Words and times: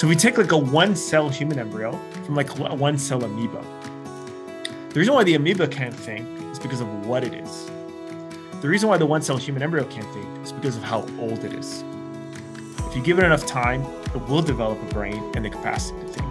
So 0.00 0.08
we 0.08 0.16
take 0.16 0.38
like 0.38 0.50
a 0.52 0.56
one 0.56 0.96
cell 0.96 1.28
human 1.28 1.58
embryo 1.58 1.92
from 2.24 2.34
like 2.34 2.58
a 2.58 2.74
one 2.74 2.96
cell 2.96 3.22
amoeba, 3.22 3.62
the 4.88 4.98
reason 4.98 5.12
why 5.12 5.24
the 5.24 5.34
amoeba 5.34 5.68
can't 5.68 5.94
think 5.94 6.26
is 6.50 6.58
because 6.58 6.80
of 6.80 7.06
what 7.06 7.22
it 7.22 7.34
is. 7.34 7.70
The 8.62 8.68
reason 8.70 8.88
why 8.88 8.96
the 8.96 9.04
one 9.04 9.20
cell 9.20 9.36
human 9.36 9.62
embryo 9.62 9.84
can't 9.84 10.10
think 10.14 10.26
is 10.42 10.52
because 10.52 10.78
of 10.78 10.82
how 10.82 11.06
old 11.18 11.44
it 11.44 11.52
is. 11.52 11.84
If 12.88 12.96
you 12.96 13.02
give 13.02 13.18
it 13.18 13.26
enough 13.26 13.44
time, 13.44 13.82
it 14.14 14.26
will 14.26 14.40
develop 14.40 14.80
a 14.80 14.86
brain 14.86 15.22
and 15.36 15.44
the 15.44 15.50
capacity 15.50 16.00
to 16.00 16.08
think. 16.08 16.28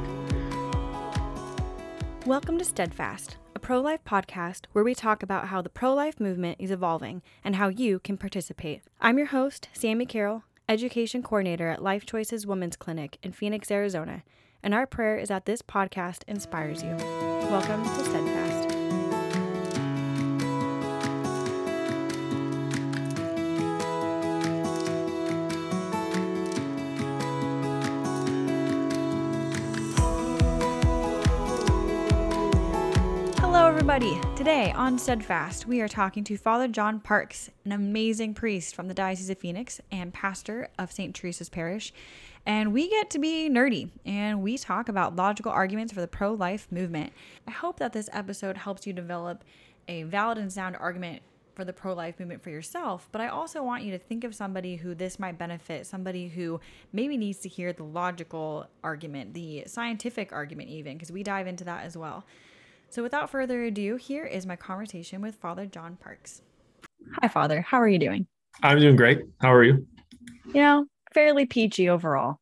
Welcome 2.25 2.57
to 2.57 2.65
Steadfast, 2.65 3.37
a 3.55 3.59
pro 3.59 3.81
life 3.81 4.03
podcast 4.03 4.65
where 4.71 4.83
we 4.83 4.95
talk 4.95 5.21
about 5.21 5.49
how 5.49 5.61
the 5.61 5.69
pro 5.69 5.93
life 5.93 6.19
movement 6.19 6.57
is 6.59 6.71
evolving 6.71 7.21
and 7.43 7.57
how 7.57 7.67
you 7.67 7.99
can 7.99 8.17
participate. 8.17 8.81
I'm 8.99 9.19
your 9.19 9.27
host, 9.27 9.69
Sammy 9.73 10.07
Carroll, 10.07 10.41
Education 10.69 11.23
Coordinator 11.23 11.67
at 11.67 11.81
Life 11.81 12.05
Choices 12.05 12.45
Women's 12.45 12.77
Clinic 12.77 13.17
in 13.23 13.31
Phoenix, 13.31 13.71
Arizona, 13.71 14.21
and 14.61 14.71
our 14.71 14.85
prayer 14.85 15.17
is 15.17 15.29
that 15.29 15.45
this 15.45 15.63
podcast 15.63 16.21
inspires 16.27 16.83
you. 16.83 16.95
Welcome 17.49 17.83
to 17.83 18.05
Steadfast. 18.05 18.38
Everybody. 33.91 34.35
Today 34.35 34.71
on 34.73 34.99
Steadfast, 34.99 35.65
we 35.65 35.81
are 35.81 35.87
talking 35.87 36.23
to 36.25 36.37
Father 36.37 36.67
John 36.67 36.99
Parks, 36.99 37.49
an 37.65 37.71
amazing 37.71 38.35
priest 38.35 38.75
from 38.75 38.87
the 38.87 38.93
Diocese 38.93 39.31
of 39.31 39.39
Phoenix 39.39 39.81
and 39.91 40.13
pastor 40.13 40.69
of 40.77 40.91
St. 40.91 41.15
Teresa's 41.15 41.49
Parish. 41.49 41.91
And 42.45 42.71
we 42.71 42.87
get 42.87 43.09
to 43.09 43.17
be 43.17 43.49
nerdy 43.49 43.89
and 44.05 44.43
we 44.43 44.59
talk 44.59 44.89
about 44.89 45.15
logical 45.15 45.51
arguments 45.51 45.91
for 45.91 46.01
the 46.01 46.07
pro 46.07 46.33
life 46.33 46.67
movement. 46.71 47.13
I 47.47 47.51
hope 47.51 47.79
that 47.79 47.91
this 47.91 48.11
episode 48.13 48.57
helps 48.57 48.85
you 48.85 48.93
develop 48.93 49.43
a 49.87 50.03
valid 50.03 50.37
and 50.37 50.53
sound 50.53 50.75
argument 50.79 51.23
for 51.55 51.65
the 51.65 51.73
pro 51.73 51.93
life 51.93 52.19
movement 52.19 52.43
for 52.43 52.51
yourself, 52.51 53.09
but 53.11 53.21
I 53.21 53.29
also 53.29 53.63
want 53.63 53.83
you 53.83 53.91
to 53.93 53.97
think 53.97 54.23
of 54.23 54.35
somebody 54.35 54.75
who 54.75 54.93
this 54.93 55.17
might 55.17 55.39
benefit, 55.39 55.87
somebody 55.87 56.27
who 56.27 56.61
maybe 56.93 57.17
needs 57.17 57.39
to 57.39 57.49
hear 57.49 57.73
the 57.73 57.83
logical 57.83 58.67
argument, 58.83 59.33
the 59.33 59.63
scientific 59.65 60.31
argument, 60.31 60.69
even, 60.69 60.93
because 60.93 61.11
we 61.11 61.23
dive 61.23 61.47
into 61.47 61.63
that 61.63 61.85
as 61.85 61.97
well. 61.97 62.23
So, 62.91 63.03
without 63.03 63.29
further 63.29 63.61
ado, 63.63 63.97
here 63.97 64.25
is 64.25 64.47
my 64.47 64.55
conversation 64.55 65.21
with 65.21 65.35
Father 65.35 65.67
John 65.67 65.95
Parks. 66.01 66.41
Hi, 67.21 67.27
Father. 67.27 67.61
How 67.61 67.79
are 67.79 67.87
you 67.87 67.99
doing? 67.99 68.25
I'm 68.63 68.79
doing 68.79 68.95
great. 68.95 69.21
How 69.39 69.53
are 69.53 69.63
you? 69.63 69.85
You 70.47 70.61
know, 70.61 70.85
fairly 71.13 71.45
peachy 71.45 71.87
overall. 71.87 72.39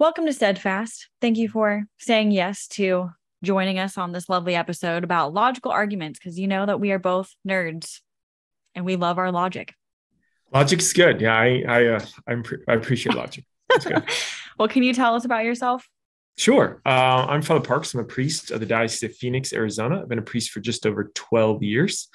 Welcome 0.00 0.26
to 0.26 0.32
Steadfast. 0.32 1.08
Thank 1.20 1.38
you 1.38 1.48
for 1.48 1.84
saying 1.96 2.32
yes 2.32 2.66
to 2.68 3.10
joining 3.44 3.78
us 3.78 3.96
on 3.96 4.10
this 4.10 4.28
lovely 4.28 4.56
episode 4.56 5.04
about 5.04 5.32
logical 5.32 5.70
arguments 5.70 6.18
because 6.18 6.36
you 6.36 6.48
know 6.48 6.66
that 6.66 6.80
we 6.80 6.90
are 6.90 6.98
both 6.98 7.32
nerds 7.48 8.00
and 8.74 8.84
we 8.84 8.96
love 8.96 9.18
our 9.18 9.30
logic. 9.30 9.74
Logic's 10.52 10.92
good. 10.92 11.20
Yeah, 11.20 11.36
I 11.36 11.62
I 11.68 11.86
uh, 11.86 12.04
I'm 12.26 12.42
pre- 12.42 12.64
I 12.66 12.74
appreciate 12.74 13.14
logic. 13.14 13.44
That's 13.68 13.84
good. 13.84 14.02
well, 14.58 14.66
can 14.66 14.82
you 14.82 14.92
tell 14.92 15.14
us 15.14 15.24
about 15.24 15.44
yourself? 15.44 15.88
Sure. 16.36 16.80
Uh, 16.84 17.26
I'm 17.28 17.42
Father 17.42 17.60
Parks. 17.60 17.94
I'm 17.94 18.00
a 18.00 18.04
priest 18.04 18.50
of 18.50 18.58
the 18.58 18.66
Diocese 18.66 19.10
of 19.10 19.16
Phoenix, 19.16 19.52
Arizona. 19.52 20.00
I've 20.00 20.08
been 20.08 20.18
a 20.18 20.22
priest 20.22 20.50
for 20.50 20.60
just 20.60 20.84
over 20.84 21.12
12 21.14 21.62
years. 21.62 22.08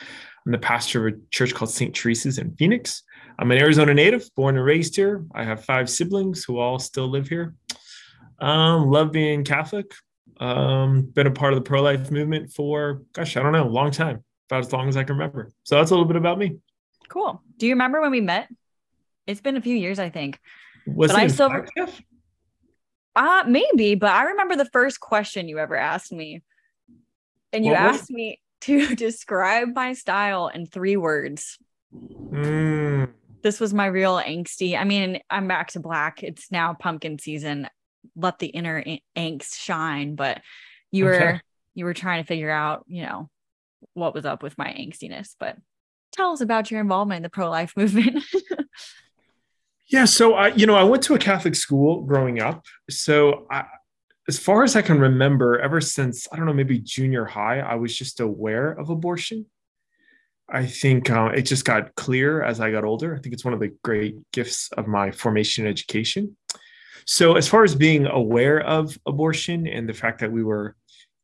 I'm 0.46 0.52
the 0.52 0.58
pastor 0.58 1.08
of 1.08 1.14
a 1.14 1.18
church 1.32 1.54
called 1.54 1.70
St. 1.70 1.96
Teresa's 1.96 2.38
in 2.38 2.54
Phoenix. 2.56 3.04
I'm 3.38 3.50
an 3.52 3.58
Arizona 3.58 3.94
native, 3.94 4.30
born 4.36 4.58
and 4.58 4.66
raised 4.66 4.98
here. 4.98 5.24
I 5.34 5.46
have 5.46 5.64
five 5.64 5.90
siblings 5.90 6.44
who 6.44 6.60
all 6.60 6.80
still 6.80 7.08
live 7.08 7.30
here. 7.30 7.56
Um, 8.40 8.90
love 8.90 9.14
being 9.14 9.46
Catholic. 9.46 9.94
Um, 10.40 11.04
been 11.04 11.28
a 11.28 11.32
part 11.32 11.54
of 11.54 11.60
the 11.60 11.64
pro 11.64 11.82
life 11.82 12.12
movement 12.12 12.52
for, 12.52 13.04
gosh, 13.14 13.38
I 13.38 13.42
don't 13.42 13.54
know, 13.54 13.64
a 13.64 13.70
long 13.70 13.92
time, 13.92 14.24
about 14.50 14.66
as 14.66 14.74
long 14.74 14.90
as 14.90 14.98
I 14.98 15.04
can 15.04 15.16
remember. 15.16 15.52
So 15.64 15.76
that's 15.76 15.92
a 15.92 15.94
little 15.94 16.08
bit 16.08 16.18
about 16.18 16.38
me. 16.38 16.58
Cool. 17.08 17.42
Do 17.58 17.68
you 17.68 17.74
remember 17.74 18.02
when 18.02 18.12
we 18.12 18.22
met? 18.22 18.50
It's 19.28 19.42
been 19.42 19.56
a 19.56 19.62
few 19.62 19.76
years, 19.76 20.00
I 20.00 20.10
think. 20.10 20.40
Was 20.86 21.12
but 21.12 21.20
it 21.20 21.24
I 21.24 21.28
still, 21.28 21.50
Flagstaff? 21.50 22.02
Uh, 23.20 23.44
maybe, 23.46 23.96
but 23.96 24.12
I 24.12 24.24
remember 24.28 24.56
the 24.56 24.70
first 24.72 25.02
question 25.02 25.50
you 25.50 25.60
ever 25.60 25.76
asked 25.76 26.14
me. 26.14 26.42
And 27.52 27.66
you 27.66 27.74
What 27.74 27.92
was 27.92 28.02
asked 28.02 28.12
me 28.12 28.40
to 28.62 28.96
describe 28.96 29.76
my 29.76 29.92
style 29.92 30.48
in 30.48 30.66
three 30.66 30.96
words. 30.96 31.58
Mm, 31.94 33.10
this 33.44 33.60
was 33.60 33.74
my 33.74 33.88
real 33.88 34.16
angsty. 34.22 34.80
I 34.80 34.86
mean, 34.86 35.20
I'm 35.30 35.50
back 35.50 35.72
to 35.72 35.82
black. 35.82 36.24
It's 36.24 36.50
now 36.50 36.74
pumpkin 36.74 37.20
season. 37.20 37.68
Let 38.16 38.40
the 38.40 38.48
inner 38.48 38.86
angst 39.18 39.56
shine. 39.60 40.16
But 40.16 40.42
you 40.90 41.04
were 41.04 41.42
you 41.74 41.84
were 41.84 41.94
trying 41.94 42.24
to 42.24 42.28
figure 42.28 42.50
out, 42.50 42.86
you 42.88 43.04
know, 43.04 43.30
what 43.96 44.14
was 44.14 44.26
up 44.26 44.44
with 44.44 44.58
my 44.58 44.68
angstiness. 44.68 45.36
But 45.38 45.58
tell 46.14 46.32
us 46.32 46.40
about 46.40 46.72
your 46.72 46.80
involvement 46.80 47.18
in 47.18 47.24
the 47.24 47.30
pro 47.30 47.50
life 47.50 47.74
movement. 47.78 48.24
Yeah, 49.90 50.06
so 50.06 50.36
I, 50.36 50.50
you 50.50 50.66
know, 50.68 50.76
I 50.76 50.84
went 50.84 51.04
to 51.04 51.16
a 51.16 51.20
Catholic 51.20 51.56
school 51.56 52.04
growing 52.04 52.40
up. 52.42 52.64
So 52.90 53.48
I, 53.50 53.66
as 54.28 54.38
far 54.38 54.64
as 54.64 54.76
I 54.76 54.84
can 54.84 55.00
remember, 55.00 55.60
ever 55.60 55.82
since 55.82 56.28
I 56.32 56.36
don't 56.36 56.46
know, 56.46 56.54
maybe 56.54 56.80
junior 56.80 57.26
high, 57.26 57.60
I 57.60 57.76
was 57.76 57.98
just 57.98 58.20
aware 58.20 58.70
of 58.72 58.90
abortion. 58.90 59.48
I 60.48 60.66
think 60.66 61.10
uh, 61.10 61.32
it 61.36 61.44
just 61.44 61.66
got 61.66 61.96
clear 61.96 62.44
as 62.44 62.60
I 62.60 62.72
got 62.72 62.84
older. 62.84 63.16
I 63.16 63.20
think 63.20 63.34
it's 63.34 63.46
one 63.46 63.54
of 63.54 63.60
the 63.60 63.76
great 63.84 64.16
gifts 64.32 64.70
of 64.78 64.88
my 64.88 65.12
formation 65.12 65.66
and 65.66 65.72
education. 65.72 66.36
So, 67.06 67.36
as 67.36 67.48
far 67.48 67.64
as 67.64 67.74
being 67.74 68.06
aware 68.06 68.60
of 68.62 68.98
abortion 69.08 69.68
and 69.68 69.90
the 69.90 69.94
fact 69.94 70.20
that 70.20 70.32
we 70.32 70.44
were 70.44 70.76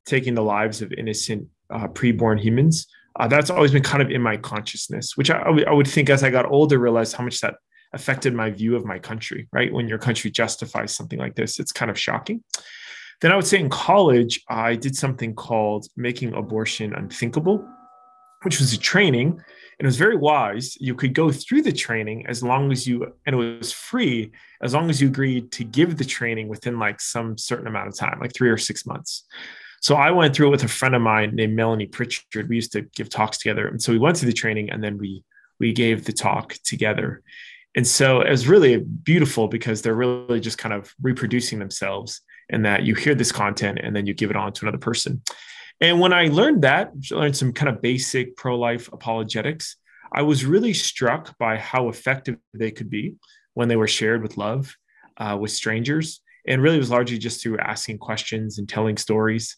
taking 0.06 0.34
the 0.34 0.42
lives 0.42 0.82
of 0.82 0.92
innocent 0.92 1.48
uh, 1.70 1.86
preborn 1.88 2.40
humans, 2.40 2.86
uh, 3.18 3.28
that's 3.28 3.50
always 3.50 3.72
been 3.72 3.82
kind 3.82 4.02
of 4.02 4.10
in 4.10 4.22
my 4.22 4.36
consciousness, 4.36 5.16
which 5.16 5.30
I, 5.30 5.38
I 5.38 5.50
would- 5.50 5.66
I 5.66 5.72
would 5.72 5.86
think 5.88 6.10
as 6.10 6.22
I 6.24 6.30
got 6.30 6.46
older, 6.46 6.78
realized 6.78 7.14
how 7.14 7.24
much 7.24 7.40
that 7.40 7.54
affected 7.96 8.34
my 8.34 8.50
view 8.50 8.76
of 8.76 8.84
my 8.84 8.98
country, 8.98 9.48
right? 9.52 9.72
When 9.72 9.88
your 9.88 9.98
country 9.98 10.30
justifies 10.30 10.94
something 10.94 11.18
like 11.18 11.34
this, 11.34 11.58
it's 11.58 11.72
kind 11.72 11.90
of 11.90 11.98
shocking. 11.98 12.44
Then 13.20 13.32
I 13.32 13.36
would 13.36 13.46
say 13.46 13.58
in 13.58 13.70
college, 13.70 14.40
I 14.48 14.76
did 14.76 14.94
something 14.94 15.34
called 15.34 15.88
Making 15.96 16.34
Abortion 16.34 16.94
Unthinkable, 16.94 17.66
which 18.42 18.60
was 18.60 18.72
a 18.72 18.78
training. 18.78 19.28
And 19.28 19.84
it 19.84 19.86
was 19.86 19.96
very 19.96 20.16
wise. 20.16 20.76
You 20.80 20.94
could 20.94 21.14
go 21.14 21.30
through 21.32 21.62
the 21.62 21.72
training 21.72 22.26
as 22.28 22.42
long 22.42 22.70
as 22.72 22.86
you, 22.86 23.04
and 23.26 23.34
it 23.34 23.58
was 23.60 23.72
free, 23.72 24.32
as 24.62 24.74
long 24.74 24.88
as 24.90 25.00
you 25.00 25.08
agreed 25.08 25.50
to 25.52 25.64
give 25.64 25.96
the 25.96 26.04
training 26.04 26.48
within 26.48 26.78
like 26.78 27.00
some 27.00 27.36
certain 27.36 27.66
amount 27.66 27.88
of 27.88 27.96
time, 27.96 28.18
like 28.20 28.34
three 28.34 28.50
or 28.50 28.58
six 28.58 28.86
months. 28.86 29.24
So 29.80 29.96
I 29.96 30.10
went 30.10 30.34
through 30.34 30.48
it 30.48 30.50
with 30.50 30.64
a 30.64 30.68
friend 30.68 30.94
of 30.94 31.02
mine 31.02 31.34
named 31.34 31.54
Melanie 31.54 31.86
Pritchard. 31.86 32.48
We 32.48 32.56
used 32.56 32.72
to 32.72 32.82
give 32.82 33.08
talks 33.08 33.38
together. 33.38 33.68
And 33.68 33.80
so 33.80 33.92
we 33.92 33.98
went 33.98 34.16
through 34.16 34.28
the 34.28 34.42
training 34.42 34.70
and 34.70 34.82
then 34.82 34.98
we 34.98 35.22
we 35.58 35.72
gave 35.72 36.04
the 36.04 36.12
talk 36.12 36.54
together. 36.64 37.22
And 37.76 37.86
so 37.86 38.22
it 38.22 38.30
was 38.30 38.48
really 38.48 38.78
beautiful 38.78 39.48
because 39.48 39.82
they're 39.82 39.94
really 39.94 40.40
just 40.40 40.58
kind 40.58 40.72
of 40.72 40.92
reproducing 41.00 41.58
themselves 41.58 42.22
and 42.48 42.64
that 42.64 42.84
you 42.84 42.94
hear 42.94 43.14
this 43.14 43.30
content 43.30 43.78
and 43.82 43.94
then 43.94 44.06
you 44.06 44.14
give 44.14 44.30
it 44.30 44.36
on 44.36 44.52
to 44.54 44.64
another 44.64 44.78
person. 44.78 45.22
And 45.80 46.00
when 46.00 46.12
I 46.12 46.28
learned 46.28 46.62
that, 46.62 46.92
I 47.12 47.14
learned 47.14 47.36
some 47.36 47.52
kind 47.52 47.68
of 47.68 47.82
basic 47.82 48.34
pro 48.36 48.58
life 48.58 48.88
apologetics, 48.92 49.76
I 50.12 50.22
was 50.22 50.44
really 50.44 50.72
struck 50.72 51.36
by 51.38 51.58
how 51.58 51.88
effective 51.88 52.38
they 52.54 52.70
could 52.70 52.88
be 52.88 53.16
when 53.54 53.68
they 53.68 53.76
were 53.76 53.88
shared 53.88 54.22
with 54.22 54.36
love, 54.36 54.74
uh, 55.18 55.36
with 55.38 55.50
strangers. 55.50 56.22
And 56.48 56.62
really, 56.62 56.78
was 56.78 56.90
largely 56.90 57.18
just 57.18 57.42
through 57.42 57.58
asking 57.58 57.98
questions 57.98 58.58
and 58.58 58.68
telling 58.68 58.96
stories. 58.96 59.56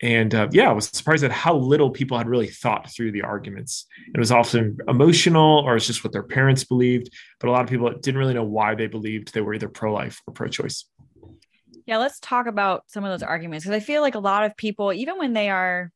And 0.00 0.34
uh, 0.34 0.48
yeah, 0.52 0.70
I 0.70 0.72
was 0.72 0.86
surprised 0.88 1.24
at 1.24 1.32
how 1.32 1.56
little 1.56 1.90
people 1.90 2.16
had 2.16 2.28
really 2.28 2.46
thought 2.46 2.90
through 2.90 3.12
the 3.12 3.22
arguments. 3.22 3.86
It 4.14 4.18
was 4.18 4.30
often 4.30 4.78
emotional 4.86 5.58
or 5.66 5.76
it's 5.76 5.86
just 5.86 6.04
what 6.04 6.12
their 6.12 6.22
parents 6.22 6.64
believed, 6.64 7.12
but 7.40 7.48
a 7.48 7.50
lot 7.50 7.62
of 7.62 7.68
people 7.68 7.90
didn't 7.90 8.18
really 8.18 8.34
know 8.34 8.44
why 8.44 8.74
they 8.74 8.86
believed 8.86 9.34
they 9.34 9.40
were 9.40 9.54
either 9.54 9.68
pro 9.68 9.92
life 9.92 10.22
or 10.26 10.32
pro 10.32 10.48
choice. 10.48 10.84
yeah, 11.86 11.96
let's 11.96 12.20
talk 12.20 12.46
about 12.46 12.84
some 12.86 13.02
of 13.02 13.10
those 13.10 13.22
arguments 13.22 13.64
because 13.64 13.74
I 13.74 13.84
feel 13.84 14.02
like 14.02 14.14
a 14.14 14.20
lot 14.20 14.44
of 14.44 14.56
people, 14.56 14.92
even 14.92 15.16
when 15.18 15.32
they 15.32 15.48
are 15.48 15.90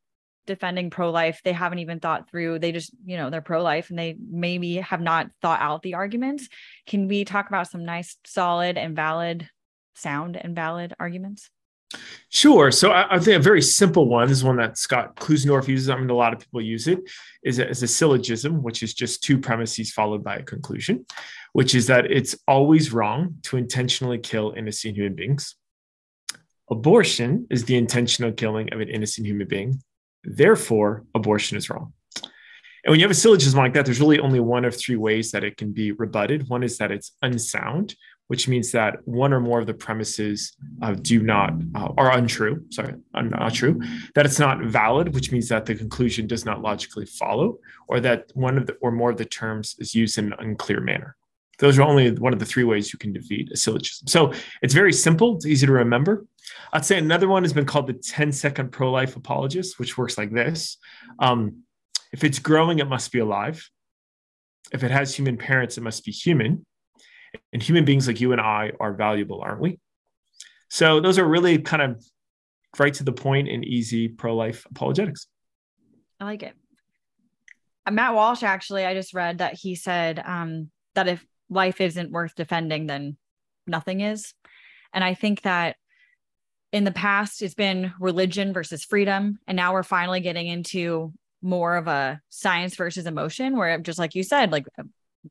defending 0.46 0.90
pro 0.90 1.10
life, 1.10 1.40
they 1.44 1.52
haven't 1.52 1.81
even 1.81 2.00
thought 2.00 2.28
through. 2.28 2.58
They 2.58 2.72
just, 2.72 2.90
you 3.05 3.16
know, 3.16 3.31
they're 3.31 3.43
pro 3.43 3.62
life 3.62 3.90
and 3.90 3.98
they 3.98 4.16
maybe 4.19 4.76
have 4.76 5.00
not 5.00 5.31
thought 5.40 5.60
out 5.60 5.82
the 5.82 5.94
arguments. 5.94 6.48
Can 6.87 7.08
we 7.08 7.25
talk 7.25 7.48
about 7.48 7.70
some 7.70 7.84
nice, 7.84 8.16
solid, 8.25 8.78
and 8.78 8.96
valid, 8.96 9.48
sound 9.94 10.37
and 10.37 10.56
valid 10.56 10.94
arguments? 10.98 11.50
Sure. 12.30 12.70
So 12.70 12.90
I, 12.90 13.16
I 13.16 13.18
think 13.18 13.36
a 13.36 13.42
very 13.42 13.60
simple 13.60 14.08
one 14.08 14.28
this 14.28 14.38
is 14.38 14.44
one 14.44 14.56
that 14.56 14.78
Scott 14.78 15.16
Klusendorf 15.16 15.68
uses. 15.68 15.90
I 15.90 15.96
mean, 15.96 16.08
a 16.08 16.14
lot 16.14 16.32
of 16.32 16.38
people 16.38 16.62
use 16.62 16.88
it. 16.88 17.00
Is 17.42 17.58
a, 17.58 17.68
is 17.68 17.82
a 17.82 17.88
syllogism, 17.88 18.62
which 18.62 18.82
is 18.82 18.94
just 18.94 19.22
two 19.22 19.38
premises 19.38 19.92
followed 19.92 20.24
by 20.24 20.36
a 20.36 20.42
conclusion, 20.42 21.04
which 21.52 21.74
is 21.74 21.88
that 21.88 22.10
it's 22.10 22.34
always 22.48 22.92
wrong 22.92 23.36
to 23.42 23.56
intentionally 23.56 24.18
kill 24.18 24.54
innocent 24.56 24.96
human 24.96 25.14
beings. 25.14 25.56
Abortion 26.70 27.46
is 27.50 27.64
the 27.64 27.76
intentional 27.76 28.32
killing 28.32 28.72
of 28.72 28.80
an 28.80 28.88
innocent 28.88 29.26
human 29.26 29.46
being. 29.46 29.82
Therefore, 30.24 31.04
abortion 31.14 31.58
is 31.58 31.68
wrong. 31.68 31.92
And 32.84 32.90
when 32.90 32.98
you 32.98 33.04
have 33.04 33.10
a 33.12 33.14
syllogism 33.14 33.58
like 33.58 33.74
that, 33.74 33.84
there's 33.84 34.00
really 34.00 34.18
only 34.18 34.40
one 34.40 34.64
of 34.64 34.74
three 34.74 34.96
ways 34.96 35.30
that 35.32 35.44
it 35.44 35.56
can 35.56 35.72
be 35.72 35.92
rebutted. 35.92 36.48
One 36.48 36.62
is 36.62 36.78
that 36.78 36.90
it's 36.90 37.12
unsound, 37.22 37.94
which 38.32 38.49
means 38.49 38.73
that 38.73 39.06
one 39.06 39.31
or 39.31 39.40
more 39.40 39.61
of 39.61 39.67
the 39.67 39.75
premises 39.75 40.56
uh, 40.81 40.94
do 40.94 41.23
not 41.23 41.52
uh, 41.75 41.90
are 41.99 42.17
untrue. 42.17 42.64
Sorry, 42.70 42.94
are 43.12 43.25
not 43.25 43.52
true. 43.52 43.79
That 44.14 44.25
it's 44.25 44.38
not 44.38 44.62
valid, 44.62 45.12
which 45.12 45.31
means 45.31 45.50
that 45.50 45.67
the 45.67 45.75
conclusion 45.75 46.26
does 46.26 46.46
not 46.46 46.62
logically 46.62 47.05
follow, 47.05 47.58
or 47.88 48.00
that 48.00 48.31
one 48.32 48.56
of 48.56 48.64
the 48.67 48.73
or 48.81 48.90
more 48.90 49.11
of 49.11 49.19
the 49.19 49.26
terms 49.26 49.76
is 49.79 49.94
used 49.94 50.17
in 50.17 50.32
an 50.32 50.34
unclear 50.38 50.81
manner. 50.81 51.14
Those 51.58 51.79
are 51.79 51.82
only 51.82 52.11
one 52.12 52.32
of 52.32 52.38
the 52.38 52.46
three 52.46 52.64
ways 52.64 52.90
you 52.90 52.99
can 52.99 53.12
defeat 53.12 53.52
a 53.52 53.56
syllogism. 53.58 54.08
So 54.08 54.32
it's 54.62 54.73
very 54.73 54.94
simple. 54.94 55.37
It's 55.37 55.44
easy 55.44 55.67
to 55.67 55.73
remember. 55.73 56.25
I'd 56.73 56.87
say 56.87 56.96
another 56.96 57.29
one 57.29 57.43
has 57.43 57.52
been 57.52 57.67
called 57.67 57.87
the 57.87 57.93
10 57.93 58.32
second 58.32 58.73
pro 58.73 58.90
life 58.90 59.14
apologist, 59.14 59.79
which 59.79 59.99
works 59.99 60.17
like 60.17 60.32
this. 60.32 60.79
Um, 61.19 61.64
if 62.14 62.25
it's 62.25 62.38
growing, 62.38 62.79
it 62.79 62.88
must 62.88 63.12
be 63.12 63.19
alive. 63.19 63.69
If 64.73 64.84
it 64.84 64.90
has 64.90 65.14
human 65.14 65.37
parents, 65.37 65.76
it 65.76 65.82
must 65.82 66.02
be 66.02 66.12
human. 66.12 66.64
And 67.52 67.62
human 67.62 67.84
beings 67.84 68.06
like 68.06 68.20
you 68.20 68.32
and 68.32 68.40
I 68.40 68.73
are 68.81 68.93
valuable, 68.94 69.40
aren't 69.40 69.61
we? 69.61 69.79
So 70.69 71.00
those 71.00 71.19
are 71.19 71.26
really 71.26 71.58
kind 71.58 71.82
of 71.82 72.05
right 72.79 72.94
to 72.94 73.05
the 73.05 73.12
point 73.12 73.49
and 73.49 73.64
easy 73.64 74.08
pro 74.08 74.34
life 74.34 74.67
apologetics. 74.70 75.26
I 76.19 76.25
like 76.25 76.43
it. 76.43 76.55
Uh, 77.84 77.90
Matt 77.90 78.14
Walsh, 78.14 78.43
actually, 78.43 78.87
I 78.87 78.94
just 78.94 79.12
read 79.12 79.38
that 79.38 79.55
he 79.55 79.75
said 79.75 80.23
um, 80.25 80.70
that 80.94 81.08
if 81.08 81.25
life 81.50 81.81
isn't 81.81 82.11
worth 82.11 82.34
defending, 82.34 82.87
then 82.87 83.17
nothing 83.67 84.00
is. 84.00 84.32
And 84.93 85.02
I 85.05 85.14
think 85.14 85.43
that 85.43 85.76
in 86.73 86.84
the 86.84 86.93
past, 86.93 87.43
it's 87.43 87.55
been 87.55 87.93
religion 88.00 88.52
versus 88.52 88.84
freedom. 88.84 89.38
And 89.46 89.56
now 89.56 89.75
we're 89.75 89.82
finally 89.82 90.20
getting 90.20 90.46
into 90.46 91.12
more 91.43 91.76
of 91.76 91.88
a 91.88 92.20
science 92.31 92.76
versus 92.76 93.06
emotion, 93.06 93.56
where 93.56 93.79
just 93.79 93.99
like 93.99 94.14
you 94.14 94.23
said, 94.23 94.52
like 94.52 94.64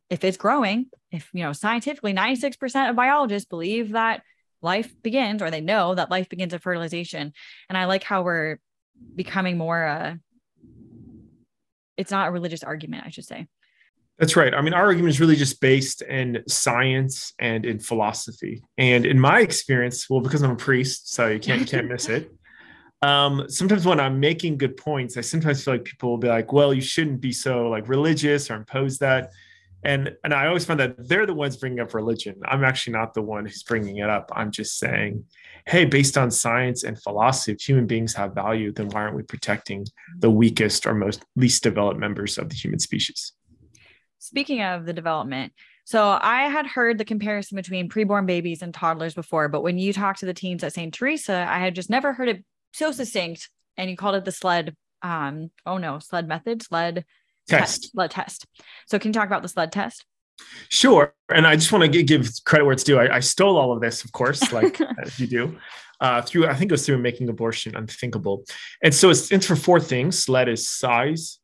if 0.09 0.23
it's 0.23 0.37
growing, 0.37 0.87
if 1.11 1.29
you 1.33 1.43
know, 1.43 1.53
scientifically 1.53 2.13
96% 2.13 2.89
of 2.89 2.95
biologists 2.95 3.47
believe 3.47 3.91
that 3.91 4.23
life 4.61 4.93
begins, 5.01 5.41
or 5.41 5.51
they 5.51 5.61
know 5.61 5.95
that 5.95 6.11
life 6.11 6.29
begins 6.29 6.53
at 6.53 6.61
fertilization. 6.61 7.33
And 7.69 7.77
I 7.77 7.85
like 7.85 8.03
how 8.03 8.21
we're 8.23 8.59
becoming 9.15 9.57
more 9.57 9.83
uh 9.83 10.15
it's 11.97 12.11
not 12.11 12.27
a 12.27 12.31
religious 12.31 12.63
argument, 12.63 13.03
I 13.05 13.09
should 13.09 13.25
say. 13.25 13.47
That's 14.17 14.35
right. 14.35 14.53
I 14.53 14.61
mean, 14.61 14.73
our 14.73 14.85
argument 14.85 15.09
is 15.09 15.19
really 15.19 15.35
just 15.35 15.59
based 15.61 16.01
in 16.03 16.43
science 16.47 17.33
and 17.39 17.65
in 17.65 17.79
philosophy. 17.79 18.63
And 18.77 19.05
in 19.05 19.19
my 19.19 19.39
experience, 19.39 20.09
well, 20.09 20.21
because 20.21 20.43
I'm 20.43 20.51
a 20.51 20.55
priest, 20.55 21.13
so 21.13 21.27
you 21.27 21.39
can't 21.39 21.59
you 21.59 21.65
can't 21.65 21.87
miss 21.87 22.09
it. 22.09 22.31
Um, 23.03 23.45
sometimes 23.49 23.83
when 23.83 23.99
I'm 23.99 24.19
making 24.19 24.59
good 24.59 24.77
points, 24.77 25.17
I 25.17 25.21
sometimes 25.21 25.63
feel 25.63 25.73
like 25.73 25.85
people 25.85 26.11
will 26.11 26.19
be 26.19 26.27
like, 26.27 26.53
"Well, 26.53 26.71
you 26.71 26.81
shouldn't 26.81 27.19
be 27.19 27.31
so 27.31 27.67
like 27.67 27.89
religious 27.89 28.51
or 28.51 28.57
impose 28.57 28.99
that." 28.99 29.31
And 29.83 30.15
and 30.23 30.33
I 30.33 30.47
always 30.47 30.65
find 30.65 30.79
that 30.79 31.07
they're 31.07 31.25
the 31.25 31.33
ones 31.33 31.57
bringing 31.57 31.79
up 31.79 31.93
religion. 31.93 32.35
I'm 32.45 32.63
actually 32.63 32.93
not 32.93 33.13
the 33.13 33.21
one 33.21 33.45
who's 33.45 33.63
bringing 33.63 33.97
it 33.97 34.09
up. 34.09 34.31
I'm 34.35 34.51
just 34.51 34.77
saying, 34.77 35.25
hey, 35.65 35.85
based 35.85 36.17
on 36.17 36.29
science 36.29 36.83
and 36.83 37.01
philosophy, 37.01 37.53
if 37.53 37.61
human 37.61 37.87
beings 37.87 38.13
have 38.13 38.35
value, 38.35 38.71
then 38.71 38.89
why 38.89 39.01
aren't 39.01 39.15
we 39.15 39.23
protecting 39.23 39.85
the 40.19 40.29
weakest 40.29 40.85
or 40.85 40.93
most 40.93 41.25
least 41.35 41.63
developed 41.63 41.99
members 41.99 42.37
of 42.37 42.49
the 42.49 42.55
human 42.55 42.79
species? 42.79 43.33
Speaking 44.19 44.61
of 44.61 44.85
the 44.85 44.93
development, 44.93 45.53
so 45.83 46.17
I 46.21 46.43
had 46.43 46.67
heard 46.67 46.97
the 46.97 47.05
comparison 47.05 47.55
between 47.55 47.89
preborn 47.89 48.27
babies 48.27 48.61
and 48.61 48.73
toddlers 48.73 49.15
before, 49.15 49.49
but 49.49 49.63
when 49.63 49.79
you 49.79 49.93
talked 49.93 50.19
to 50.19 50.25
the 50.25 50.33
teens 50.33 50.63
at 50.63 50.73
St. 50.73 50.93
Teresa, 50.93 51.45
I 51.49 51.57
had 51.57 51.75
just 51.75 51.89
never 51.89 52.13
heard 52.13 52.29
it 52.29 52.45
so 52.73 52.91
succinct. 52.91 53.49
And 53.77 53.89
you 53.89 53.97
called 53.97 54.15
it 54.15 54.25
the 54.25 54.31
sled. 54.31 54.75
Um, 55.01 55.49
oh 55.65 55.79
no, 55.79 55.97
sled 55.99 56.27
method, 56.27 56.61
sled 56.61 57.05
test, 57.51 57.83
test 57.83 57.91
sled 57.91 58.11
test. 58.11 58.47
So 58.87 58.99
can 58.99 59.09
you 59.09 59.13
talk 59.13 59.27
about 59.27 59.41
the 59.41 59.49
sled 59.49 59.71
test? 59.71 60.05
Sure. 60.69 61.13
And 61.29 61.45
I 61.45 61.55
just 61.55 61.71
want 61.71 61.91
to 61.91 62.03
give 62.03 62.29
credit 62.45 62.65
where 62.65 62.73
it's 62.73 62.83
due. 62.83 62.99
I, 62.99 63.17
I 63.17 63.19
stole 63.19 63.57
all 63.57 63.71
of 63.71 63.81
this, 63.81 64.03
of 64.03 64.11
course, 64.11 64.51
like 64.51 64.79
you 65.17 65.27
do, 65.27 65.57
uh, 65.99 66.21
through, 66.21 66.47
I 66.47 66.55
think 66.55 66.71
it 66.71 66.73
was 66.73 66.85
through 66.85 66.97
making 66.97 67.29
abortion 67.29 67.75
unthinkable. 67.75 68.43
And 68.83 68.93
so 68.93 69.09
it's, 69.09 69.45
for 69.45 69.55
four 69.55 69.79
things. 69.79 70.23
SLED 70.23 70.49
is 70.49 70.67
size, 70.67 71.39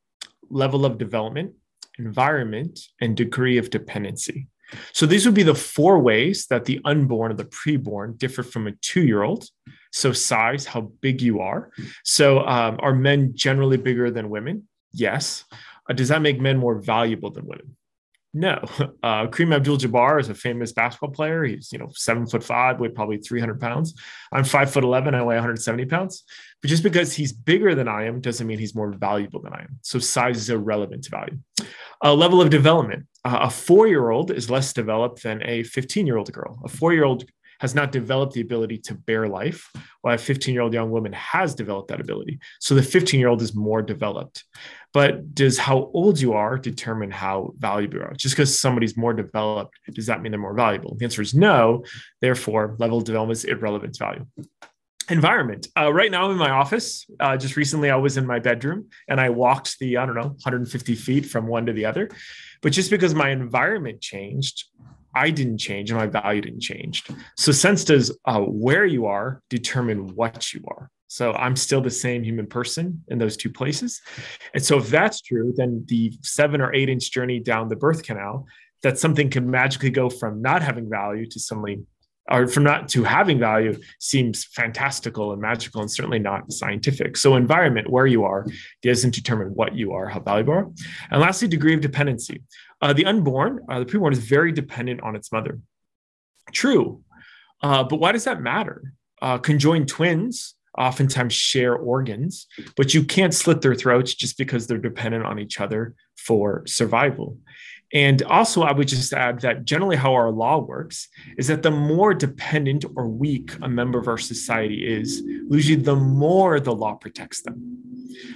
level 0.50 0.86
of 0.86 0.98
development, 0.98 1.54
environment, 2.00 2.80
and 3.00 3.16
degree 3.16 3.58
of 3.58 3.70
dependency. 3.70 4.48
So 4.92 5.06
these 5.06 5.26
would 5.26 5.36
be 5.36 5.44
the 5.44 5.56
four 5.56 6.00
ways 6.00 6.48
that 6.48 6.66
the 6.66 6.82
unborn 6.84 7.32
or 7.32 7.36
the 7.36 7.46
preborn 7.46 8.18
differ 8.18 8.44
from 8.44 8.68
a 8.68 8.72
two-year-old. 8.72 9.46
So 9.92 10.12
size, 10.12 10.66
how 10.66 10.82
big 11.02 11.22
you 11.22 11.40
are. 11.40 11.72
So 12.04 12.40
um, 12.46 12.78
are 12.82 12.94
men 12.94 13.32
generally 13.36 13.78
bigger 13.78 14.12
than 14.12 14.30
women? 14.30 14.68
Yes. 14.92 15.46
Uh, 15.90 15.94
does 15.94 16.10
that 16.10 16.22
make 16.22 16.40
men 16.40 16.58
more 16.58 16.76
valuable 16.76 17.32
than 17.32 17.46
women? 17.46 17.76
No. 18.34 18.62
Uh, 19.04 19.28
Kareem 19.28 19.56
Abdul-Jabbar 19.56 20.20
is 20.20 20.28
a 20.28 20.36
famous 20.36 20.74
basketball 20.74 21.12
player. 21.12 21.44
He's 21.46 21.72
you 21.72 21.80
know 21.80 21.90
seven 21.94 22.28
foot 22.28 22.44
five, 22.44 22.78
weighed 22.78 22.94
probably 22.94 23.18
300 23.18 23.60
pounds. 23.60 23.94
I'm 24.34 24.44
five 24.44 24.70
foot 24.72 24.84
11. 24.84 25.16
I 25.16 25.22
weigh 25.22 25.36
170 25.36 25.86
pounds. 25.86 26.24
But 26.62 26.70
just 26.70 26.84
because 26.84 27.14
he's 27.14 27.32
bigger 27.32 27.74
than 27.74 27.88
I 27.88 28.06
am 28.06 28.20
doesn't 28.20 28.46
mean 28.46 28.60
he's 28.60 28.76
more 28.76 28.92
valuable 28.92 29.42
than 29.42 29.54
I 29.54 29.62
am. 29.62 29.80
So 29.82 30.00
size 30.00 30.38
is 30.38 30.50
irrelevant 30.50 31.06
to 31.06 31.10
value. 31.12 31.38
A 32.02 32.14
level 32.14 32.42
of 32.42 32.50
development. 32.50 33.08
Uh, 33.24 33.40
a 33.44 33.50
four 33.50 33.88
year 33.88 34.10
old 34.10 34.32
is 34.32 34.50
less 34.50 34.74
developed 34.74 35.24
than 35.24 35.42
a 35.46 35.64
15 35.64 36.06
year 36.06 36.18
old 36.18 36.32
girl. 36.34 36.60
A 36.66 36.68
four 36.68 36.94
year 36.94 37.06
old 37.06 37.24
has 37.60 37.76
not 37.76 37.92
developed 37.92 38.34
the 38.34 38.42
ability 38.42 38.78
to 38.80 38.94
bear 38.94 39.28
life, 39.28 39.70
while 40.02 40.16
a 40.16 40.18
15 40.18 40.54
year 40.54 40.62
old 40.62 40.74
young 40.74 40.92
woman 40.92 41.14
has 41.14 41.56
developed 41.56 41.90
that 41.90 42.02
ability. 42.02 42.40
So 42.60 42.76
the 42.76 42.84
15 42.84 43.20
year 43.20 43.30
old 43.30 43.42
is 43.42 43.56
more 43.56 43.82
developed. 43.82 44.44
But 44.94 45.36
does 45.36 45.58
how 45.58 45.92
old 45.94 46.20
you 46.20 46.34
are 46.34 46.58
determine 46.58 47.12
how 47.12 47.54
valuable 47.58 47.98
you 47.98 48.04
are? 48.04 48.14
Just 48.14 48.36
because 48.36 48.60
somebody's 48.60 48.98
more 48.98 49.14
developed, 49.14 49.78
does 49.94 50.08
that 50.08 50.22
mean 50.22 50.32
they're 50.32 50.40
more 50.40 50.56
valuable? 50.56 50.96
The 50.96 51.06
answer 51.06 51.22
is 51.22 51.36
no. 51.36 51.84
Therefore, 52.22 52.76
level 52.80 53.00
of 53.00 53.04
development 53.04 53.38
is 53.38 53.46
irrelevant 53.46 53.96
to 53.96 54.00
value 54.00 54.26
environment. 55.10 55.68
Uh, 55.78 55.92
right 55.92 56.12
now, 56.12 56.26
I'm 56.26 56.32
in 56.32 56.38
my 56.38 56.50
office. 56.50 57.06
Uh, 57.20 57.38
just 57.38 57.56
recently, 57.56 57.90
I 57.90 57.96
was 57.96 58.18
in 58.18 58.26
my 58.26 58.40
bedroom 58.40 58.90
and 59.08 59.20
I 59.20 59.30
walked 59.30 59.80
the, 59.80 59.98
I 59.98 60.06
don't 60.06 60.16
know, 60.16 60.28
150 60.28 60.96
feet 60.96 61.26
from 61.26 61.48
one 61.48 61.66
to 61.68 61.74
the 61.74 61.86
other. 61.86 62.10
But 62.62 62.74
just 62.74 62.90
because 62.90 63.14
my 63.14 63.30
environment 63.30 64.02
changed, 64.02 64.66
I 65.18 65.30
didn't 65.32 65.58
change 65.58 65.90
and 65.90 66.00
my 66.00 66.08
value 66.08 66.42
didn't 66.42 66.62
change. 66.62 67.04
So, 67.38 67.52
sense 67.52 67.84
does 67.84 68.18
uh, 68.26 68.42
where 68.42 68.86
you 68.86 69.06
are 69.06 69.42
determine 69.50 70.16
what 70.16 70.54
you 70.54 70.64
are. 70.68 70.90
So, 71.08 71.34
I'm 71.34 71.56
still 71.56 71.82
the 71.82 71.90
same 71.90 72.24
human 72.24 72.48
person 72.48 73.04
in 73.08 73.18
those 73.18 73.38
two 73.38 73.50
places. 73.50 74.02
And 74.54 74.64
so, 74.64 74.78
if 74.78 74.90
that's 74.90 75.22
true, 75.22 75.54
then 75.56 75.86
the 75.88 76.14
seven 76.22 76.62
or 76.62 76.74
eight 76.74 76.90
inch 76.90 77.12
journey 77.12 77.40
down 77.40 77.70
the 77.70 77.76
birth 77.76 78.04
canal, 78.04 78.46
that 78.84 79.00
something 79.00 79.30
can 79.30 79.50
magically 79.50 79.90
go 79.90 80.10
from 80.10 80.42
not 80.42 80.62
having 80.62 80.90
value 80.90 81.26
to 81.26 81.40
suddenly 81.40 81.84
or 82.30 82.48
from 82.48 82.64
not 82.64 82.90
to 82.90 83.04
having 83.04 83.40
value 83.40 83.80
seems 84.00 84.44
fantastical 84.44 85.32
and 85.32 85.42
magical 85.42 85.82
and 85.82 85.90
certainly 85.90 86.20
not 86.20 86.52
scientific. 86.52 87.16
So 87.16 87.36
environment, 87.36 87.90
where 87.90 88.06
you 88.06 88.26
are, 88.26 88.46
doesn't 88.82 89.16
determine 89.16 89.50
what 89.50 89.76
you 89.76 89.94
are, 89.94 90.08
how 90.08 90.20
valuable 90.20 90.54
are. 90.54 90.72
And 91.10 91.22
lastly, 91.22 91.48
degree 91.48 91.74
of 91.74 91.82
dependency. 91.82 92.42
Uh, 92.82 92.94
the 92.94 93.06
unborn, 93.06 93.60
uh, 93.70 93.80
the 93.80 93.86
preborn 93.86 94.12
is 94.12 94.20
very 94.20 94.52
dependent 94.52 95.02
on 95.02 95.16
its 95.16 95.32
mother. 95.32 95.60
True. 96.52 97.02
Uh, 97.62 97.84
but 97.84 98.00
why 98.00 98.12
does 98.12 98.26
that 98.26 98.42
matter? 98.42 98.94
Uh, 99.22 99.38
conjoined 99.38 99.88
twins 99.88 100.56
oftentimes 100.78 101.34
share 101.34 101.76
organs, 101.76 102.46
but 102.76 102.94
you 102.94 103.04
can't 103.04 103.34
slit 103.34 103.62
their 103.62 103.74
throats 103.74 104.14
just 104.14 104.38
because 104.38 104.68
they're 104.68 104.78
dependent 104.78 105.26
on 105.26 105.40
each 105.40 105.60
other 105.60 105.96
for 106.18 106.64
survival. 106.68 107.38
And 107.94 108.22
also, 108.24 108.64
I 108.64 108.74
would 108.74 108.88
just 108.88 109.14
add 109.14 109.42
that 109.42 109.64
generally, 109.64 109.96
how 109.96 110.14
our 110.14 110.30
law 110.30 110.58
works 110.58 111.08
is 111.38 111.48
that 111.48 111.64
the 111.64 111.72
more 111.72 112.14
dependent 112.14 112.84
or 112.96 113.08
weak 113.08 113.56
a 113.62 113.70
member 113.70 113.98
of 113.98 114.08
our 114.08 114.18
society 114.18 114.86
is, 114.86 115.22
usually 115.50 115.82
the 115.82 115.96
more 115.96 116.60
the 116.60 116.76
law 116.76 116.96
protects 116.96 117.44
them. 117.44 117.78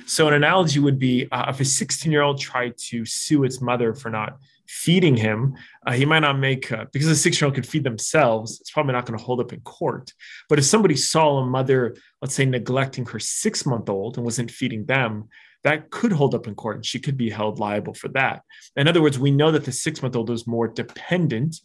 So, 0.06 0.28
an 0.28 0.36
analogy 0.36 0.80
would 0.80 1.00
be 1.00 1.28
uh, 1.32 1.50
if 1.50 1.60
a 1.60 1.66
16 1.66 2.12
year 2.12 2.22
old 2.22 2.40
tried 2.40 2.78
to 2.90 3.04
sue 3.06 3.44
its 3.44 3.62
mother 3.62 3.94
for 3.94 4.10
not 4.10 4.38
feeding 4.72 5.18
him, 5.18 5.54
uh, 5.86 5.92
he 5.92 6.06
might 6.06 6.20
not 6.20 6.40
make, 6.40 6.72
uh, 6.72 6.86
because 6.94 7.08
a 7.08 7.16
six 7.16 7.42
year 7.42 7.48
old 7.48 7.56
could 7.56 7.68
feed 7.68 7.84
themselves, 7.84 8.62
it's 8.62 8.72
probably 8.72 8.94
not 8.94 9.06
going 9.06 9.18
to 9.18 9.24
hold 9.24 9.42
up 9.42 9.52
in 9.52 9.60
court. 9.62 10.14
But 10.48 10.60
if 10.60 10.66
somebody 10.66 10.96
saw 10.96 11.40
a 11.40 11.46
mother, 11.46 11.98
let's 12.22 12.36
say, 12.36 12.46
neglecting 12.46 13.06
her 13.08 13.20
six 13.20 13.66
month 13.66 13.90
old 13.90 14.16
and 14.16 14.24
wasn't 14.24 14.50
feeding 14.50 14.86
them, 14.86 15.28
that 15.64 15.92
could 15.92 16.12
hold 16.12 16.34
up 16.34 16.48
in 16.48 16.56
court 16.56 16.78
and 16.78 16.86
she 16.86 17.00
could 17.00 17.18
be 17.18 17.30
held 17.30 17.60
liable 17.60 17.94
for 17.94 18.08
that. 18.10 18.42
In 18.76 18.88
other 18.88 19.02
words, 19.02 19.20
we 19.20 19.32
know 19.32 19.52
that 19.52 19.66
the 19.66 19.72
six 19.72 20.02
month 20.02 20.16
old 20.16 20.30
is 20.30 20.48
more 20.48 20.68
dependent 20.68 21.58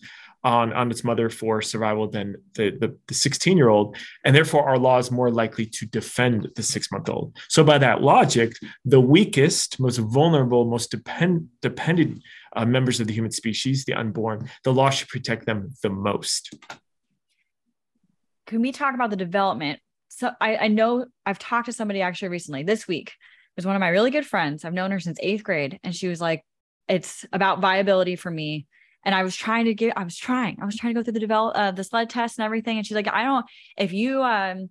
on, 0.45 0.73
on 0.75 0.91
its 0.91 1.03
mother 1.03 1.29
for 1.29 1.61
survival 1.61 2.09
than 2.09 2.37
the, 2.55 2.97
the 3.09 3.15
16 3.15 3.57
year 3.57 3.69
old. 3.69 3.97
And 4.25 4.35
therefore, 4.35 4.69
our 4.69 4.79
law 4.79 4.99
is 4.99 5.11
more 5.11 5.31
likely 5.31 5.67
to 5.67 5.87
defend 5.87 6.51
the 6.55 6.63
six 6.63 6.93
month 6.93 7.09
old. 7.09 7.37
So, 7.49 7.65
by 7.65 7.79
that 7.79 8.03
logic, 8.03 8.53
the 8.85 9.01
weakest, 9.01 9.81
most 9.81 9.99
vulnerable, 9.99 10.65
most 10.65 10.91
depend, 10.91 11.49
dependent 11.63 12.23
uh, 12.55 12.65
members 12.65 13.01
of 13.01 13.09
the 13.09 13.13
human 13.13 13.33
species, 13.33 13.85
the 13.85 13.95
unborn, 13.95 14.49
the 14.63 14.73
law 14.73 14.91
should 14.91 15.09
protect 15.09 15.47
them 15.47 15.71
the 15.83 15.91
most. 15.91 16.55
Can 18.47 18.61
we 18.61 18.71
talk 18.71 18.95
about 18.95 19.11
the 19.11 19.17
development? 19.17 19.81
So, 20.09 20.31
I, 20.41 20.57
I 20.57 20.69
know 20.69 21.07
I've 21.25 21.41
talked 21.41 21.67
to 21.67 21.73
somebody 21.73 22.03
actually 22.03 22.29
recently 22.29 22.63
this 22.63 22.87
week 22.87 23.15
was 23.57 23.67
one 23.67 23.77
of 23.77 23.81
my 23.81 23.89
really 23.89 24.11
good 24.11 24.27
friends. 24.27 24.65
I've 24.65 24.75
known 24.75 24.91
her 24.91 25.01
since 25.01 25.19
eighth 25.23 25.43
grade. 25.43 25.81
And 25.83 25.95
she 25.95 26.09
was 26.09 26.21
like, 26.21 26.45
it's 26.89 27.25
about 27.33 27.61
viability 27.61 28.17
for 28.17 28.31
me. 28.31 28.67
And 29.05 29.15
I 29.15 29.23
was 29.23 29.37
trying 29.37 29.67
to 29.67 29.75
get, 29.75 29.97
I 29.97 30.05
was 30.05 30.17
trying, 30.17 30.59
I 30.61 30.67
was 30.67 30.77
trying 30.77 30.95
to 30.95 31.01
go 31.01 31.05
through 31.05 31.15
the 31.15 31.21
develop, 31.21 31.57
uh, 31.57 31.71
the 31.71 31.85
SLED 31.85 32.11
test 32.11 32.39
and 32.39 32.45
everything. 32.45 32.77
And 32.77 32.87
she's 32.87 32.95
like, 32.95 33.09
I 33.09 33.23
don't, 33.23 33.47
if 33.79 33.93
you, 33.93 34.23
um, 34.23 34.69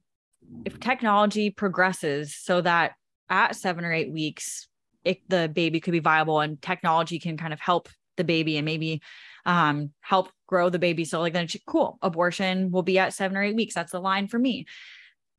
if 0.65 0.79
technology 0.79 1.49
progresses 1.49 2.35
so 2.35 2.61
that 2.61 2.93
at 3.29 3.55
seven 3.55 3.85
or 3.85 3.93
eight 3.93 4.11
weeks, 4.11 4.67
it, 5.03 5.27
the 5.29 5.49
baby 5.53 5.79
could 5.79 5.91
be 5.91 5.99
viable 5.99 6.41
and 6.41 6.61
technology 6.61 7.17
can 7.17 7.37
kind 7.37 7.53
of 7.53 7.59
help 7.59 7.89
the 8.17 8.23
baby 8.23 8.57
and 8.57 8.65
maybe 8.65 9.01
um, 9.45 9.91
help 10.01 10.31
grow 10.47 10.69
the 10.69 10.79
baby. 10.79 11.05
So 11.05 11.21
like 11.21 11.33
then 11.33 11.47
she, 11.47 11.61
cool, 11.65 11.97
abortion 12.01 12.71
will 12.71 12.83
be 12.83 12.99
at 12.99 13.13
seven 13.13 13.37
or 13.37 13.43
eight 13.43 13.55
weeks. 13.55 13.75
That's 13.75 13.91
the 13.91 13.99
line 13.99 14.27
for 14.27 14.37
me. 14.37 14.65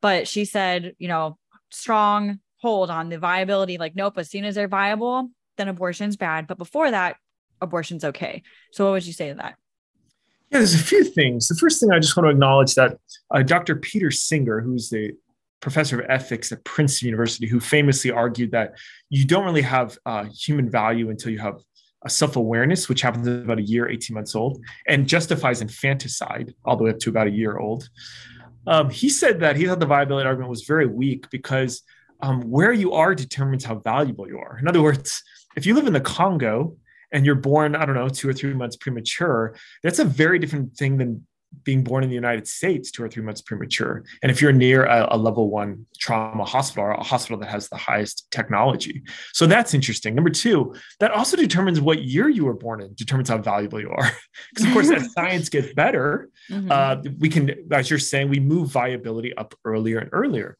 But 0.00 0.26
she 0.28 0.44
said, 0.44 0.94
you 0.98 1.08
know, 1.08 1.38
strong 1.70 2.40
hold 2.58 2.90
on 2.90 3.08
the 3.08 3.18
viability. 3.18 3.78
Like, 3.78 3.94
nope, 3.94 4.18
as 4.18 4.30
soon 4.30 4.44
as 4.44 4.54
they're 4.54 4.68
viable, 4.68 5.30
then 5.56 5.68
abortion's 5.68 6.16
bad. 6.16 6.46
But 6.46 6.58
before 6.58 6.90
that, 6.90 7.16
abortion's 7.60 8.04
okay. 8.04 8.42
So 8.72 8.84
what 8.84 8.92
would 8.92 9.06
you 9.06 9.12
say 9.12 9.28
to 9.28 9.34
that? 9.36 9.56
Yeah, 10.50 10.58
there's 10.58 10.74
a 10.74 10.78
few 10.78 11.04
things. 11.04 11.48
The 11.48 11.56
first 11.56 11.80
thing 11.80 11.90
I 11.90 11.98
just 11.98 12.16
want 12.16 12.26
to 12.26 12.30
acknowledge 12.30 12.74
that 12.74 12.98
uh, 13.30 13.42
Dr. 13.42 13.76
Peter 13.76 14.10
Singer, 14.10 14.60
who's 14.60 14.88
the 14.88 15.12
professor 15.60 16.00
of 16.00 16.06
ethics 16.08 16.52
at 16.52 16.62
Princeton 16.64 17.06
University, 17.06 17.48
who 17.48 17.58
famously 17.58 18.10
argued 18.10 18.52
that 18.52 18.74
you 19.10 19.24
don't 19.24 19.44
really 19.44 19.62
have 19.62 19.98
uh, 20.06 20.24
human 20.24 20.70
value 20.70 21.10
until 21.10 21.32
you 21.32 21.38
have 21.40 21.60
a 22.04 22.10
self-awareness, 22.10 22.88
which 22.88 23.00
happens 23.00 23.26
about 23.26 23.58
a 23.58 23.62
year, 23.62 23.88
18 23.88 24.14
months 24.14 24.36
old, 24.36 24.62
and 24.86 25.08
justifies 25.08 25.60
infanticide 25.60 26.54
all 26.64 26.76
the 26.76 26.84
way 26.84 26.90
up 26.90 26.98
to 27.00 27.10
about 27.10 27.26
a 27.26 27.30
year 27.30 27.58
old. 27.58 27.88
Um, 28.68 28.90
he 28.90 29.08
said 29.08 29.40
that 29.40 29.56
he 29.56 29.66
thought 29.66 29.80
the 29.80 29.86
viability 29.86 30.26
argument 30.26 30.50
was 30.50 30.62
very 30.62 30.86
weak 30.86 31.28
because 31.30 31.82
um, 32.20 32.42
where 32.42 32.72
you 32.72 32.92
are 32.92 33.14
determines 33.14 33.64
how 33.64 33.76
valuable 33.76 34.28
you 34.28 34.38
are. 34.38 34.58
In 34.58 34.68
other 34.68 34.82
words, 34.82 35.22
if 35.56 35.66
you 35.66 35.74
live 35.74 35.86
in 35.86 35.92
the 35.92 36.00
Congo 36.00 36.76
and 37.12 37.24
you're 37.24 37.34
born, 37.34 37.76
I 37.76 37.84
don't 37.86 37.94
know, 37.94 38.08
two 38.08 38.28
or 38.28 38.32
three 38.32 38.54
months 38.54 38.76
premature, 38.76 39.56
that's 39.82 39.98
a 39.98 40.04
very 40.04 40.38
different 40.38 40.76
thing 40.76 40.98
than 40.98 41.26
being 41.64 41.82
born 41.82 42.02
in 42.02 42.08
the 42.08 42.14
United 42.14 42.46
States 42.46 42.90
two 42.90 43.02
or 43.02 43.08
three 43.08 43.22
months 43.22 43.40
premature. 43.40 44.04
And 44.22 44.30
if 44.30 44.42
you're 44.42 44.52
near 44.52 44.84
a, 44.84 45.14
a, 45.14 45.16
level 45.16 45.48
one 45.50 45.86
trauma 45.98 46.44
hospital 46.44 46.84
or 46.84 46.90
a 46.92 47.02
hospital 47.02 47.38
that 47.38 47.48
has 47.48 47.68
the 47.68 47.76
highest 47.76 48.26
technology. 48.30 49.02
So 49.32 49.46
that's 49.46 49.74
interesting. 49.74 50.14
Number 50.14 50.30
two, 50.30 50.74
that 51.00 51.12
also 51.12 51.36
determines 51.36 51.80
what 51.80 52.02
year 52.02 52.28
you 52.28 52.44
were 52.44 52.54
born 52.54 52.80
in, 52.80 52.94
determines 52.94 53.28
how 53.28 53.38
valuable 53.38 53.80
you 53.80 53.90
are. 53.90 54.10
Because, 54.54 54.66
of 54.66 54.72
course, 54.72 54.90
as 54.90 55.12
science 55.18 55.48
gets 55.48 55.72
better, 55.72 56.28
mm-hmm. 56.50 56.70
uh, 56.70 56.96
we 57.18 57.28
can, 57.28 57.52
as 57.72 57.88
you're 57.90 57.98
saying, 57.98 58.28
we 58.28 58.40
move 58.40 58.70
viability 58.70 59.34
up 59.36 59.54
earlier 59.64 59.98
and 59.98 60.10
earlier 60.12 60.56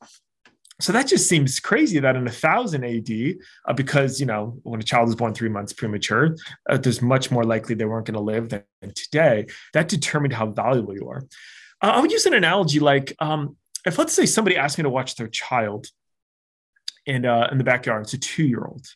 so 0.79 0.93
that 0.93 1.07
just 1.07 1.29
seems 1.29 1.59
crazy 1.59 1.99
that 2.01 2.17
in 2.17 2.25
1000 2.25 2.85
AD, 2.85 3.35
uh, 3.67 3.73
because 3.73 4.21
you 4.21 4.27
know 4.27 4.59
when 4.63 4.81
a 4.81 4.85
child 4.85 5.09
is 5.09 5.15
born 5.15 5.33
three 5.33 5.49
months 5.49 5.73
premature, 5.73 6.37
uh, 6.69 6.77
there's 6.77 7.01
much 7.01 7.31
more 7.31 7.45
likely 7.45 7.75
they 7.75 7.87
weren't 7.87 8.07
going 8.07 8.15
to 8.15 8.21
live 8.21 8.51
than 8.51 8.65
today. 8.95 9.47
That 9.73 9.89
determined 9.89 10.35
how 10.35 10.47
valuable 10.47 10.95
you 10.95 11.09
are. 11.09 11.23
Uh, 11.83 11.93
I 11.95 12.01
would 12.01 12.13
use 12.13 12.27
an 12.27 12.35
analogy 12.35 12.81
like 12.81 13.15
um, 13.21 13.57
if 13.87 13.99
let's 13.99 14.13
say 14.13 14.27
somebody 14.27 14.57
asked 14.57 14.77
me 14.77 14.83
to 14.83 14.91
watch 14.91 15.17
their 15.17 15.29
child 15.29 15.87
in 17.07 17.25
uh, 17.25 17.49
in 17.51 17.57
the 17.57 17.65
backyard, 17.65 18.03
it's 18.03 18.13
a 18.13 18.19
two 18.19 18.45
year 18.45 18.65
old, 18.65 18.87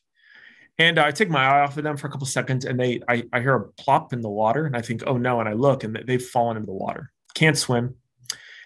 and 0.76 0.98
I 0.98 1.12
take 1.12 1.30
my 1.30 1.44
eye 1.46 1.60
off 1.62 1.78
of 1.78 1.84
them 1.84 1.96
for 1.96 2.08
a 2.08 2.10
couple 2.10 2.26
seconds, 2.26 2.66
and 2.66 2.78
they 2.78 3.00
I, 3.08 3.24
I 3.32 3.40
hear 3.40 3.56
a 3.56 3.68
plop 3.82 4.12
in 4.12 4.20
the 4.20 4.28
water, 4.28 4.66
and 4.66 4.76
I 4.76 4.82
think 4.82 5.04
oh 5.06 5.16
no, 5.16 5.40
and 5.40 5.48
I 5.48 5.54
look, 5.54 5.82
and 5.82 5.98
they've 6.04 6.22
fallen 6.22 6.58
into 6.58 6.66
the 6.66 6.74
water, 6.74 7.10
can't 7.34 7.56
swim. 7.56 7.94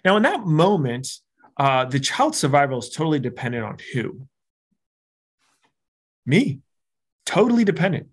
Now 0.05 0.17
in 0.17 0.25
that 0.25 0.45
moment 0.45 1.09
uh, 1.57 1.85
the 1.85 2.01
child 2.01 2.35
survival 2.35 2.79
is 2.79 2.91
totally 2.91 3.21
dependent 3.21 3.65
on 3.65 3.79
who? 3.93 4.27
Me. 6.27 6.61
Totally 7.27 7.65
dependent. 7.65 8.09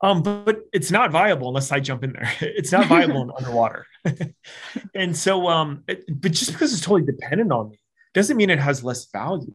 Um, 0.00 0.22
but, 0.22 0.44
but 0.44 0.60
it's 0.72 0.90
not 0.90 1.10
viable 1.10 1.48
unless 1.48 1.72
I 1.72 1.80
jump 1.80 2.04
in 2.04 2.12
there. 2.12 2.32
It's 2.40 2.72
not 2.72 2.86
viable 2.86 3.22
in 3.22 3.30
underwater. 3.38 3.86
and 4.94 5.16
so, 5.16 5.48
um, 5.48 5.82
it, 5.88 6.04
but 6.08 6.32
just 6.32 6.52
because 6.52 6.72
it's 6.72 6.82
totally 6.82 7.02
dependent 7.02 7.50
on 7.52 7.70
me 7.70 7.78
doesn't 8.14 8.36
mean 8.36 8.50
it 8.50 8.58
has 8.58 8.84
less 8.84 9.06
value. 9.10 9.54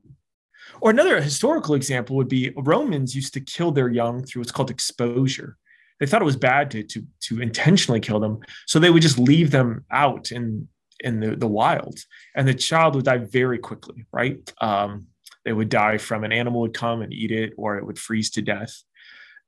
Or 0.82 0.92
another 0.92 1.22
historical 1.22 1.76
example 1.76 2.16
would 2.18 2.28
be 2.28 2.52
Romans 2.58 3.16
used 3.16 3.34
to 3.36 3.40
kill 3.40 3.72
their 3.72 3.90
young 3.90 4.24
through 4.24 4.42
what's 4.42 4.52
called 4.52 4.72
exposure. 4.72 5.58
They 6.00 6.06
thought 6.06 6.22
it 6.22 6.26
was 6.26 6.36
bad 6.36 6.72
to, 6.72 6.84
to, 6.84 7.06
to 7.22 7.42
intentionally 7.42 8.00
kill 8.00 8.20
them. 8.20 8.40
So 8.66 8.80
they 8.80 8.90
would 8.90 9.02
just 9.02 9.20
leave 9.20 9.52
them 9.52 9.86
out 9.92 10.32
in 10.32 10.68
in 11.04 11.20
the, 11.20 11.36
the 11.36 11.48
wild. 11.48 12.00
And 12.36 12.48
the 12.48 12.54
child 12.54 12.96
would 12.96 13.06
die 13.06 13.18
very 13.18 13.60
quickly 13.60 14.06
right? 14.12 14.40
Um, 14.62 15.08
they 15.46 15.54
would 15.54 15.70
die 15.70 15.98
from 15.98 16.24
an 16.24 16.32
animal 16.32 16.62
would 16.62 16.74
come 16.74 17.02
and 17.02 17.14
eat 17.14 17.32
it 17.32 17.54
or 17.58 17.78
it 17.78 17.86
would 17.86 18.00
freeze 18.00 18.30
to 18.32 18.42
death. 18.42 18.84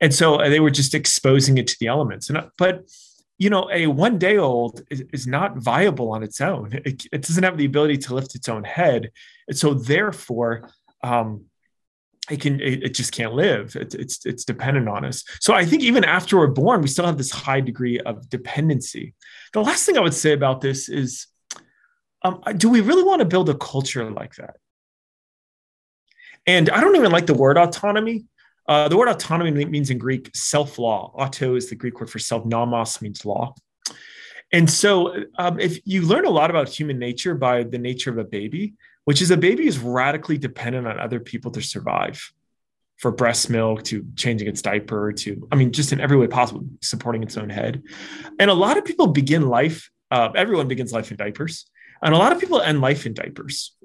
And 0.01 0.13
so 0.13 0.35
uh, 0.35 0.49
they 0.49 0.59
were 0.59 0.71
just 0.71 0.93
exposing 0.93 1.57
it 1.57 1.67
to 1.67 1.77
the 1.79 1.87
elements. 1.87 2.29
And 2.29 2.37
uh, 2.37 2.47
but 2.57 2.85
you 3.37 3.49
know 3.49 3.69
a 3.71 3.87
one 3.87 4.17
day 4.17 4.37
old 4.37 4.81
is, 4.89 5.03
is 5.13 5.27
not 5.27 5.57
viable 5.57 6.11
on 6.11 6.23
its 6.23 6.41
own. 6.41 6.73
It, 6.85 7.05
it, 7.11 7.21
doesn't 7.21 7.43
have 7.43 7.57
the 7.57 7.65
ability 7.65 7.97
to 7.99 8.15
lift 8.15 8.35
its 8.35 8.49
own 8.49 8.63
head. 8.63 9.11
And 9.47 9.57
so 9.57 9.73
therefore 9.73 10.69
um, 11.01 11.45
it 12.29 12.41
can 12.41 12.59
it, 12.59 12.83
it, 12.83 12.93
just 12.93 13.11
can't 13.11 13.33
live. 13.33 13.75
It, 13.75 13.93
it's 13.93 14.25
it's 14.25 14.43
dependent 14.43 14.89
on 14.89 15.05
us. 15.05 15.23
So 15.39 15.53
i 15.53 15.65
think 15.65 15.81
even 15.83 16.03
after 16.03 16.37
we're 16.37 16.47
born 16.47 16.81
we 16.81 16.87
still 16.87 17.05
have 17.05 17.17
this 17.17 17.31
high 17.31 17.61
degree 17.61 17.99
of 17.99 18.29
dependency. 18.29 19.13
The 19.53 19.61
last 19.61 19.85
thing 19.85 19.97
i 19.97 20.01
would 20.01 20.13
say 20.13 20.33
about 20.33 20.59
this 20.59 20.89
is 20.89 21.27
um, 22.25 22.41
do 22.57 22.69
we 22.69 22.81
really 22.81 23.03
want 23.03 23.19
to 23.19 23.25
build 23.25 23.49
a 23.49 23.55
culture 23.55 24.09
like 24.09 24.35
that? 24.35 24.57
And 26.47 26.69
I 26.71 26.81
don't 26.81 26.95
even 26.95 27.11
like 27.11 27.27
the 27.27 27.35
word 27.35 27.57
autonomy. 27.57 28.25
Uh, 28.67 28.87
the 28.87 28.97
word 28.97 29.09
autonomy 29.09 29.65
means 29.65 29.91
in 29.91 29.99
Greek 29.99 30.31
self 30.35 30.79
law. 30.79 31.13
Auto 31.15 31.55
is 31.55 31.69
the 31.69 31.75
Greek 31.75 31.99
word 31.99 32.09
for 32.09 32.17
self, 32.17 32.43
nomos 32.43 32.99
means 33.01 33.25
law. 33.25 33.53
And 34.51 34.69
so, 34.69 35.23
um, 35.37 35.59
if 35.59 35.79
you 35.85 36.01
learn 36.01 36.25
a 36.25 36.29
lot 36.29 36.49
about 36.49 36.69
human 36.69 36.97
nature 36.97 37.35
by 37.35 37.63
the 37.63 37.77
nature 37.77 38.09
of 38.09 38.17
a 38.17 38.23
baby, 38.23 38.73
which 39.03 39.21
is 39.21 39.29
a 39.29 39.37
baby 39.37 39.67
is 39.67 39.77
radically 39.77 40.37
dependent 40.37 40.87
on 40.87 40.99
other 40.99 41.19
people 41.19 41.51
to 41.51 41.61
survive, 41.61 42.31
for 42.97 43.11
breast 43.11 43.49
milk 43.49 43.83
to 43.83 44.05
changing 44.15 44.47
its 44.47 44.61
diaper 44.61 45.11
to, 45.11 45.47
I 45.51 45.55
mean, 45.55 45.71
just 45.71 45.91
in 45.91 45.99
every 45.99 46.17
way 46.17 46.27
possible, 46.27 46.65
supporting 46.81 47.21
its 47.21 47.37
own 47.37 47.49
head. 47.49 47.83
And 48.39 48.49
a 48.49 48.53
lot 48.53 48.77
of 48.77 48.85
people 48.85 49.07
begin 49.07 49.47
life, 49.47 49.91
uh, 50.11 50.29
everyone 50.35 50.67
begins 50.67 50.93
life 50.93 51.11
in 51.11 51.17
diapers. 51.17 51.69
And 52.01 52.13
a 52.13 52.17
lot 52.17 52.31
of 52.31 52.39
people 52.39 52.61
end 52.61 52.81
life 52.81 53.05
in 53.05 53.13
diapers. 53.13 53.75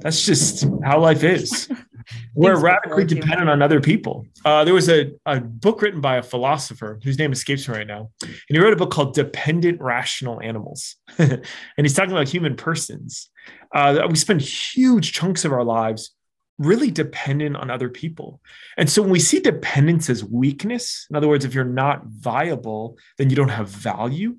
That's 0.00 0.24
just 0.24 0.66
how 0.84 1.00
life 1.00 1.24
is. 1.24 1.70
We're 2.34 2.58
radically 2.58 3.04
dependent 3.04 3.50
on 3.50 3.60
other 3.60 3.80
people. 3.80 4.26
Uh, 4.44 4.64
there 4.64 4.74
was 4.74 4.88
a, 4.88 5.12
a 5.26 5.40
book 5.40 5.82
written 5.82 6.00
by 6.00 6.16
a 6.16 6.22
philosopher 6.22 6.98
whose 7.02 7.18
name 7.18 7.32
escapes 7.32 7.68
me 7.68 7.74
right 7.74 7.86
now. 7.86 8.10
And 8.22 8.32
he 8.48 8.58
wrote 8.58 8.72
a 8.72 8.76
book 8.76 8.90
called 8.90 9.14
Dependent 9.14 9.80
Rational 9.80 10.40
Animals. 10.40 10.96
and 11.18 11.42
he's 11.76 11.94
talking 11.94 12.12
about 12.12 12.28
human 12.28 12.56
persons. 12.56 13.28
Uh, 13.74 14.06
we 14.08 14.16
spend 14.16 14.40
huge 14.40 15.12
chunks 15.12 15.44
of 15.44 15.52
our 15.52 15.64
lives 15.64 16.14
really 16.58 16.90
dependent 16.90 17.56
on 17.56 17.70
other 17.70 17.88
people. 17.88 18.40
And 18.76 18.90
so 18.90 19.02
when 19.02 19.10
we 19.10 19.20
see 19.20 19.40
dependence 19.40 20.10
as 20.10 20.24
weakness, 20.24 21.06
in 21.08 21.16
other 21.16 21.28
words, 21.28 21.44
if 21.44 21.54
you're 21.54 21.64
not 21.64 22.06
viable, 22.06 22.98
then 23.16 23.30
you 23.30 23.36
don't 23.36 23.48
have 23.48 23.68
value, 23.68 24.36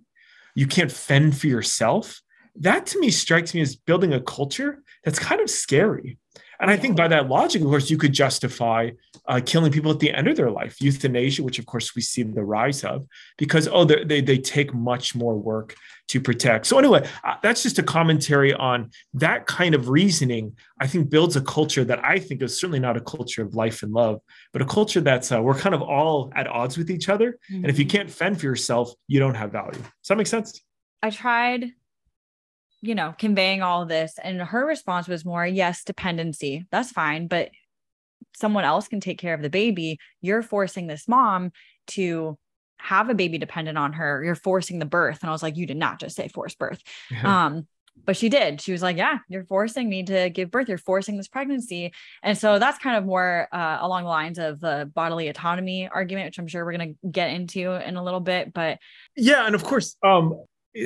you 0.56 0.68
can't 0.68 0.92
fend 0.92 1.38
for 1.38 1.48
yourself 1.48 2.22
that 2.60 2.86
to 2.88 3.00
me 3.00 3.10
strikes 3.10 3.54
me 3.54 3.62
as 3.62 3.76
building 3.76 4.14
a 4.14 4.22
culture 4.22 4.84
that's 5.04 5.20
kind 5.20 5.42
of 5.42 5.50
scary. 5.50 6.18
And 6.62 6.70
I 6.70 6.76
think 6.76 6.98
by 6.98 7.08
that 7.08 7.30
logic, 7.30 7.62
of 7.62 7.70
course, 7.70 7.90
you 7.90 7.98
could 7.98 8.12
justify 8.12 8.92
uh, 9.28 9.40
killing 9.46 9.72
people 9.72 9.92
at 9.92 10.00
the 10.00 10.12
end 10.12 10.28
of 10.28 10.36
their 10.36 10.52
life, 10.52 10.82
euthanasia, 10.82 11.42
which 11.42 11.58
of 11.58 11.66
course 11.66 11.96
we 11.96 12.02
see 12.02 12.22
the 12.24 12.44
rise 12.44 12.84
of, 12.84 13.08
because 13.38 13.70
oh, 13.70 13.86
they 13.86 14.20
they 14.20 14.38
take 14.38 14.74
much 14.74 15.16
more 15.16 15.38
work 15.38 15.76
to 16.10 16.20
protect. 16.20 16.66
So 16.66 16.78
anyway, 16.78 17.08
uh, 17.24 17.36
that's 17.42 17.64
just 17.64 17.80
a 17.80 17.84
commentary 17.84 18.54
on 18.54 18.90
that 19.14 19.46
kind 19.46 19.74
of 19.74 19.88
reasoning. 19.88 20.58
I 20.82 20.88
think 20.88 21.10
builds 21.10 21.38
a 21.38 21.42
culture 21.42 21.86
that 21.86 22.04
I 22.04 22.20
think 22.20 22.42
is 22.42 22.60
certainly 22.60 22.80
not 22.80 22.98
a 22.98 23.02
culture 23.02 23.42
of 23.42 23.56
life 23.56 23.82
and 23.82 23.94
love, 23.94 24.20
but 24.52 24.62
a 24.62 24.66
culture 24.66 25.00
that's 25.00 25.32
uh, 25.32 25.42
we're 25.42 25.56
kind 25.56 25.76
of 25.76 25.82
all 25.82 26.34
at 26.36 26.48
odds 26.48 26.78
with 26.78 26.92
each 26.92 27.08
other. 27.08 27.40
Mm-hmm. 27.50 27.56
And 27.56 27.68
if 27.68 27.80
you 27.80 27.86
mm-hmm. 27.86 27.98
can't 27.98 28.12
fend 28.12 28.40
for 28.40 28.48
yourself, 28.48 28.92
you 29.08 29.20
don't 29.20 29.36
have 29.36 29.54
value. 29.54 29.72
Does 29.72 30.10
that 30.10 30.18
make 30.18 30.28
sense? 30.28 30.62
I 31.02 31.10
tried 31.10 31.72
you 32.82 32.96
know, 32.96 33.14
conveying 33.18 33.62
all 33.62 33.86
this. 33.86 34.16
And 34.24 34.42
her 34.42 34.66
response 34.66 35.08
was 35.08 35.26
more, 35.26 35.46
yes, 35.46 35.84
dependency. 35.84 36.66
That's 36.72 36.92
fine. 36.92 37.28
But 37.28 37.50
someone 38.36 38.64
else 38.64 38.88
can 38.88 39.00
take 39.00 39.20
care 39.20 39.34
of 39.34 39.42
the 39.42 39.50
baby. 39.50 39.98
You're 40.22 40.42
forcing 40.42 40.88
this 40.88 41.08
mom 41.08 41.52
to 41.88 42.38
have 42.78 43.10
a 43.10 43.14
baby 43.14 43.38
dependent 43.38 43.78
on 43.78 43.94
her. 43.94 44.24
You're 44.24 44.36
forcing 44.36 44.80
the 44.80 44.86
birth. 44.86 45.20
And 45.22 45.30
I 45.30 45.34
was 45.34 45.44
like, 45.44 45.58
you 45.58 45.66
did 45.66 45.78
not 45.78 46.00
just 46.00 46.16
say 46.16 46.30
force 46.30 46.56
birth. 46.56 46.82
Um, 47.26 47.68
but 48.06 48.16
she 48.16 48.30
did. 48.30 48.62
She 48.62 48.72
was 48.72 48.82
like, 48.82 48.96
yeah, 48.96 49.18
you're 49.28 49.44
forcing 49.44 49.90
me 49.90 50.04
to 50.04 50.30
give 50.30 50.50
birth. 50.50 50.70
You're 50.70 50.78
forcing 50.78 51.18
this 51.18 51.28
pregnancy. 51.28 51.92
And 52.24 52.38
so 52.38 52.58
that's 52.58 52.78
kind 52.78 52.96
of 52.96 53.06
more 53.06 53.50
uh, 53.52 53.80
along 53.82 54.04
the 54.04 54.10
lines 54.10 54.40
of 54.40 54.62
the 54.62 54.90
bodily 54.96 55.28
autonomy 55.28 55.90
argument, 55.90 56.28
which 56.28 56.40
I'm 56.40 56.48
sure 56.48 56.64
we're 56.64 56.78
going 56.78 56.96
to 57.04 57.10
get 57.10 57.32
into 57.32 57.74
in 57.74 57.98
a 57.98 58.04
little 58.04 58.22
bit. 58.22 58.54
But 58.54 58.80
yeah. 59.18 59.46
And 59.46 59.54
of 59.54 59.66
course, 59.66 59.98
um, 60.02 60.42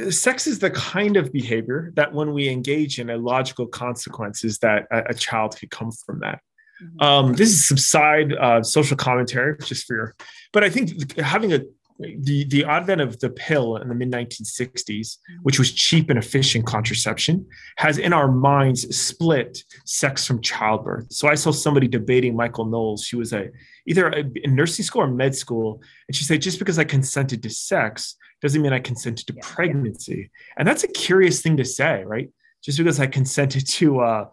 sex 0.10 0.48
is 0.48 0.60
the 0.60 0.72
kind 0.72 1.18
of 1.18 1.32
behavior 1.32 1.92
that 1.96 2.14
when 2.14 2.34
we 2.34 2.50
engage 2.50 3.00
in 3.00 3.10
a 3.10 3.18
logical 3.18 3.68
consequences 3.68 4.60
that 4.60 4.88
a, 4.92 5.10
a 5.10 5.14
child 5.14 5.58
could 5.58 5.70
come 5.70 5.92
from 5.92 6.20
that 6.20 6.40
mm-hmm. 6.82 7.04
um, 7.04 7.34
this 7.34 7.50
is 7.50 7.68
some 7.68 7.78
side 7.78 8.34
uh, 8.34 8.64
social 8.64 8.98
commentary 8.98 9.58
just 9.64 9.86
for 9.86 9.96
your 9.96 10.16
but 10.52 10.64
i 10.64 10.70
think 10.70 11.18
having 11.20 11.54
a 11.54 11.62
the 12.00 12.46
the 12.46 12.66
advent 12.66 13.02
of 13.02 13.20
the 13.20 13.30
pill 13.30 13.78
in 13.78 13.88
the 13.88 13.96
mid 13.96 14.12
1960s, 14.12 15.18
which 15.44 15.60
was 15.60 15.72
cheap 15.72 16.10
and 16.10 16.20
efficient 16.20 16.66
contraception, 16.66 17.46
has 17.78 17.98
in 17.98 18.14
our 18.14 18.32
minds 18.32 18.96
split 18.96 19.64
sex 19.86 20.26
from 20.26 20.42
childbirth. 20.42 21.12
So 21.12 21.28
I 21.28 21.36
saw 21.36 21.52
somebody 21.52 21.88
debating 21.88 22.36
Michael 22.36 22.66
Knowles. 22.66 23.04
She 23.04 23.16
was 23.16 23.34
a 23.34 23.50
either 23.88 24.10
a, 24.10 24.24
in 24.44 24.56
nursing 24.56 24.86
school 24.86 25.04
or 25.04 25.08
med 25.08 25.36
school, 25.36 25.82
and 26.08 26.16
she 26.16 26.24
said 26.24 26.42
just 26.42 26.60
because 26.60 26.80
I 26.80 26.84
consented 26.84 27.44
to 27.44 27.50
sex 27.50 28.16
doesn't 28.44 28.62
mean 28.62 28.74
I 28.74 28.80
consented 28.80 29.26
to 29.28 29.34
yeah, 29.34 29.42
pregnancy, 29.42 30.30
and 30.58 30.68
that's 30.68 30.84
a 30.84 30.90
curious 30.90 31.42
thing 31.42 31.58
to 31.58 31.66
say, 31.66 32.04
right? 32.04 32.30
Just 32.62 32.78
because 32.78 33.00
I 33.00 33.08
consented 33.08 33.66
to 33.68 34.02
uh, 34.02 34.26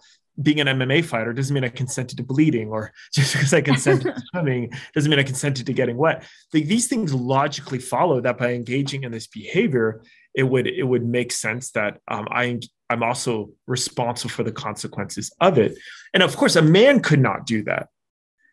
being 0.43 0.61
an 0.61 0.67
MMA 0.67 1.05
fighter 1.05 1.33
doesn't 1.33 1.55
mean 1.55 1.63
I 1.63 1.69
consented 1.69 2.17
to 2.17 2.25
bleeding, 2.25 2.71
or 2.71 2.93
just 3.15 3.33
because 3.33 3.55
I 3.55 3.61
consented 3.61 4.17
to 4.17 4.23
swimming 4.33 4.73
doesn't 4.95 5.09
mean 5.09 5.21
I 5.21 5.23
consented 5.23 5.65
to 5.67 5.73
getting 5.73 5.97
wet. 5.97 6.25
Like, 6.53 6.65
these 6.65 6.89
things 6.89 7.15
logically 7.15 7.79
follow 7.79 8.21
that 8.21 8.37
by 8.37 8.53
engaging 8.53 9.05
in 9.05 9.13
this 9.13 9.29
behavior, 9.29 10.03
it 10.35 10.43
would 10.43 10.67
it 10.67 10.85
would 10.85 11.07
make 11.07 11.31
sense 11.31 11.71
that 11.73 11.99
um, 12.09 12.27
I 12.33 12.59
I'm 12.89 13.05
also 13.05 13.53
responsible 13.69 14.31
for 14.31 14.43
the 14.43 14.53
consequences 14.53 15.33
of 15.41 15.57
it. 15.57 15.79
And 16.13 16.25
of 16.25 16.37
course, 16.37 16.57
a 16.57 16.63
man 16.63 17.01
could 17.01 17.21
not 17.21 17.47
do 17.47 17.63
that. 17.65 17.89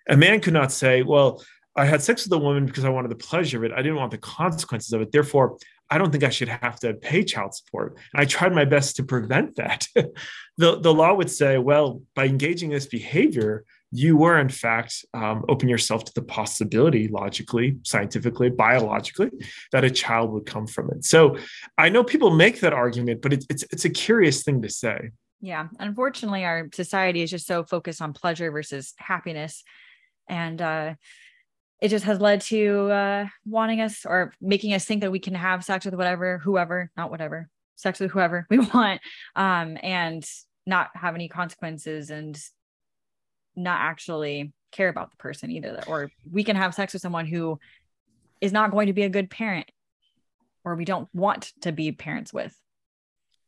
A 0.07 0.15
man 0.15 0.39
could 0.39 0.53
not 0.53 0.71
say, 0.71 1.01
"Well, 1.01 1.43
I 1.77 1.85
had 1.85 2.01
sex 2.01 2.23
with 2.23 2.33
a 2.33 2.37
woman 2.37 2.65
because 2.65 2.83
I 2.83 2.89
wanted 2.89 3.11
the 3.11 3.15
pleasure 3.15 3.57
of 3.57 3.63
it. 3.63 3.71
I 3.71 3.81
didn't 3.83 3.97
want 3.97 4.11
the 4.11 4.17
consequences 4.17 4.91
of 4.93 5.01
it. 5.01 5.11
Therefore, 5.11 5.57
I 5.89 5.97
don't 5.97 6.11
think 6.11 6.23
I 6.23 6.29
should 6.29 6.49
have 6.49 6.79
to 6.81 6.93
pay 6.95 7.23
child 7.23 7.53
support. 7.53 7.97
And 8.13 8.21
I 8.21 8.25
tried 8.25 8.53
my 8.53 8.65
best 8.65 8.97
to 8.97 9.03
prevent 9.03 9.55
that. 9.55 9.87
the, 10.57 10.79
the 10.79 10.93
law 10.93 11.13
would 11.13 11.29
say, 11.29 11.57
well, 11.57 12.01
by 12.15 12.25
engaging 12.25 12.71
this 12.71 12.87
behavior, 12.87 13.63
you 13.91 14.17
were 14.17 14.37
in 14.37 14.49
fact 14.49 15.05
um, 15.13 15.45
open 15.47 15.69
yourself 15.69 16.03
to 16.03 16.13
the 16.13 16.21
possibility 16.21 17.07
logically 17.07 17.77
scientifically 17.83 18.49
biologically 18.49 19.31
that 19.71 19.85
a 19.85 19.89
child 19.89 20.29
would 20.31 20.45
come 20.45 20.67
from 20.67 20.91
it 20.91 21.05
so 21.05 21.37
i 21.77 21.87
know 21.87 22.03
people 22.03 22.29
make 22.29 22.59
that 22.59 22.73
argument 22.73 23.21
but 23.21 23.31
it's, 23.31 23.45
it's, 23.49 23.63
it's 23.71 23.85
a 23.85 23.89
curious 23.89 24.43
thing 24.43 24.61
to 24.61 24.69
say 24.69 25.09
yeah 25.39 25.67
unfortunately 25.79 26.43
our 26.43 26.67
society 26.73 27.21
is 27.21 27.31
just 27.31 27.47
so 27.47 27.63
focused 27.63 28.01
on 28.01 28.11
pleasure 28.11 28.51
versus 28.51 28.93
happiness 28.97 29.63
and 30.27 30.61
uh 30.61 30.93
it 31.79 31.89
just 31.89 32.05
has 32.05 32.19
led 32.19 32.41
to 32.41 32.89
uh, 32.89 33.27
wanting 33.45 33.81
us 33.81 34.05
or 34.05 34.33
making 34.41 34.73
us 34.73 34.85
think 34.85 35.01
that 35.01 35.11
we 35.11 35.19
can 35.19 35.35
have 35.35 35.63
sex 35.63 35.85
with 35.85 35.93
whatever, 35.93 36.39
whoever, 36.39 36.91
not 36.97 37.11
whatever, 37.11 37.49
sex 37.75 37.99
with 37.99 38.11
whoever 38.11 38.47
we 38.49 38.59
want, 38.59 39.01
um, 39.35 39.77
and 39.81 40.27
not 40.65 40.89
have 40.95 41.15
any 41.15 41.29
consequences 41.29 42.09
and 42.09 42.39
not 43.55 43.79
actually 43.79 44.53
care 44.71 44.89
about 44.89 45.11
the 45.11 45.17
person 45.17 45.51
either. 45.51 45.81
Or 45.87 46.09
we 46.29 46.43
can 46.43 46.55
have 46.55 46.73
sex 46.73 46.93
with 46.93 47.01
someone 47.01 47.25
who 47.25 47.59
is 48.41 48.51
not 48.51 48.71
going 48.71 48.87
to 48.87 48.93
be 48.93 49.03
a 49.03 49.09
good 49.09 49.29
parent 49.29 49.69
or 50.63 50.75
we 50.75 50.85
don't 50.85 51.07
want 51.13 51.53
to 51.61 51.71
be 51.71 51.91
parents 51.91 52.33
with. 52.33 52.55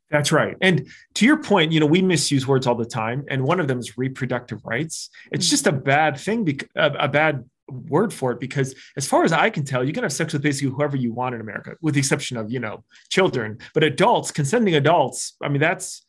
That's 0.09 0.31
right. 0.31 0.55
And 0.61 0.87
to 1.15 1.25
your 1.25 1.37
point, 1.43 1.71
you 1.71 1.79
know, 1.79 1.85
we 1.85 2.01
misuse 2.01 2.47
words 2.47 2.65
all 2.65 2.75
the 2.75 2.85
time. 2.85 3.25
And 3.29 3.43
one 3.43 3.59
of 3.59 3.67
them 3.67 3.77
is 3.77 3.97
reproductive 3.97 4.65
rights. 4.65 5.09
It's 5.31 5.45
mm-hmm. 5.45 5.51
just 5.51 5.67
a 5.67 5.71
bad 5.71 6.17
thing, 6.17 6.59
a 6.75 7.07
bad 7.07 7.45
word 7.71 8.13
for 8.13 8.31
it 8.31 8.39
because 8.39 8.75
as 8.97 9.07
far 9.07 9.23
as 9.23 9.31
i 9.31 9.49
can 9.49 9.63
tell 9.63 9.83
you 9.83 9.93
can 9.93 10.03
have 10.03 10.13
sex 10.13 10.33
with 10.33 10.41
basically 10.41 10.69
whoever 10.69 10.97
you 10.97 11.13
want 11.13 11.35
in 11.35 11.41
america 11.41 11.75
with 11.81 11.93
the 11.93 11.99
exception 11.99 12.37
of 12.37 12.51
you 12.51 12.59
know 12.59 12.83
children. 13.09 13.57
But 13.73 13.83
adults 13.83 14.31
consenting 14.31 14.75
adults 14.75 15.35
i 15.41 15.49
mean 15.49 15.61
that's 15.61 16.05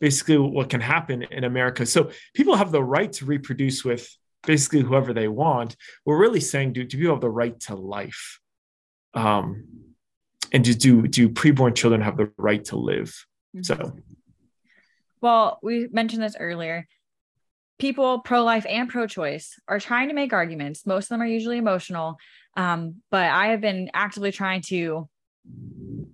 basically 0.00 0.38
what 0.38 0.68
can 0.68 0.80
happen 0.80 1.22
in 1.22 1.44
america. 1.44 1.86
So 1.86 2.10
people 2.34 2.56
have 2.56 2.72
the 2.72 2.82
right 2.82 3.12
to 3.14 3.24
reproduce 3.24 3.84
with 3.84 4.08
basically 4.46 4.80
whoever 4.80 5.14
they 5.14 5.28
want. 5.28 5.76
We're 6.04 6.18
really 6.18 6.40
saying 6.40 6.74
do, 6.74 6.84
do 6.84 6.98
people 6.98 7.14
have 7.14 7.20
the 7.20 7.30
right 7.30 7.58
to 7.60 7.74
life? 7.74 8.40
Um 9.14 9.64
and 10.52 10.64
do 10.64 10.74
do, 10.74 11.08
do 11.08 11.28
preborn 11.28 11.74
children 11.74 12.02
have 12.02 12.16
the 12.16 12.30
right 12.36 12.64
to 12.66 12.76
live? 12.76 13.14
Mm-hmm. 13.54 13.62
so 13.62 13.96
well 15.20 15.60
we 15.62 15.86
mentioned 15.92 16.22
this 16.22 16.36
earlier 16.38 16.88
people 17.78 18.20
pro-life 18.20 18.66
and 18.68 18.88
pro-choice 18.88 19.58
are 19.68 19.80
trying 19.80 20.08
to 20.08 20.14
make 20.14 20.32
arguments. 20.32 20.86
Most 20.86 21.06
of 21.06 21.08
them 21.10 21.22
are 21.22 21.26
usually 21.26 21.58
emotional. 21.58 22.16
Um, 22.56 23.02
but 23.10 23.30
i 23.30 23.48
have 23.48 23.60
been 23.60 23.90
actively 23.94 24.30
trying 24.30 24.62
to 24.68 25.08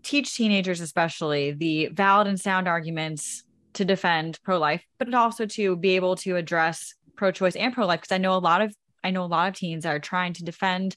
teach 0.02 0.34
teenagers 0.34 0.80
especially 0.80 1.52
the 1.52 1.88
valid 1.88 2.28
and 2.28 2.40
sound 2.40 2.66
arguments 2.66 3.44
to 3.74 3.84
defend 3.84 4.38
pro-life 4.42 4.82
but 4.98 5.12
also 5.12 5.44
to 5.44 5.76
be 5.76 5.96
able 5.96 6.16
to 6.16 6.36
address 6.36 6.94
pro-choice 7.14 7.56
and 7.56 7.74
pro-life 7.74 8.00
because 8.00 8.14
i 8.14 8.16
know 8.16 8.32
a 8.32 8.40
lot 8.40 8.62
of 8.62 8.74
i 9.04 9.10
know 9.10 9.22
a 9.22 9.26
lot 9.26 9.48
of 9.50 9.54
teens 9.54 9.84
are 9.84 9.98
trying 9.98 10.32
to 10.32 10.44
defend 10.44 10.96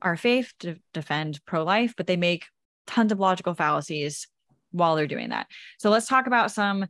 our 0.00 0.16
faith 0.16 0.54
to 0.58 0.76
defend 0.94 1.38
pro-life 1.44 1.92
but 1.94 2.06
they 2.06 2.16
make 2.16 2.46
tons 2.86 3.12
of 3.12 3.20
logical 3.20 3.54
fallacies 3.54 4.26
while 4.72 4.96
they're 4.96 5.06
doing 5.06 5.30
that. 5.30 5.46
So 5.78 5.90
let's 5.90 6.08
talk 6.08 6.26
about 6.26 6.50
some 6.50 6.86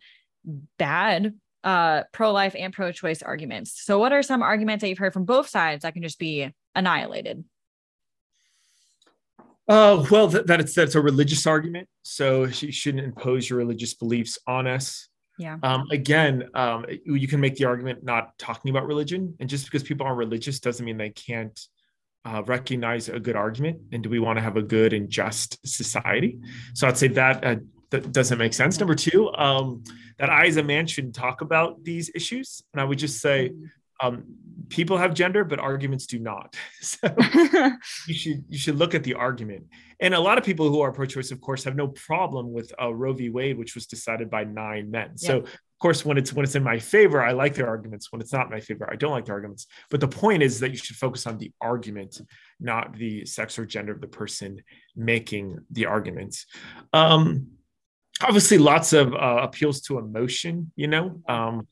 bad 0.79 1.35
uh, 1.65 2.03
pro 2.13 2.33
life 2.33 2.55
and 2.59 2.73
pro 2.73 2.93
choice 2.93 3.23
arguments. 3.23 3.83
So, 3.85 3.99
what 3.99 4.13
are 4.13 4.23
some 4.23 4.43
arguments 4.43 4.83
that 4.83 4.89
you've 4.89 4.99
heard 4.99 5.13
from 5.13 5.25
both 5.25 5.49
sides 5.49 5.83
that 5.83 5.95
can 5.95 6.03
just 6.03 6.19
be 6.19 6.53
annihilated? 6.75 7.45
Uh, 9.69 10.05
well, 10.11 10.31
th- 10.31 10.47
that 10.47 10.61
it's 10.61 10.75
that's 10.75 10.95
a 10.95 11.01
religious 11.01 11.47
argument. 11.47 11.89
So 12.03 12.45
you 12.45 12.73
shouldn't 12.73 13.05
impose 13.05 13.49
your 13.49 13.59
religious 13.59 13.95
beliefs 13.95 14.39
on 14.47 14.67
us. 14.67 15.09
Yeah. 15.39 15.57
Um, 15.63 15.87
again, 15.91 16.49
um, 16.55 16.85
you 17.05 17.27
can 17.27 17.41
make 17.41 17.57
the 17.57 17.65
argument 17.65 18.05
not 18.05 18.37
talking 18.39 18.71
about 18.71 18.87
religion, 18.87 19.35
and 19.41 19.49
just 19.49 19.65
because 19.65 19.83
people 19.83 20.07
aren't 20.07 20.19
religious 20.19 20.61
doesn't 20.61 20.85
mean 20.85 20.97
they 20.99 21.11
can't 21.11 21.59
uh, 22.25 22.43
recognize 22.45 23.09
a 23.09 23.19
good 23.19 23.37
argument. 23.37 23.81
And 23.93 24.03
do 24.03 24.11
we 24.11 24.19
want 24.19 24.37
to 24.37 24.43
have 24.43 24.57
a 24.57 24.63
good 24.63 24.93
and 24.93 25.09
just 25.09 25.59
society? 25.67 26.39
So 26.75 26.87
I'd 26.87 26.99
say 26.99 27.09
that 27.09 27.45
uh, 27.45 27.57
that 27.93 28.11
doesn't 28.11 28.39
make 28.39 28.55
sense. 28.55 28.79
Number 28.81 28.95
two, 28.95 29.33
um, 29.35 29.85
that 30.19 30.31
I 30.31 30.47
as 30.47 30.57
a 30.57 30.63
man 30.63 30.87
shouldn't 30.87 31.15
talk 31.15 31.41
about 31.43 31.85
these 31.85 32.11
issues. 32.15 32.63
And 32.73 32.81
I 32.81 32.85
would 32.85 32.99
just 32.99 33.21
say, 33.21 33.51
mm-hmm. 33.51 34.07
um, 34.07 34.25
people 34.69 34.97
have 34.97 35.15
gender, 35.15 35.45
but 35.45 35.59
arguments 35.59 36.07
do 36.07 36.19
not. 36.19 36.57
so 36.81 37.15
you 38.09 38.15
should 38.15 38.45
you 38.49 38.59
should 38.59 38.77
look 38.77 38.95
at 38.95 39.05
the 39.05 39.15
argument. 39.15 39.67
And 40.01 40.15
a 40.15 40.21
lot 40.21 40.37
of 40.37 40.45
people 40.45 40.69
who 40.69 40.81
are 40.81 40.91
pro-choice, 40.91 41.31
of 41.31 41.41
course, 41.41 41.63
have 41.65 41.77
no 41.77 41.89
problem 41.89 42.53
with 42.53 42.73
uh, 42.81 42.93
Roe 42.93 43.13
v. 43.13 43.29
Wade, 43.29 43.57
which 43.57 43.77
was 43.77 43.87
decided 43.87 44.29
by 44.31 44.43
nine 44.43 44.91
men. 44.91 45.17
So 45.17 45.39
of 45.39 45.79
course, 45.79 46.05
when 46.05 46.17
it's 46.17 46.33
when 46.33 46.45
it's 46.45 46.55
in 46.55 46.63
my 46.63 46.79
favor, 46.79 47.23
I 47.23 47.33
like 47.33 47.55
their 47.55 47.69
arguments. 47.69 48.11
When 48.11 48.21
it's 48.21 48.33
not 48.33 48.51
my 48.51 48.61
favor, 48.61 48.89
I 48.91 48.97
don't 48.97 49.13
like 49.13 49.27
the 49.27 49.33
arguments. 49.33 49.67
But 49.91 50.01
the 50.01 50.09
point 50.09 50.43
is 50.43 50.61
that 50.61 50.71
you 50.71 50.77
should 50.77 50.97
focus 50.97 51.27
on 51.27 51.39
the 51.39 51.53
argument, 51.61 52.21
not 52.59 52.97
the 52.97 53.27
sex 53.27 53.59
or 53.59 53.67
gender 53.67 53.93
of 53.93 54.01
the 54.01 54.09
person 54.09 54.63
making 54.97 55.59
the 55.71 55.87
arguments. 55.87 56.47
Um, 56.93 57.49
obviously 58.23 58.59
lots 58.59 58.93
of 58.93 59.15
uh, 59.15 59.41
appeals 59.43 59.81
to 59.83 59.99
emotion 59.99 60.73
you 60.77 60.89
know? 60.89 61.23
Um, 61.29 61.69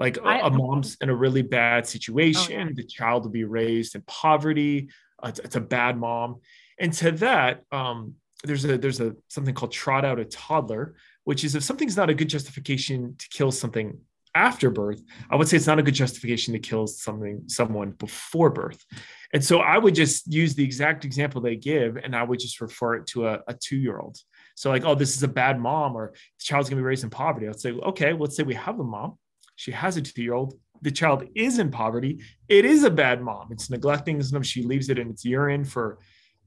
like 0.00 0.16
a, 0.18 0.20
a, 0.44 0.50
mom's 0.50 0.96
in 1.00 1.08
a 1.08 1.14
really 1.14 1.42
bad 1.42 1.86
situation 1.86 2.68
oh, 2.70 2.72
the 2.74 2.84
child 2.84 3.24
will 3.24 3.30
be 3.30 3.44
raised 3.44 3.96
in 3.96 4.02
poverty 4.02 4.90
uh, 5.22 5.28
it's, 5.28 5.40
it's, 5.40 5.56
a 5.56 5.60
bad 5.60 5.98
mom. 5.98 6.36
And 6.78 6.92
to 6.92 7.10
that 7.12 7.64
um, 7.72 8.14
there's 8.44 8.64
a 8.64 8.78
there's 8.78 9.00
a 9.00 9.14
something 9.28 9.54
called 9.54 9.72
trot 9.72 10.04
out 10.04 10.20
a 10.20 10.24
toddler 10.24 10.94
which 11.24 11.44
is 11.44 11.54
if 11.54 11.62
something's 11.62 11.96
not 11.96 12.10
a 12.10 12.14
good 12.14 12.28
justification 12.28 13.16
to 13.18 13.28
kill 13.30 13.50
something 13.50 13.98
after 14.34 14.70
birth 14.70 15.02
i 15.30 15.36
would 15.36 15.48
say 15.48 15.56
it's 15.56 15.66
not 15.66 15.78
a 15.78 15.82
good 15.82 15.94
justification 15.94 16.52
to 16.52 16.60
kill 16.60 16.86
something 16.86 17.42
someone 17.46 17.90
before 17.92 18.50
birth. 18.50 18.84
And 19.32 19.44
so 19.44 19.58
i 19.58 19.76
would 19.76 19.94
just 19.94 20.32
use 20.32 20.54
the 20.54 20.64
exact 20.64 21.04
example 21.04 21.40
they 21.40 21.56
give 21.56 21.96
and 21.96 22.14
i 22.14 22.22
would 22.22 22.38
just 22.38 22.60
refer 22.60 22.94
it 22.96 23.06
to 23.08 23.26
a, 23.26 23.40
a 23.48 23.54
two-year-old 23.54 24.18
so 24.58 24.70
like, 24.70 24.84
oh, 24.84 24.96
this 24.96 25.16
is 25.16 25.22
a 25.22 25.28
bad 25.28 25.60
mom, 25.60 25.96
or 25.96 26.10
the 26.10 26.44
child's 26.44 26.68
gonna 26.68 26.82
be 26.82 26.84
raised 26.84 27.04
in 27.04 27.10
poverty. 27.10 27.46
I'd 27.46 27.60
say, 27.60 27.70
okay, 27.70 28.12
let's 28.12 28.36
say 28.36 28.42
we 28.42 28.54
have 28.54 28.80
a 28.80 28.82
mom. 28.82 29.16
She 29.54 29.70
has 29.70 29.96
a 29.96 30.02
two-year-old. 30.02 30.58
The 30.82 30.90
child 30.90 31.22
is 31.36 31.60
in 31.60 31.70
poverty. 31.70 32.24
It 32.48 32.64
is 32.64 32.82
a 32.82 32.90
bad 32.90 33.22
mom. 33.22 33.50
It's 33.52 33.70
neglecting 33.70 34.20
him. 34.20 34.42
She 34.42 34.64
leaves 34.64 34.88
it 34.88 34.98
in 34.98 35.10
its 35.10 35.24
urine 35.24 35.64
for 35.64 36.00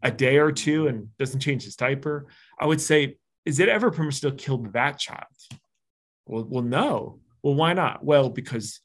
a 0.03 0.11
day 0.11 0.39
or 0.39 0.51
two 0.51 0.87
and 0.87 1.07
doesn't 1.19 1.39
change 1.39 1.63
his 1.63 1.77
diaper. 1.77 2.27
I 2.59 2.65
would 2.65 2.81
say, 2.81 3.15
is 3.45 3.61
it 3.61 3.69
ever 3.69 3.91
permissible 3.91 4.31
to 4.31 4.43
kill 4.43 4.57
that 4.73 4.99
child? 4.99 5.23
Well, 6.25 6.45
well, 6.49 6.63
no. 6.63 7.19
Well, 7.41 7.55
why 7.55 7.71
not? 7.71 8.03
Well, 8.03 8.29
because 8.29 8.81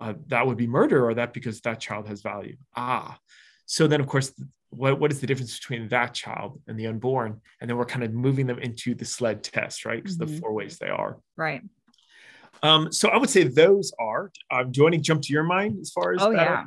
uh, 0.00 0.14
that 0.26 0.46
would 0.46 0.58
be 0.58 0.66
murder, 0.66 1.02
or 1.08 1.14
that 1.14 1.32
because 1.32 1.62
that 1.62 1.80
child 1.80 2.08
has 2.08 2.20
value. 2.20 2.56
Ah, 2.76 3.18
so 3.64 3.86
then 3.86 4.02
of 4.02 4.06
course 4.06 4.32
what, 4.76 5.00
what 5.00 5.12
is 5.12 5.20
the 5.20 5.26
difference 5.26 5.58
between 5.58 5.88
that 5.88 6.14
child 6.14 6.60
and 6.66 6.78
the 6.78 6.86
unborn 6.86 7.40
and 7.60 7.68
then 7.68 7.76
we're 7.76 7.84
kind 7.84 8.04
of 8.04 8.12
moving 8.12 8.46
them 8.46 8.58
into 8.58 8.94
the 8.94 9.04
sled 9.04 9.42
test 9.42 9.84
right 9.84 10.02
because 10.02 10.18
mm-hmm. 10.18 10.34
the 10.34 10.40
four 10.40 10.52
ways 10.52 10.78
they 10.78 10.88
are 10.88 11.18
right 11.36 11.62
um, 12.62 12.90
so 12.92 13.08
i 13.08 13.16
would 13.16 13.30
say 13.30 13.44
those 13.44 13.92
are 13.98 14.30
um, 14.50 14.70
do 14.70 14.78
you 14.78 14.82
want 14.84 14.94
to 14.94 15.00
jump 15.00 15.22
to 15.22 15.32
your 15.32 15.44
mind 15.44 15.78
as 15.80 15.90
far 15.90 16.12
as 16.12 16.22
oh 16.22 16.30
yeah 16.30 16.64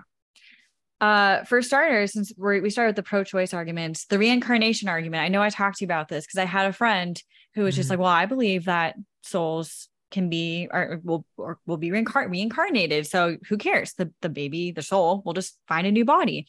uh, 1.02 1.44
for 1.46 1.62
starters, 1.62 2.12
since 2.12 2.34
we 2.38 2.60
we 2.60 2.70
started 2.70 2.90
with 2.90 2.98
the 2.98 3.10
pro-choice 3.10 3.54
arguments, 3.54 4.06
the 4.06 4.20
reincarnation 4.20 4.90
argument. 4.90 5.24
I 5.24 5.30
know 5.30 5.42
I 5.42 5.50
talked 5.50 5.78
to 5.78 5.86
you 5.86 5.88
about 5.88 6.10
this 6.10 6.26
because 6.26 6.40
I 6.40 6.46
had 6.46 6.66
a 6.66 6.74
friend 6.74 7.22
who 7.56 7.64
was 7.64 7.74
mm-hmm. 7.74 7.80
just 7.80 7.90
like, 7.90 8.00
"Well, 8.00 8.10
I 8.10 8.26
believe 8.26 8.66
that 8.66 8.96
souls 9.24 9.88
can 10.12 10.30
be 10.30 10.68
or 10.70 11.00
will 11.04 11.26
or 11.38 11.58
will 11.66 11.78
be 11.78 11.90
reincar- 11.90 12.30
reincarnated. 12.30 13.08
So 13.08 13.38
who 13.48 13.58
cares? 13.58 13.94
The 13.94 14.12
the 14.22 14.28
baby, 14.28 14.72
the 14.72 14.82
soul 14.82 15.22
will 15.26 15.34
just 15.34 15.58
find 15.68 15.88
a 15.88 15.92
new 15.92 16.04
body." 16.04 16.48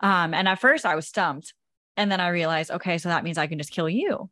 Um, 0.00 0.34
and 0.34 0.48
at 0.48 0.60
first 0.60 0.84
I 0.86 0.94
was 0.94 1.06
stumped. 1.06 1.54
And 1.96 2.10
then 2.10 2.20
I 2.20 2.28
realized, 2.28 2.70
okay, 2.70 2.98
so 2.98 3.08
that 3.10 3.24
means 3.24 3.36
I 3.36 3.46
can 3.46 3.58
just 3.58 3.72
kill 3.72 3.88
you 3.88 4.30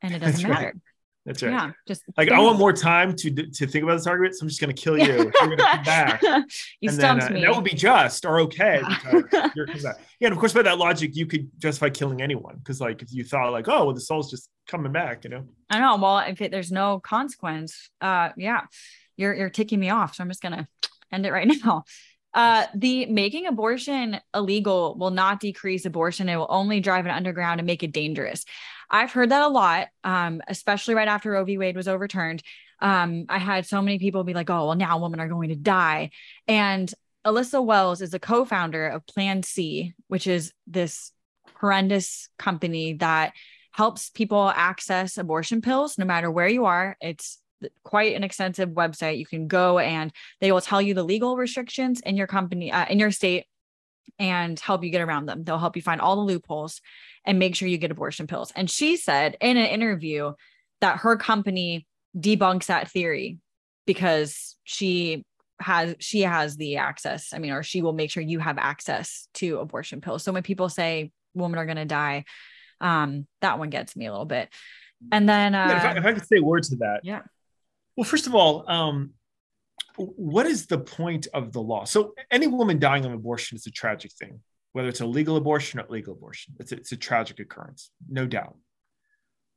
and 0.00 0.14
it 0.14 0.18
doesn't 0.20 0.42
That's 0.42 0.42
matter. 0.44 0.66
right. 0.66 0.74
That's 1.26 1.42
right. 1.42 1.52
Yeah. 1.52 1.72
Just 1.86 2.02
Like 2.16 2.30
I 2.30 2.40
want 2.40 2.58
more 2.58 2.72
time 2.72 3.14
to 3.16 3.30
to 3.30 3.66
think 3.66 3.82
about 3.84 3.96
this 3.96 4.06
argument, 4.06 4.36
so 4.36 4.44
I'm 4.44 4.48
just 4.48 4.58
going 4.60 4.74
to 4.74 4.82
kill 4.82 4.96
you. 4.96 5.04
You're 5.04 5.30
going 5.30 5.50
to 5.50 5.56
come 5.58 5.82
back. 5.84 6.22
you 6.22 6.30
and 6.32 6.46
then, 6.82 6.92
stumped 6.92 7.24
uh, 7.24 7.30
me. 7.30 7.42
that 7.42 7.54
would 7.54 7.62
be 7.62 7.74
just 7.74 8.24
or 8.24 8.40
okay 8.40 8.80
Yeah. 9.04 9.48
you're. 9.54 9.66
Yeah, 9.68 9.92
and 10.22 10.32
of 10.32 10.38
course, 10.38 10.54
by 10.54 10.62
that 10.62 10.78
logic, 10.78 11.14
you 11.14 11.26
could 11.26 11.50
justify 11.58 11.90
killing 11.90 12.22
anyone 12.22 12.56
because, 12.56 12.80
like, 12.80 13.02
if 13.02 13.12
you 13.12 13.22
thought 13.22 13.52
like, 13.52 13.68
oh, 13.68 13.84
well, 13.84 13.94
the 13.94 14.00
soul's 14.00 14.30
just 14.30 14.48
coming 14.66 14.92
back, 14.92 15.24
you 15.24 15.30
know. 15.30 15.44
I 15.68 15.78
know. 15.78 15.96
Well, 15.96 16.20
if 16.20 16.40
it, 16.40 16.50
there's 16.50 16.72
no 16.72 17.00
consequence, 17.00 17.90
uh, 18.00 18.30
yeah, 18.38 18.62
you're 19.18 19.34
you're 19.34 19.50
ticking 19.50 19.78
me 19.78 19.90
off. 19.90 20.14
So 20.14 20.24
I'm 20.24 20.30
just 20.30 20.42
gonna 20.42 20.66
end 21.12 21.26
it 21.26 21.32
right 21.32 21.46
now. 21.64 21.84
Uh, 22.32 22.66
the 22.74 23.06
making 23.06 23.46
abortion 23.46 24.20
illegal 24.34 24.96
will 24.96 25.10
not 25.10 25.40
decrease 25.40 25.84
abortion. 25.84 26.28
It 26.28 26.36
will 26.36 26.46
only 26.48 26.80
drive 26.80 27.06
it 27.06 27.10
underground 27.10 27.60
and 27.60 27.66
make 27.66 27.82
it 27.82 27.92
dangerous. 27.92 28.44
I've 28.88 29.12
heard 29.12 29.30
that 29.30 29.42
a 29.42 29.48
lot, 29.48 29.88
um, 30.04 30.40
especially 30.48 30.94
right 30.94 31.08
after 31.08 31.32
Roe 31.32 31.44
v. 31.44 31.58
Wade 31.58 31.76
was 31.76 31.88
overturned. 31.88 32.42
Um, 32.80 33.26
I 33.28 33.38
had 33.38 33.66
so 33.66 33.82
many 33.82 33.98
people 33.98 34.24
be 34.24 34.34
like, 34.34 34.48
"Oh, 34.50 34.66
well, 34.66 34.74
now 34.74 34.98
women 34.98 35.20
are 35.20 35.28
going 35.28 35.50
to 35.50 35.56
die," 35.56 36.10
and 36.48 36.92
Elisa 37.24 37.60
Wells 37.60 38.00
is 38.00 38.14
a 38.14 38.18
co-founder 38.18 38.88
of 38.88 39.06
Plan 39.06 39.42
C, 39.42 39.92
which 40.08 40.26
is 40.26 40.52
this 40.66 41.12
horrendous 41.60 42.28
company 42.38 42.94
that 42.94 43.34
helps 43.72 44.10
people 44.10 44.50
access 44.54 45.18
abortion 45.18 45.60
pills 45.60 45.98
no 45.98 46.04
matter 46.04 46.30
where 46.30 46.48
you 46.48 46.64
are. 46.64 46.96
It's 47.00 47.38
quite 47.82 48.16
an 48.16 48.24
extensive 48.24 48.70
website. 48.70 49.18
You 49.18 49.26
can 49.26 49.46
go 49.46 49.78
and 49.78 50.12
they 50.40 50.52
will 50.52 50.60
tell 50.60 50.80
you 50.80 50.94
the 50.94 51.02
legal 51.02 51.36
restrictions 51.36 52.00
in 52.00 52.16
your 52.16 52.26
company, 52.26 52.72
uh, 52.72 52.86
in 52.86 52.98
your 52.98 53.10
state, 53.10 53.46
and 54.18 54.58
help 54.58 54.84
you 54.84 54.90
get 54.90 55.02
around 55.02 55.26
them. 55.26 55.44
They'll 55.44 55.58
help 55.58 55.76
you 55.76 55.82
find 55.82 56.00
all 56.00 56.16
the 56.16 56.22
loopholes 56.22 56.80
and 57.24 57.38
make 57.38 57.54
sure 57.54 57.68
you 57.68 57.78
get 57.78 57.90
abortion 57.90 58.26
pills. 58.26 58.52
And 58.54 58.70
she 58.70 58.96
said 58.96 59.36
in 59.40 59.56
an 59.56 59.66
interview 59.66 60.32
that 60.80 60.98
her 60.98 61.16
company 61.16 61.86
debunks 62.18 62.66
that 62.66 62.90
theory 62.90 63.38
because 63.86 64.56
she 64.64 65.24
has 65.60 65.94
she 65.98 66.22
has 66.22 66.56
the 66.56 66.76
access 66.78 67.34
i 67.34 67.38
mean 67.38 67.52
or 67.52 67.62
she 67.62 67.82
will 67.82 67.92
make 67.92 68.10
sure 68.10 68.22
you 68.22 68.38
have 68.38 68.58
access 68.58 69.28
to 69.34 69.58
abortion 69.58 70.00
pills 70.00 70.24
so 70.24 70.32
when 70.32 70.42
people 70.42 70.68
say 70.68 71.12
women 71.34 71.58
are 71.58 71.66
going 71.66 71.76
to 71.76 71.84
die 71.84 72.24
um 72.80 73.26
that 73.42 73.58
one 73.58 73.68
gets 73.68 73.94
me 73.94 74.06
a 74.06 74.10
little 74.10 74.24
bit 74.24 74.48
and 75.12 75.28
then 75.28 75.54
uh 75.54 75.68
Yeah, 75.68 75.76
if, 75.76 75.84
I, 75.84 75.98
if 75.98 76.06
I 76.06 76.12
could 76.14 76.26
say 76.26 76.38
a 76.38 76.42
word 76.42 76.62
to 76.64 76.76
that, 76.76 77.00
yeah 77.02 77.22
well, 78.00 78.08
first 78.08 78.26
of 78.26 78.34
all, 78.34 78.64
um, 78.66 79.10
what 79.96 80.46
is 80.46 80.64
the 80.64 80.78
point 80.78 81.26
of 81.34 81.52
the 81.52 81.60
law? 81.60 81.84
So, 81.84 82.14
any 82.30 82.46
woman 82.46 82.78
dying 82.78 83.04
of 83.04 83.12
abortion 83.12 83.56
is 83.56 83.66
a 83.66 83.70
tragic 83.70 84.10
thing, 84.12 84.40
whether 84.72 84.88
it's 84.88 85.02
a 85.02 85.06
legal 85.06 85.36
abortion 85.36 85.78
or 85.78 85.84
illegal 85.86 86.14
abortion. 86.14 86.54
It's 86.58 86.72
a, 86.72 86.76
it's 86.76 86.92
a 86.92 86.96
tragic 86.96 87.40
occurrence, 87.40 87.90
no 88.08 88.26
doubt. 88.26 88.56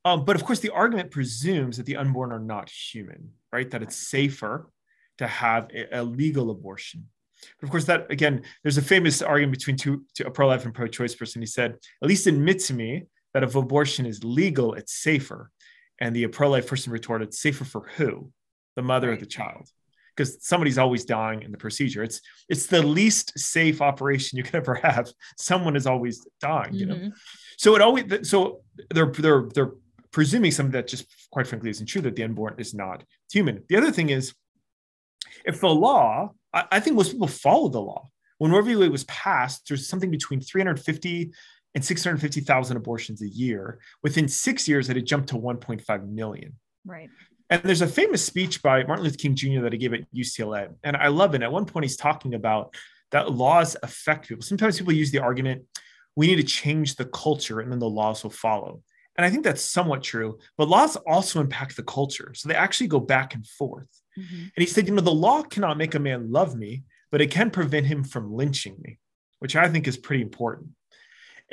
Um, 0.04 0.26
but 0.26 0.36
of 0.36 0.44
course, 0.44 0.60
the 0.60 0.72
argument 0.72 1.10
presumes 1.10 1.78
that 1.78 1.86
the 1.86 1.96
unborn 1.96 2.34
are 2.34 2.40
not 2.42 2.70
human, 2.70 3.30
right? 3.54 3.72
That 3.72 3.82
it's 3.82 3.96
safer 3.96 4.70
to 5.20 5.28
have 5.28 5.70
a, 5.74 6.00
a 6.00 6.04
legal 6.04 6.52
abortion. 6.52 7.08
But 7.62 7.68
of 7.68 7.72
course, 7.72 7.86
that 7.86 8.12
again, 8.12 8.44
there's 8.62 8.78
a 8.78 8.82
famous 8.82 9.22
argument 9.22 9.58
between 9.58 9.78
two, 9.78 10.04
two 10.18 10.26
a 10.26 10.32
pro-life 10.32 10.66
and 10.66 10.76
pro-choice 10.76 11.16
person. 11.16 11.42
He 11.42 11.46
said, 11.46 11.78
"At 12.02 12.10
least 12.10 12.28
admit 12.28 12.60
to 12.64 12.74
me 12.74 13.04
that 13.34 13.44
if 13.44 13.56
abortion 13.56 14.06
is 14.06 14.22
legal, 14.22 14.74
it's 14.74 14.96
safer." 14.96 15.50
And 16.00 16.16
the 16.16 16.28
pro-life 16.28 16.68
person 16.68 16.92
retorted, 16.92 17.34
"Safer 17.34 17.66
for 17.66 17.88
who? 17.98 18.32
The 18.76 18.82
mother 18.82 19.14
or 19.14 19.18
the 19.18 19.26
child?" 19.26 19.70
Because 20.16 20.46
somebody's 20.46 20.78
always 20.78 21.06
dying 21.06 21.42
in 21.42 21.52
the 21.52 21.58
procedure. 21.58 22.04
It's 22.04 22.22
it's 22.50 22.68
the 22.68 22.82
least 22.82 23.38
safe 23.38 23.82
operation 23.82 24.38
you 24.38 24.44
can 24.44 24.56
ever 24.64 24.76
have. 24.76 25.12
Someone 25.38 25.76
is 25.76 25.88
always 25.88 26.26
dying. 26.42 26.74
You 26.74 26.86
know. 26.86 26.96
Mhm. 26.96 27.14
So 27.58 27.76
it 27.76 27.82
always 27.82 28.30
so 28.30 28.62
they're 28.94 29.12
they're 29.12 29.44
they're 29.54 29.72
presuming 30.12 30.52
something 30.52 30.72
that 30.74 30.88
just 30.88 31.06
quite 31.32 31.48
frankly 31.48 31.70
isn't 31.72 31.88
true 31.88 32.02
that 32.02 32.16
the 32.16 32.24
unborn 32.24 32.56
is 32.58 32.74
not 32.74 33.04
human. 33.32 33.64
The 33.68 33.78
other 33.78 33.92
thing 33.92 34.10
is, 34.10 34.34
if 35.46 35.60
the 35.60 35.70
law, 35.70 36.32
I, 36.54 36.66
I 36.74 36.80
think 36.80 36.96
most 36.96 37.12
people 37.12 37.28
follow 37.28 37.70
the 37.70 37.82
law. 37.82 38.10
When 38.38 38.52
Roe 38.52 38.62
v. 38.62 38.76
Wade 38.76 38.92
was 38.92 39.06
passed, 39.06 39.68
there's 39.68 39.88
something 39.88 40.12
between 40.12 40.42
350 40.42 41.32
and 41.76 41.84
650,000 41.84 42.78
abortions 42.78 43.22
a 43.22 43.28
year. 43.28 43.80
Within 44.04 44.28
six 44.28 44.68
years, 44.68 44.90
it 44.90 44.96
had 44.96 45.06
jumped 45.06 45.30
to 45.30 45.36
1.5 45.36 46.10
million. 46.10 46.54
right 46.86 47.10
And 47.50 47.62
there's 47.64 47.82
a 47.82 47.88
famous 47.88 48.24
speech 48.24 48.62
by 48.62 48.84
Martin 48.84 49.04
Luther 49.04 49.18
King 49.18 49.36
Jr. 49.36 49.62
that 49.62 49.74
he 49.74 49.80
gave 49.80 49.94
at 49.94 50.12
UCLA. 50.14 50.74
And 50.84 50.96
I 50.96 51.08
love 51.08 51.36
it. 51.36 51.42
At 51.42 51.52
one 51.52 51.66
point, 51.66 51.86
he's 51.86 51.98
talking 51.98 52.34
about 52.36 52.76
that 53.12 53.32
laws 53.32 53.76
affect 53.84 54.28
people. 54.28 54.44
Sometimes 54.44 54.78
people 54.78 54.94
use 54.94 55.12
the 55.12 55.20
argument, 55.20 55.64
we 56.16 56.28
need 56.28 56.38
to 56.38 56.44
change 56.44 56.96
the 56.96 57.06
culture 57.06 57.60
and 57.60 57.72
then 57.72 57.80
the 57.80 57.90
laws 57.90 58.24
will 58.24 58.32
follow. 58.32 58.82
And 59.16 59.26
I 59.26 59.30
think 59.30 59.44
that's 59.44 59.62
somewhat 59.62 60.02
true, 60.02 60.40
but 60.58 60.68
laws 60.68 60.96
also 60.96 61.40
impact 61.40 61.76
the 61.76 61.84
culture. 61.84 62.34
So 62.36 62.50
they 62.50 62.56
actually 62.56 62.88
go 62.88 63.00
back 63.00 63.36
and 63.36 63.46
forth. 63.46 63.90
Mhm. 64.18 64.42
And 64.42 64.52
he 64.58 64.66
said, 64.66 64.88
you 64.88 64.94
know, 64.96 65.02
the 65.02 65.12
law 65.12 65.44
cannot 65.44 65.78
make 65.78 65.94
a 65.94 66.00
man 66.00 66.32
love 66.32 66.56
me, 66.56 66.84
but 67.12 67.22
it 67.22 67.30
can 67.30 67.52
prevent 67.52 67.86
him 67.86 68.04
from 68.04 68.34
lynching 68.34 68.76
me, 68.80 69.00
which 69.40 69.56
I 69.56 69.70
think 69.70 69.88
is 69.88 69.98
pretty 69.98 70.24
important. 70.24 70.70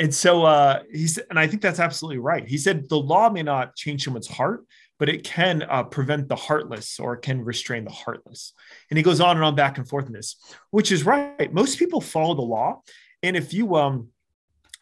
And 0.01 0.15
so 0.15 0.45
uh, 0.45 0.83
he 0.91 1.07
said, 1.07 1.27
and 1.29 1.39
I 1.39 1.47
think 1.47 1.61
that's 1.61 1.79
absolutely 1.79 2.19
right. 2.19 2.49
He 2.49 2.57
said 2.57 2.89
the 2.89 2.99
law 2.99 3.29
may 3.29 3.43
not 3.43 3.77
change 3.77 4.03
someone's 4.03 4.27
heart, 4.27 4.65
but 4.99 5.11
it 5.11 5.25
can 5.25 5.63
uh, 5.63 5.83
prevent 5.85 6.27
the 6.27 6.37
heartless 6.37 6.99
or 6.99 7.19
can 7.19 7.45
restrain 7.45 7.85
the 7.85 7.91
heartless. 7.91 8.55
And 8.89 8.97
he 8.97 9.03
goes 9.03 9.21
on 9.21 9.37
and 9.37 9.45
on 9.45 9.55
back 9.55 9.77
and 9.77 9.87
forth 9.87 10.07
in 10.07 10.15
this, 10.15 10.37
which 10.71 10.91
is 10.91 11.05
right. 11.05 11.53
Most 11.53 11.79
people 11.79 12.01
follow 12.01 12.35
the 12.35 12.41
law. 12.41 12.81
And 13.23 13.37
if 13.37 13.53
you 13.53 13.77
um, 13.77 14.09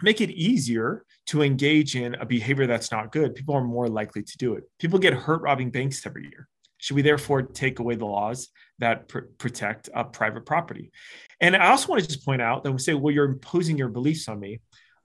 make 0.02 0.20
it 0.20 0.30
easier 0.30 1.04
to 1.26 1.42
engage 1.42 1.96
in 1.96 2.14
a 2.14 2.24
behavior 2.24 2.68
that's 2.68 2.92
not 2.92 3.10
good, 3.10 3.34
people 3.34 3.56
are 3.56 3.64
more 3.64 3.88
likely 3.88 4.22
to 4.22 4.38
do 4.38 4.54
it. 4.54 4.70
People 4.78 5.00
get 5.00 5.14
hurt 5.14 5.42
robbing 5.42 5.70
banks 5.70 6.06
every 6.06 6.22
year. 6.22 6.46
Should 6.78 6.94
we 6.94 7.02
therefore 7.02 7.42
take 7.42 7.80
away 7.80 7.96
the 7.96 8.06
laws 8.06 8.50
that 8.78 9.08
pr- 9.08 9.30
protect 9.36 9.88
uh, 9.92 10.04
private 10.04 10.46
property? 10.46 10.92
And 11.40 11.56
I 11.56 11.70
also 11.70 11.88
want 11.88 12.02
to 12.02 12.08
just 12.08 12.24
point 12.24 12.40
out 12.40 12.62
that 12.62 12.70
we 12.70 12.78
say, 12.78 12.94
well, 12.94 13.12
you're 13.12 13.24
imposing 13.24 13.76
your 13.76 13.88
beliefs 13.88 14.28
on 14.28 14.38
me. 14.38 14.60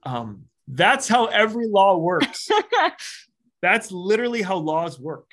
Um, 0.06 0.46
that's 0.68 1.08
how 1.08 1.26
every 1.26 1.68
law 1.68 1.98
works. 1.98 2.50
That's 3.62 3.92
literally 3.92 4.42
how 4.42 4.58
laws 4.58 5.00
work. 5.00 5.30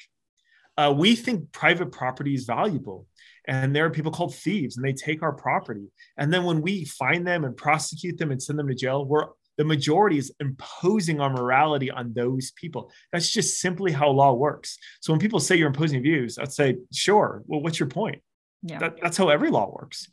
Uh, 0.77 0.95
we 0.97 1.17
think 1.17 1.51
private 1.53 1.91
property 1.91 2.35
is 2.35 2.45
valuable, 2.45 3.07
and 3.47 3.75
there 3.75 3.85
are 3.85 3.91
people 3.91 4.13
called 4.13 4.35
thieves, 4.35 4.77
and 4.77 4.85
they 4.85 4.93
take 4.93 5.23
our 5.23 5.33
property. 5.33 5.89
And 6.17 6.33
then 6.33 6.45
when 6.45 6.63
we 6.63 6.85
find 6.85 7.27
them 7.27 7.45
and 7.45 7.57
prosecute 7.57 8.19
them 8.19 8.31
and 8.31 8.43
send 8.43 8.59
them 8.59 8.69
to 8.69 8.75
jail, 8.75 9.05
we're 9.05 9.27
the 9.59 9.65
majority 9.65 10.17
is 10.17 10.33
imposing 10.41 11.21
our 11.21 11.29
morality 11.29 11.91
on 11.91 12.15
those 12.15 12.51
people. 12.53 12.91
That's 13.13 13.31
just 13.31 13.61
simply 13.61 13.93
how 13.93 14.09
law 14.09 14.33
works. 14.33 14.79
So 15.01 15.13
when 15.13 15.21
people 15.21 15.39
say 15.39 15.57
you're 15.57 15.67
imposing 15.67 16.01
views, 16.03 16.39
I'd 16.39 16.51
say, 16.51 16.79
sure. 16.95 17.43
Well, 17.47 17.61
what's 17.61 17.79
your 17.79 17.89
point? 17.91 18.23
yeah 18.63 18.79
That, 18.79 19.01
that's 19.03 19.19
how 19.19 19.29
every 19.29 19.51
law 19.51 19.71
works. 19.71 20.09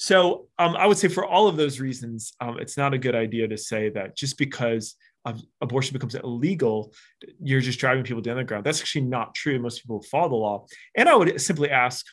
So 0.00 0.46
um, 0.58 0.76
I 0.76 0.86
would 0.86 0.96
say 0.96 1.08
for 1.08 1.26
all 1.26 1.46
of 1.46 1.58
those 1.58 1.78
reasons, 1.78 2.32
um, 2.40 2.58
it's 2.58 2.78
not 2.78 2.94
a 2.94 2.98
good 2.98 3.14
idea 3.14 3.46
to 3.46 3.58
say 3.58 3.90
that 3.90 4.16
just 4.16 4.38
because 4.38 4.94
um, 5.26 5.42
abortion 5.60 5.92
becomes 5.92 6.14
illegal, 6.14 6.94
you're 7.38 7.60
just 7.60 7.78
driving 7.78 8.02
people 8.02 8.22
down 8.22 8.38
the 8.38 8.44
ground. 8.44 8.64
That's 8.64 8.80
actually 8.80 9.02
not 9.02 9.34
true. 9.34 9.58
Most 9.58 9.82
people 9.82 10.00
follow 10.00 10.30
the 10.30 10.36
law. 10.36 10.66
And 10.96 11.06
I 11.06 11.14
would 11.14 11.38
simply 11.38 11.68
ask, 11.68 12.06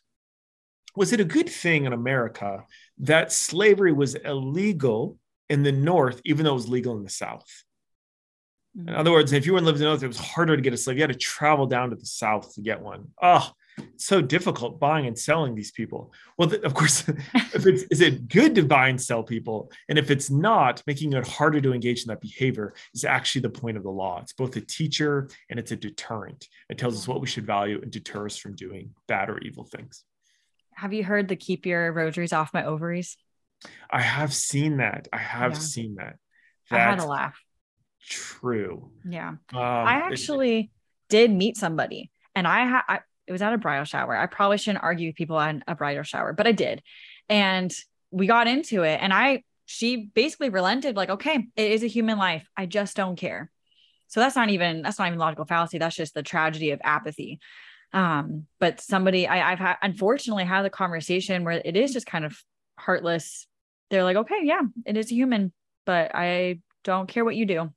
was 0.98 1.14
it 1.14 1.22
a 1.22 1.24
good 1.24 1.48
thing 1.48 1.86
in 1.86 1.94
America 1.94 2.66
that 2.98 3.32
slavery 3.32 3.94
was 3.94 4.16
illegal 4.16 5.18
in 5.48 5.64
the 5.64 5.72
North, 5.72 6.20
even 6.26 6.44
though 6.44 6.52
it 6.52 6.56
was 6.56 6.68
legal 6.68 6.98
in 6.98 7.06
the 7.06 7.10
South? 7.10 7.48
In 8.78 8.94
other 8.94 9.14
words, 9.14 9.32
if 9.32 9.46
you 9.46 9.54
were 9.54 9.60
in 9.60 9.66
living 9.66 9.80
in 9.80 9.86
the 9.86 9.92
North, 9.92 10.04
it 10.04 10.08
was 10.08 10.20
harder 10.20 10.58
to 10.58 10.62
get 10.62 10.74
a 10.74 10.78
slave. 10.78 10.98
You 10.98 11.04
had 11.04 11.14
to 11.14 11.18
travel 11.18 11.68
down 11.68 11.92
to 11.92 11.96
the 11.96 12.06
South 12.06 12.54
to 12.56 12.62
get 12.62 12.82
one. 12.82 13.12
Oh, 13.22 13.50
so 13.96 14.22
difficult 14.22 14.80
buying 14.80 15.06
and 15.08 15.18
selling 15.18 15.54
these 15.56 15.72
people. 15.72 16.12
Well, 16.38 16.50
th- 16.50 16.62
of 16.64 16.74
course, 16.74 17.08
if 17.54 17.66
it's 17.66 17.84
is 17.84 18.02
it 18.02 18.28
good 18.28 18.56
to 18.56 18.64
buy 18.64 18.88
and 18.90 19.00
sell 19.02 19.24
people, 19.24 19.72
and 19.90 19.98
if 20.00 20.10
it's 20.12 20.30
not, 20.30 20.82
making 20.88 21.14
it 21.14 21.28
harder 21.28 21.62
to 21.62 21.74
engage 21.74 22.02
in 22.04 22.08
that 22.08 22.22
behavior 22.22 22.74
is 22.94 23.04
actually 23.06 23.42
the 23.42 23.50
point 23.50 23.78
of 23.78 23.84
the 23.84 23.90
law. 23.92 24.20
It's 24.22 24.34
both 24.34 24.56
a 24.56 24.62
teacher 24.62 25.30
and 25.50 25.60
it's 25.60 25.72
a 25.72 25.76
deterrent. 25.76 26.48
It 26.70 26.78
tells 26.78 26.96
us 26.96 27.08
what 27.08 27.22
we 27.22 27.28
should 27.28 27.46
value 27.46 27.80
and 27.82 27.92
deter 27.92 28.26
us 28.26 28.38
from 28.38 28.56
doing 28.56 28.92
bad 29.08 29.30
or 29.30 29.38
evil 29.40 29.64
things. 29.66 30.04
have 30.76 30.94
you 30.94 31.04
heard 31.04 31.28
the 31.28 31.36
keep 31.36 31.66
your 31.66 31.92
rosaries 31.92 32.34
off 32.34 32.54
my 32.54 32.64
ovaries 32.64 33.18
I 33.90 34.02
have 34.02 34.34
seen 34.36 34.78
that. 34.78 35.08
I 35.12 35.18
have 35.18 35.54
Yeah. 35.54 35.60
seen 35.60 35.96
that. 35.96 36.16
i 36.72 36.78
had 36.78 37.00
a 37.00 37.06
laugh 37.06 37.38
true. 38.08 38.92
yeah 39.10 39.30
Um, 39.30 39.38
I 39.54 39.98
it- 40.00 40.12
actually 40.12 40.72
did 41.10 41.32
meet 41.32 41.58
somebody, 41.58 42.12
and 42.36 42.46
I 42.48 42.66
had 42.66 42.82
I, 42.88 43.00
it 43.28 43.32
was 43.32 43.42
at 43.42 43.54
a 43.54 43.58
bridal 43.58 43.86
shower. 43.86 44.16
I 44.16 44.26
probably 44.26 44.58
shouldn't 44.58 44.84
argue 44.84 45.10
with 45.10 45.16
people 45.16 45.40
at 45.40 45.62
a 45.68 45.76
bridal 45.76 46.04
shower, 46.04 46.34
but 46.34 46.48
I 46.48 46.52
did, 46.54 46.82
and 47.30 47.74
we 48.12 48.28
got 48.28 48.48
into 48.48 48.84
it, 48.84 49.00
and 49.02 49.14
I 49.14 49.44
she 49.68 50.10
basically 50.16 50.50
relented, 50.50 50.96
like, 50.96 51.10
okay, 51.10 51.46
it 51.56 51.72
is 51.72 51.84
a 51.84 51.88
human 51.88 52.18
life. 52.18 52.48
I 52.56 52.66
just 52.66 52.96
don't 52.96 53.18
care. 53.18 53.52
So 54.08 54.22
that's 54.22 54.36
not 54.36 54.50
even 54.50 54.82
that's 54.82 54.98
not 54.98 55.10
even 55.10 55.20
logical 55.20 55.46
fallacy. 55.46 55.78
That's 55.78 55.96
just 55.96 56.14
the 56.14 56.24
tragedy 56.24 56.72
of 56.72 56.80
apathy. 56.84 57.40
Um, 57.94 58.48
but 58.60 58.80
somebody 58.80 59.28
I, 59.28 59.52
I've 59.52 59.60
had 59.60 59.76
unfortunately 59.82 60.46
had 60.46 60.64
the 60.64 60.70
conversation 60.70 61.44
where 61.44 61.62
it 61.64 61.76
is 61.76 61.94
just 61.94 62.06
kind 62.06 62.26
of 62.26 62.38
heartless. 62.80 63.46
They're 63.90 64.04
like, 64.04 64.18
okay, 64.18 64.40
yeah, 64.44 64.62
it 64.86 64.98
is 64.98 65.12
a 65.12 65.16
human, 65.16 65.52
but 65.86 66.12
I 66.16 66.62
don't 66.84 67.08
care 67.08 67.26
what 67.26 67.36
you 67.36 67.46
do. 67.46 67.74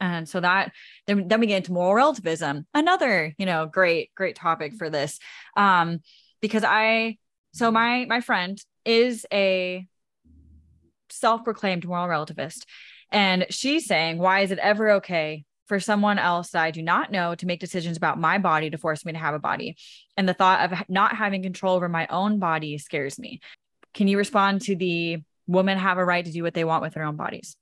And 0.00 0.28
so 0.28 0.40
that 0.40 0.72
then, 1.06 1.28
then 1.28 1.40
we 1.40 1.46
get 1.46 1.58
into 1.58 1.72
moral 1.72 1.94
relativism, 1.94 2.66
another, 2.72 3.34
you 3.38 3.46
know, 3.46 3.66
great, 3.66 4.14
great 4.14 4.36
topic 4.36 4.74
for 4.74 4.90
this. 4.90 5.18
Um, 5.56 6.00
because 6.40 6.64
I 6.64 7.18
so 7.52 7.70
my 7.70 8.06
my 8.08 8.20
friend 8.20 8.58
is 8.84 9.26
a 9.32 9.86
self-proclaimed 11.10 11.86
moral 11.86 12.06
relativist. 12.06 12.64
And 13.10 13.46
she's 13.50 13.86
saying, 13.86 14.18
why 14.18 14.40
is 14.40 14.50
it 14.50 14.58
ever 14.58 14.90
okay 14.92 15.44
for 15.66 15.80
someone 15.80 16.18
else 16.18 16.50
that 16.50 16.62
I 16.62 16.70
do 16.70 16.82
not 16.82 17.10
know 17.10 17.34
to 17.34 17.46
make 17.46 17.60
decisions 17.60 17.96
about 17.96 18.20
my 18.20 18.38
body 18.38 18.70
to 18.70 18.78
force 18.78 19.04
me 19.04 19.12
to 19.12 19.18
have 19.18 19.34
a 19.34 19.38
body? 19.38 19.76
And 20.16 20.28
the 20.28 20.34
thought 20.34 20.70
of 20.70 20.78
not 20.88 21.16
having 21.16 21.42
control 21.42 21.74
over 21.74 21.88
my 21.88 22.06
own 22.08 22.38
body 22.38 22.76
scares 22.78 23.18
me. 23.18 23.40
Can 23.94 24.08
you 24.08 24.18
respond 24.18 24.60
to 24.62 24.76
the 24.76 25.18
women 25.46 25.78
have 25.78 25.98
a 25.98 26.04
right 26.04 26.24
to 26.24 26.30
do 26.30 26.42
what 26.42 26.54
they 26.54 26.64
want 26.64 26.82
with 26.82 26.94
their 26.94 27.04
own 27.04 27.16
bodies? 27.16 27.56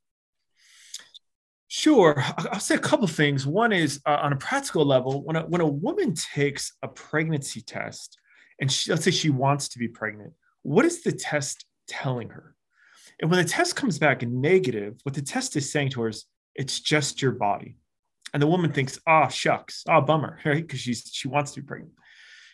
Sure. 1.68 2.22
I'll 2.52 2.60
say 2.60 2.76
a 2.76 2.80
couple 2.80 3.06
things. 3.08 3.46
One 3.46 3.72
is 3.72 4.00
uh, 4.06 4.18
on 4.22 4.32
a 4.32 4.36
practical 4.36 4.84
level, 4.84 5.22
when 5.24 5.36
a, 5.36 5.42
when 5.46 5.60
a 5.60 5.66
woman 5.66 6.14
takes 6.14 6.72
a 6.82 6.88
pregnancy 6.88 7.60
test 7.60 8.18
and 8.60 8.70
she, 8.70 8.90
let's 8.90 9.04
say 9.04 9.10
she 9.10 9.30
wants 9.30 9.68
to 9.70 9.78
be 9.78 9.88
pregnant, 9.88 10.32
what 10.62 10.84
is 10.84 11.02
the 11.02 11.12
test 11.12 11.64
telling 11.88 12.30
her? 12.30 12.54
And 13.20 13.30
when 13.30 13.42
the 13.42 13.48
test 13.48 13.74
comes 13.76 13.98
back 13.98 14.22
negative, 14.22 15.00
what 15.02 15.14
the 15.14 15.22
test 15.22 15.56
is 15.56 15.70
saying 15.70 15.90
to 15.90 16.02
her 16.02 16.08
is, 16.08 16.26
it's 16.54 16.80
just 16.80 17.20
your 17.20 17.32
body. 17.32 17.76
And 18.32 18.42
the 18.42 18.46
woman 18.46 18.72
thinks, 18.72 18.98
oh, 19.06 19.28
shucks, 19.28 19.84
oh, 19.88 20.00
bummer, 20.00 20.38
right? 20.44 20.66
Because 20.66 20.80
she's 20.80 21.08
she 21.12 21.28
wants 21.28 21.52
to 21.52 21.60
be 21.60 21.66
pregnant. 21.66 21.92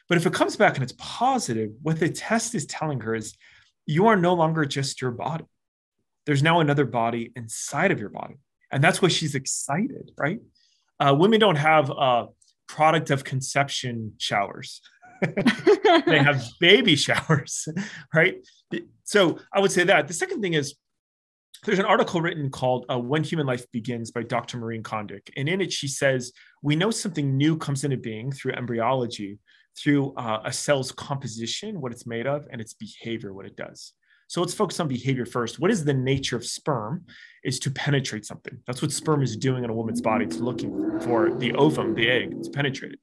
But 0.08 0.18
if 0.18 0.26
it 0.26 0.34
comes 0.34 0.56
back 0.56 0.74
and 0.74 0.82
it's 0.82 0.94
positive, 0.98 1.70
what 1.82 1.98
the 1.98 2.08
test 2.08 2.54
is 2.54 2.66
telling 2.66 3.00
her 3.00 3.14
is, 3.14 3.36
you 3.86 4.06
are 4.06 4.16
no 4.16 4.34
longer 4.34 4.64
just 4.64 5.00
your 5.00 5.10
body. 5.10 5.44
There's 6.26 6.42
now 6.42 6.60
another 6.60 6.84
body 6.84 7.32
inside 7.34 7.90
of 7.90 7.98
your 7.98 8.10
body. 8.10 8.36
And 8.72 8.82
that's 8.82 9.02
why 9.02 9.08
she's 9.08 9.34
excited, 9.34 10.10
right? 10.18 10.40
Uh, 10.98 11.14
women 11.16 11.38
don't 11.38 11.56
have 11.56 11.90
a 11.90 12.26
product 12.66 13.10
of 13.10 13.22
conception 13.22 14.14
showers. 14.18 14.80
they 16.06 16.18
have 16.18 16.44
baby 16.60 16.96
showers, 16.96 17.68
right? 18.14 18.36
So 19.04 19.38
I 19.52 19.60
would 19.60 19.70
say 19.70 19.84
that. 19.84 20.08
The 20.08 20.14
second 20.14 20.40
thing 20.40 20.54
is 20.54 20.74
there's 21.64 21.78
an 21.78 21.84
article 21.84 22.20
written 22.20 22.50
called 22.50 22.86
uh, 22.90 22.98
When 22.98 23.22
Human 23.22 23.46
Life 23.46 23.70
Begins 23.70 24.10
by 24.10 24.22
Dr. 24.22 24.58
Maureen 24.58 24.82
Condic. 24.82 25.30
And 25.36 25.48
in 25.48 25.60
it, 25.60 25.72
she 25.72 25.86
says, 25.86 26.32
We 26.62 26.74
know 26.74 26.90
something 26.90 27.36
new 27.36 27.56
comes 27.56 27.84
into 27.84 27.98
being 27.98 28.32
through 28.32 28.52
embryology, 28.52 29.38
through 29.78 30.14
uh, 30.14 30.40
a 30.44 30.52
cell's 30.52 30.90
composition, 30.92 31.80
what 31.80 31.92
it's 31.92 32.06
made 32.06 32.26
of, 32.26 32.46
and 32.50 32.60
its 32.60 32.74
behavior, 32.74 33.32
what 33.32 33.46
it 33.46 33.56
does. 33.56 33.92
So 34.32 34.40
let's 34.40 34.54
focus 34.54 34.80
on 34.80 34.88
behavior 34.88 35.26
first. 35.26 35.60
What 35.60 35.70
is 35.70 35.84
the 35.84 35.92
nature 35.92 36.36
of 36.36 36.46
sperm? 36.46 37.04
Is 37.44 37.58
to 37.58 37.70
penetrate 37.70 38.24
something. 38.24 38.60
That's 38.66 38.80
what 38.80 38.90
sperm 38.90 39.22
is 39.22 39.36
doing 39.36 39.62
in 39.62 39.68
a 39.68 39.74
woman's 39.74 40.00
body. 40.00 40.24
It's 40.24 40.38
looking 40.38 41.00
for 41.00 41.34
the 41.34 41.52
ovum, 41.52 41.94
the 41.94 42.08
egg, 42.08 42.32
to 42.42 42.48
penetrated. 42.48 42.98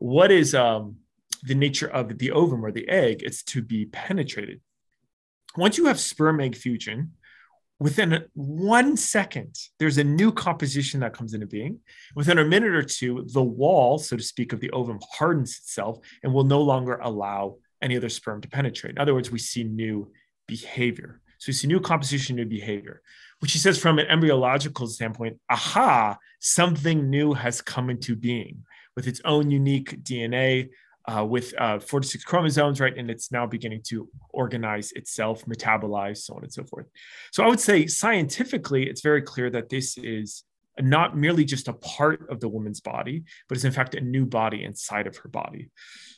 What 0.00 0.32
is 0.32 0.56
um, 0.56 0.96
the 1.44 1.54
nature 1.54 1.86
of 1.86 2.18
the 2.18 2.32
ovum 2.32 2.64
or 2.64 2.72
the 2.72 2.88
egg? 2.88 3.22
It's 3.22 3.44
to 3.44 3.62
be 3.62 3.84
penetrated. 3.86 4.60
Once 5.56 5.78
you 5.78 5.84
have 5.84 6.00
sperm 6.00 6.40
egg 6.40 6.56
fusion, 6.56 7.12
within 7.78 8.24
one 8.34 8.96
second, 8.96 9.56
there's 9.78 9.98
a 9.98 10.04
new 10.04 10.32
composition 10.32 10.98
that 10.98 11.12
comes 11.12 11.32
into 11.32 11.46
being. 11.46 11.78
Within 12.16 12.38
a 12.38 12.44
minute 12.44 12.74
or 12.74 12.82
two, 12.82 13.24
the 13.32 13.40
wall, 13.40 13.98
so 13.98 14.16
to 14.16 14.22
speak, 14.22 14.52
of 14.52 14.58
the 14.58 14.70
ovum 14.70 14.98
hardens 15.12 15.58
itself 15.58 16.00
and 16.24 16.34
will 16.34 16.42
no 16.42 16.60
longer 16.60 16.98
allow 17.00 17.58
any 17.80 17.96
other 17.96 18.08
sperm 18.08 18.40
to 18.40 18.48
penetrate. 18.48 18.94
In 18.94 18.98
other 18.98 19.14
words, 19.14 19.30
we 19.30 19.38
see 19.38 19.62
new 19.62 20.10
behavior. 20.46 21.20
So 21.38 21.50
it's 21.50 21.64
a 21.64 21.66
new 21.66 21.80
composition, 21.80 22.36
new 22.36 22.46
behavior, 22.46 23.02
which 23.40 23.52
he 23.52 23.58
says 23.58 23.78
from 23.78 23.98
an 23.98 24.06
embryological 24.06 24.86
standpoint, 24.86 25.38
aha, 25.50 26.16
something 26.40 27.10
new 27.10 27.34
has 27.34 27.60
come 27.60 27.90
into 27.90 28.16
being 28.16 28.64
with 28.94 29.06
its 29.06 29.20
own 29.24 29.50
unique 29.50 30.02
DNA, 30.02 30.70
uh, 31.08 31.24
with 31.24 31.54
uh, 31.58 31.78
46 31.78 32.24
chromosomes, 32.24 32.80
right? 32.80 32.96
And 32.96 33.10
it's 33.10 33.30
now 33.30 33.46
beginning 33.46 33.82
to 33.88 34.08
organize 34.30 34.92
itself, 34.92 35.44
metabolize, 35.44 36.18
so 36.18 36.34
on 36.34 36.42
and 36.42 36.52
so 36.52 36.64
forth. 36.64 36.86
So 37.30 37.44
I 37.44 37.48
would 37.48 37.60
say 37.60 37.86
scientifically, 37.86 38.88
it's 38.88 39.02
very 39.02 39.22
clear 39.22 39.50
that 39.50 39.68
this 39.68 39.96
is 39.98 40.42
not 40.80 41.16
merely 41.16 41.44
just 41.44 41.68
a 41.68 41.72
part 41.72 42.28
of 42.30 42.40
the 42.40 42.48
woman's 42.48 42.80
body, 42.80 43.24
but 43.48 43.56
is 43.56 43.64
in 43.64 43.72
fact 43.72 43.94
a 43.94 44.00
new 44.00 44.26
body 44.26 44.64
inside 44.64 45.06
of 45.06 45.16
her 45.18 45.28
body. 45.28 45.70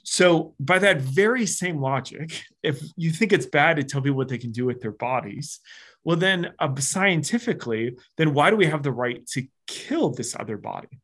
So, 0.04 0.54
by 0.58 0.78
that 0.80 1.00
very 1.00 1.46
same 1.46 1.80
logic, 1.80 2.42
if 2.62 2.80
you 2.96 3.10
think 3.10 3.32
it's 3.32 3.46
bad 3.46 3.76
to 3.76 3.84
tell 3.84 4.00
people 4.00 4.16
what 4.16 4.28
they 4.28 4.38
can 4.38 4.52
do 4.52 4.64
with 4.64 4.80
their 4.80 4.92
bodies, 4.92 5.60
well, 6.04 6.16
then 6.16 6.52
uh, 6.58 6.74
scientifically, 6.76 7.96
then 8.16 8.32
why 8.32 8.50
do 8.50 8.56
we 8.56 8.66
have 8.66 8.82
the 8.82 8.92
right 8.92 9.26
to 9.28 9.46
kill 9.66 10.10
this 10.10 10.34
other 10.38 10.56
body? 10.56 11.00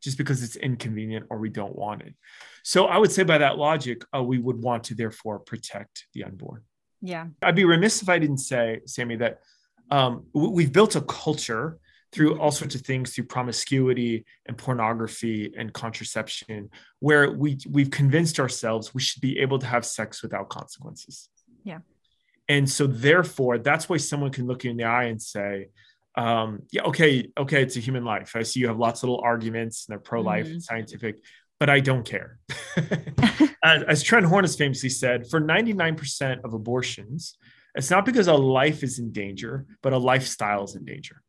Just 0.00 0.16
because 0.16 0.42
it's 0.42 0.56
inconvenient 0.56 1.26
or 1.30 1.38
we 1.38 1.48
don't 1.48 1.74
want 1.74 2.02
it. 2.02 2.14
So, 2.62 2.86
I 2.86 2.98
would 2.98 3.10
say 3.12 3.24
by 3.24 3.38
that 3.38 3.58
logic, 3.58 4.02
uh, 4.16 4.22
we 4.22 4.38
would 4.38 4.62
want 4.62 4.84
to 4.84 4.94
therefore 4.94 5.40
protect 5.40 6.06
the 6.12 6.24
unborn. 6.24 6.62
Yeah. 7.02 7.26
I'd 7.42 7.56
be 7.56 7.64
remiss 7.64 8.02
if 8.02 8.08
I 8.08 8.18
didn't 8.18 8.38
say, 8.38 8.80
Sammy, 8.86 9.16
that 9.16 9.40
um, 9.90 10.26
we've 10.32 10.72
built 10.72 10.96
a 10.96 11.00
culture 11.00 11.78
through 12.16 12.40
all 12.40 12.50
sorts 12.50 12.74
of 12.74 12.80
things 12.80 13.14
through 13.14 13.24
promiscuity 13.24 14.24
and 14.46 14.56
pornography 14.56 15.52
and 15.58 15.70
contraception 15.74 16.70
where 17.00 17.30
we 17.30 17.58
we've 17.70 17.90
convinced 17.90 18.40
ourselves 18.40 18.94
we 18.94 19.02
should 19.02 19.20
be 19.20 19.38
able 19.38 19.58
to 19.58 19.66
have 19.66 19.84
sex 19.84 20.22
without 20.22 20.48
consequences. 20.48 21.28
Yeah. 21.62 21.80
And 22.48 22.70
so 22.70 22.86
therefore 22.86 23.58
that's 23.58 23.86
why 23.86 23.98
someone 23.98 24.30
can 24.30 24.46
look 24.46 24.64
you 24.64 24.70
in 24.70 24.78
the 24.78 24.84
eye 24.84 25.04
and 25.04 25.20
say 25.20 25.68
um, 26.14 26.62
yeah 26.72 26.84
okay 26.84 27.30
okay 27.36 27.62
it's 27.62 27.76
a 27.76 27.80
human 27.80 28.06
life. 28.06 28.34
I 28.34 28.42
see 28.44 28.60
you 28.60 28.68
have 28.68 28.78
lots 28.78 29.02
of 29.02 29.10
little 29.10 29.22
arguments 29.22 29.84
and 29.84 29.92
they're 29.92 30.00
pro-life 30.00 30.46
mm-hmm. 30.46 30.54
and 30.54 30.62
scientific 30.62 31.16
but 31.60 31.68
i 31.70 31.80
don't 31.80 32.04
care. 32.04 32.38
As, 33.64 33.82
as 33.82 34.02
trent 34.02 34.26
horn 34.26 34.44
has 34.44 34.54
famously 34.54 34.90
said 34.90 35.28
for 35.28 35.40
99% 35.40 36.44
of 36.44 36.54
abortions 36.54 37.36
it's 37.74 37.90
not 37.90 38.04
because 38.04 38.28
a 38.28 38.34
life 38.34 38.84
is 38.84 39.00
in 39.00 39.10
danger 39.10 39.66
but 39.82 39.92
a 39.92 39.98
lifestyle 39.98 40.64
is 40.64 40.76
in 40.76 40.84
danger 40.84 41.22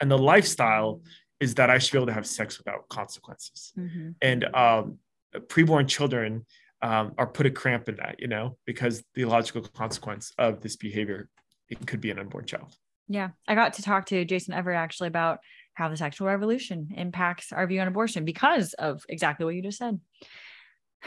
and 0.00 0.10
the 0.10 0.18
lifestyle 0.18 1.02
is 1.40 1.54
that 1.54 1.70
I 1.70 1.78
should 1.78 1.92
be 1.92 1.98
able 1.98 2.06
to 2.08 2.12
have 2.12 2.26
sex 2.26 2.58
without 2.58 2.88
consequences. 2.88 3.72
Mm-hmm. 3.78 4.10
And 4.20 4.44
um, 4.54 4.98
preborn 5.34 5.88
children 5.88 6.44
um, 6.82 7.14
are 7.18 7.26
put 7.26 7.46
a 7.46 7.50
cramp 7.50 7.88
in 7.88 7.96
that, 7.96 8.16
you 8.18 8.28
know, 8.28 8.56
because 8.66 9.02
the 9.14 9.24
logical 9.24 9.62
consequence 9.62 10.32
of 10.38 10.60
this 10.60 10.76
behavior 10.76 11.28
it 11.68 11.86
could 11.86 12.00
be 12.00 12.10
an 12.10 12.18
unborn 12.18 12.44
child. 12.46 12.74
Yeah, 13.08 13.30
I 13.46 13.54
got 13.54 13.74
to 13.74 13.82
talk 13.82 14.06
to 14.06 14.24
Jason 14.24 14.54
Evert 14.54 14.74
actually 14.74 15.08
about 15.08 15.38
how 15.74 15.88
the 15.88 15.96
sexual 15.96 16.26
revolution 16.26 16.88
impacts 16.96 17.52
our 17.52 17.66
view 17.66 17.80
on 17.80 17.88
abortion 17.88 18.24
because 18.24 18.74
of 18.74 19.04
exactly 19.08 19.44
what 19.44 19.54
you 19.54 19.62
just 19.62 19.78
said. 19.78 20.00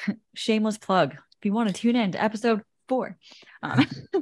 Shameless 0.35 0.77
plug. 0.77 1.13
If 1.13 1.45
you 1.45 1.53
want 1.53 1.69
to 1.69 1.73
tune 1.73 1.95
in 1.95 2.13
to 2.13 2.23
episode 2.23 2.61
four. 2.87 3.17
Um, 3.61 3.85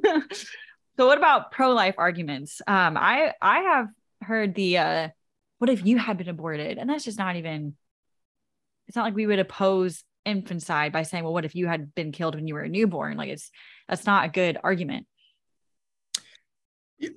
so, 0.98 1.06
what 1.06 1.18
about 1.18 1.52
pro-life 1.52 1.96
arguments? 1.98 2.62
Um, 2.68 2.98
I 2.98 3.34
I 3.42 3.60
have 3.60 3.88
heard 4.22 4.56
the 4.56 4.78
uh 4.78 5.10
what 5.60 5.70
if 5.70 5.86
you 5.86 5.98
had 5.98 6.18
been 6.18 6.30
aborted? 6.30 6.78
And 6.78 6.90
that's 6.90 7.04
just 7.04 7.20
not 7.20 7.36
even 7.36 7.76
it's 8.88 8.96
not 8.96 9.04
like 9.04 9.16
we 9.16 9.28
would 9.28 9.40
oppose 9.40 10.04
infanticide 10.26 10.92
by 10.92 11.04
saying, 11.04 11.24
well, 11.24 11.34
what 11.34 11.46
if 11.46 11.56
you 11.56 11.68
had 11.68 11.94
been 11.96 12.12
killed 12.12 12.36
when 12.36 12.48
you 12.48 12.56
were 12.56 12.62
a 12.62 12.70
newborn? 12.70 13.18
Like 13.18 13.30
it's 13.30 13.52
that's 13.88 14.06
not 14.06 14.26
a 14.26 14.30
good 14.30 14.58
argument. 14.64 15.08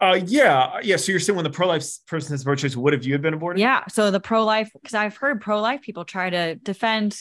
Uh, 0.01 0.19
yeah, 0.25 0.79
yeah. 0.83 0.97
So 0.97 1.13
you're 1.13 1.21
saying 1.21 1.37
when 1.37 1.45
the 1.45 1.51
pro-life 1.51 1.85
person 2.07 2.33
has 2.33 2.43
aborted, 2.43 2.63
choice, 2.63 2.77
what 2.77 2.95
if 2.95 3.05
you 3.05 3.13
had 3.13 3.23
been 3.23 3.35
aborted? 3.35 3.61
Yeah. 3.61 3.85
So 3.89 4.11
the 4.11 4.21
pro-life, 4.21 4.71
because 4.73 4.95
I've 4.95 5.17
heard 5.17 5.43
pro-life 5.43 5.83
people 5.83 6.07
try 6.07 6.31
to 6.31 6.55
defend 6.55 7.19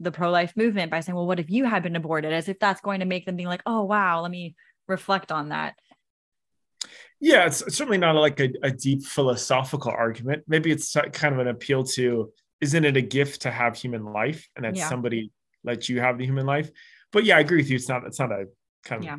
the 0.00 0.10
pro-life 0.10 0.54
movement 0.56 0.90
by 0.90 1.00
saying, 1.00 1.14
well, 1.14 1.26
what 1.26 1.40
if 1.40 1.50
you 1.50 1.64
had 1.64 1.82
been 1.82 1.96
aborted? 1.96 2.32
As 2.32 2.48
if 2.48 2.58
that's 2.58 2.80
going 2.80 3.00
to 3.00 3.06
make 3.06 3.26
them 3.26 3.36
be 3.36 3.46
like, 3.46 3.62
oh 3.66 3.84
wow, 3.84 4.22
let 4.22 4.30
me 4.30 4.54
reflect 4.88 5.30
on 5.30 5.50
that 5.50 5.74
yeah 7.24 7.46
it's, 7.46 7.58
certainly 7.74 7.98
not 7.98 8.14
like 8.14 8.38
a, 8.38 8.50
a, 8.62 8.70
deep 8.70 9.02
philosophical 9.02 9.90
argument. 9.90 10.44
Maybe 10.46 10.70
it's 10.70 10.94
kind 11.12 11.34
of 11.34 11.40
an 11.40 11.48
appeal 11.48 11.82
to 11.84 12.30
isn't 12.60 12.84
it 12.84 12.96
a 12.96 13.02
gift 13.02 13.42
to 13.42 13.50
have 13.50 13.76
human 13.76 14.04
life 14.04 14.48
and 14.54 14.64
that 14.64 14.76
yeah. 14.76 14.88
somebody 14.88 15.32
lets 15.64 15.88
you 15.88 16.00
have 16.00 16.18
the 16.18 16.26
human 16.26 16.46
life? 16.46 16.70
But 17.12 17.24
yeah 17.24 17.38
i 17.38 17.40
agree 17.40 17.58
with 17.58 17.70
you. 17.70 17.76
It's 17.76 17.88
not 17.88 18.04
it's 18.04 18.20
not 18.20 18.30
a 18.30 18.46
kind 18.84 19.00
of 19.00 19.04
yeah. 19.04 19.18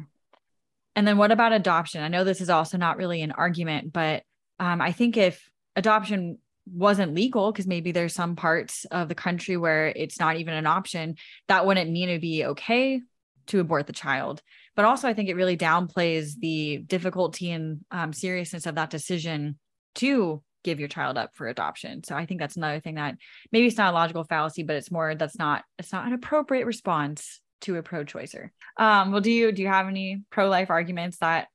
And 0.95 1.05
then 1.05 1.17
what 1.17 1.31
about 1.31 1.51
adoption? 1.51 2.01
I 2.01 2.07
know 2.07 2.23
this 2.23 2.39
is 2.39 2.49
also 2.49 2.77
not 2.77 2.97
really 2.97 3.21
an 3.21 3.31
argument 3.31 3.91
but 3.91 4.23
um, 4.59 4.81
i 4.81 4.91
think 4.91 5.17
if 5.17 5.49
adoption 5.75 6.37
wasn't 6.71 7.13
legal 7.13 7.51
because 7.51 7.67
maybe 7.67 7.91
there's 7.91 8.13
some 8.13 8.35
parts 8.35 8.85
of 8.85 9.07
the 9.07 9.15
country 9.15 9.57
where 9.57 9.87
it's 9.87 10.19
not 10.19 10.37
even 10.37 10.53
an 10.53 10.65
option 10.65 11.15
that 11.47 11.65
wouldn't 11.65 11.91
mean 11.91 12.09
it'd 12.09 12.21
be 12.21 12.45
okay 12.45 13.01
to 13.47 13.59
abort 13.59 13.85
the 13.87 13.93
child 13.93 14.41
but 14.75 14.85
also 14.85 15.07
I 15.07 15.13
think 15.13 15.29
it 15.29 15.35
really 15.35 15.57
downplays 15.57 16.33
the 16.39 16.77
difficulty 16.77 17.51
and 17.51 17.81
um, 17.91 18.13
seriousness 18.13 18.65
of 18.65 18.75
that 18.75 18.89
decision 18.89 19.57
to 19.95 20.43
give 20.63 20.79
your 20.79 20.89
child 20.89 21.17
up 21.17 21.31
for 21.35 21.47
adoption. 21.47 22.03
So 22.03 22.15
I 22.15 22.25
think 22.25 22.39
that's 22.39 22.57
another 22.57 22.79
thing 22.79 22.95
that 22.95 23.15
maybe 23.51 23.67
it's 23.67 23.77
not 23.77 23.93
a 23.93 23.95
logical 23.95 24.23
fallacy, 24.23 24.63
but 24.63 24.75
it's 24.75 24.91
more 24.91 25.15
that's 25.15 25.38
not 25.38 25.63
it's 25.79 25.93
not 25.93 26.07
an 26.07 26.13
appropriate 26.13 26.65
response 26.65 27.39
to 27.61 27.77
a 27.77 27.83
pro-choicer. 27.83 28.49
Um, 28.77 29.11
well, 29.11 29.21
do 29.21 29.31
you 29.31 29.51
do 29.51 29.61
you 29.61 29.67
have 29.67 29.88
any 29.88 30.23
pro-life 30.29 30.69
arguments 30.69 31.17
that 31.19 31.47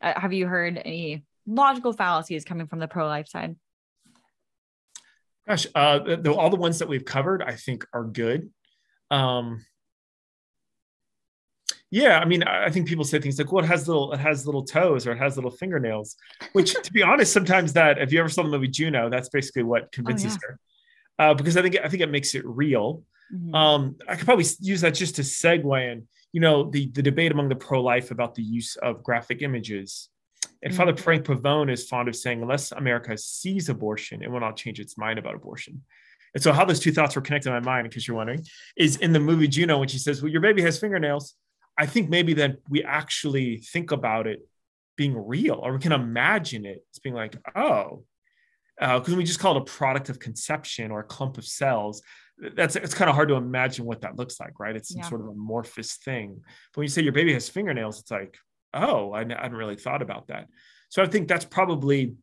uh, 0.00 0.18
have 0.18 0.32
you 0.32 0.46
heard 0.46 0.80
any 0.82 1.24
logical 1.46 1.92
fallacies 1.92 2.44
coming 2.44 2.66
from 2.66 2.78
the 2.78 2.88
pro-life 2.88 3.28
side? 3.28 3.56
Gosh, 5.46 5.66
uh, 5.74 5.98
the, 5.98 6.32
all 6.32 6.50
the 6.50 6.56
ones 6.56 6.78
that 6.78 6.88
we've 6.88 7.04
covered, 7.04 7.42
I 7.42 7.56
think, 7.56 7.84
are 7.92 8.04
good. 8.04 8.50
Um, 9.10 9.64
yeah, 11.90 12.20
I 12.20 12.24
mean, 12.24 12.44
I 12.44 12.70
think 12.70 12.86
people 12.86 13.04
say 13.04 13.18
things 13.18 13.36
like, 13.36 13.50
"Well, 13.50 13.64
it 13.64 13.68
has 13.68 13.88
little, 13.88 14.12
it 14.12 14.20
has 14.20 14.46
little 14.46 14.64
toes, 14.64 15.06
or 15.06 15.12
it 15.12 15.18
has 15.18 15.36
little 15.36 15.50
fingernails." 15.50 16.16
Which, 16.52 16.74
to 16.74 16.92
be 16.92 17.02
honest, 17.02 17.32
sometimes 17.32 17.72
that 17.72 17.98
if 17.98 18.12
you 18.12 18.20
ever 18.20 18.28
saw 18.28 18.44
the 18.44 18.48
movie 18.48 18.68
Juno, 18.68 19.10
that's 19.10 19.28
basically 19.28 19.64
what 19.64 19.90
convinces 19.90 20.34
oh, 20.34 20.38
yeah. 20.40 21.26
her, 21.26 21.30
uh, 21.30 21.34
because 21.34 21.56
I 21.56 21.62
think 21.62 21.78
I 21.82 21.88
think 21.88 22.02
it 22.02 22.10
makes 22.10 22.36
it 22.36 22.46
real. 22.46 23.02
Mm-hmm. 23.34 23.54
Um, 23.54 23.96
I 24.08 24.14
could 24.14 24.24
probably 24.24 24.46
use 24.60 24.82
that 24.82 24.94
just 24.94 25.16
to 25.16 25.22
segue 25.22 25.92
in, 25.92 26.06
you 26.32 26.40
know, 26.40 26.70
the 26.70 26.88
the 26.92 27.02
debate 27.02 27.32
among 27.32 27.48
the 27.48 27.56
pro 27.56 27.82
life 27.82 28.12
about 28.12 28.36
the 28.36 28.42
use 28.42 28.76
of 28.76 29.02
graphic 29.02 29.42
images. 29.42 30.10
And 30.62 30.72
mm-hmm. 30.72 30.78
Father 30.78 30.96
Frank 30.96 31.24
Pavone 31.24 31.72
is 31.72 31.88
fond 31.88 32.08
of 32.08 32.14
saying, 32.14 32.40
unless 32.40 32.70
America 32.70 33.16
sees 33.18 33.68
abortion, 33.68 34.22
it 34.22 34.30
will 34.30 34.40
not 34.40 34.56
change 34.56 34.78
its 34.78 34.96
mind 34.96 35.18
about 35.18 35.34
abortion. 35.34 35.82
And 36.34 36.42
so, 36.42 36.52
how 36.52 36.64
those 36.64 36.78
two 36.78 36.92
thoughts 36.92 37.16
were 37.16 37.22
connected 37.22 37.48
in 37.48 37.54
my 37.54 37.60
mind, 37.60 37.86
in 37.86 37.90
case 37.90 38.06
you're 38.06 38.16
wondering, 38.16 38.44
is 38.76 38.96
in 38.96 39.12
the 39.12 39.18
movie 39.18 39.48
Juno 39.48 39.78
when 39.78 39.88
she 39.88 39.98
says, 39.98 40.22
"Well, 40.22 40.30
your 40.30 40.40
baby 40.40 40.62
has 40.62 40.78
fingernails." 40.78 41.34
I 41.80 41.86
think 41.86 42.10
maybe 42.10 42.34
that 42.34 42.58
we 42.68 42.84
actually 42.84 43.56
think 43.56 43.90
about 43.90 44.26
it 44.26 44.40
being 44.96 45.16
real, 45.16 45.54
or 45.54 45.72
we 45.72 45.78
can 45.78 45.92
imagine 45.92 46.66
it 46.66 46.84
as 46.92 46.98
being 46.98 47.14
like, 47.14 47.34
oh, 47.56 48.04
because 48.78 49.14
uh, 49.14 49.16
we 49.16 49.24
just 49.24 49.40
call 49.40 49.56
it 49.56 49.62
a 49.62 49.64
product 49.64 50.10
of 50.10 50.18
conception 50.18 50.90
or 50.90 51.00
a 51.00 51.04
clump 51.04 51.38
of 51.38 51.46
cells. 51.46 52.02
That's 52.54 52.76
it's 52.76 52.92
kind 52.92 53.08
of 53.08 53.16
hard 53.16 53.30
to 53.30 53.34
imagine 53.36 53.86
what 53.86 54.02
that 54.02 54.16
looks 54.16 54.38
like, 54.38 54.60
right? 54.60 54.76
It's 54.76 54.90
some 54.90 55.00
yeah. 55.00 55.08
sort 55.08 55.22
of 55.22 55.28
amorphous 55.28 55.96
thing. 55.96 56.42
But 56.72 56.76
when 56.78 56.84
you 56.84 56.90
say 56.90 57.00
your 57.00 57.14
baby 57.14 57.32
has 57.32 57.48
fingernails, 57.48 57.98
it's 58.00 58.10
like, 58.10 58.36
oh, 58.74 59.12
I, 59.12 59.20
I 59.20 59.42
hadn't 59.42 59.56
really 59.56 59.76
thought 59.76 60.02
about 60.02 60.28
that. 60.28 60.48
So 60.90 61.02
I 61.02 61.06
think 61.06 61.28
that's 61.28 61.46
probably, 61.46 62.14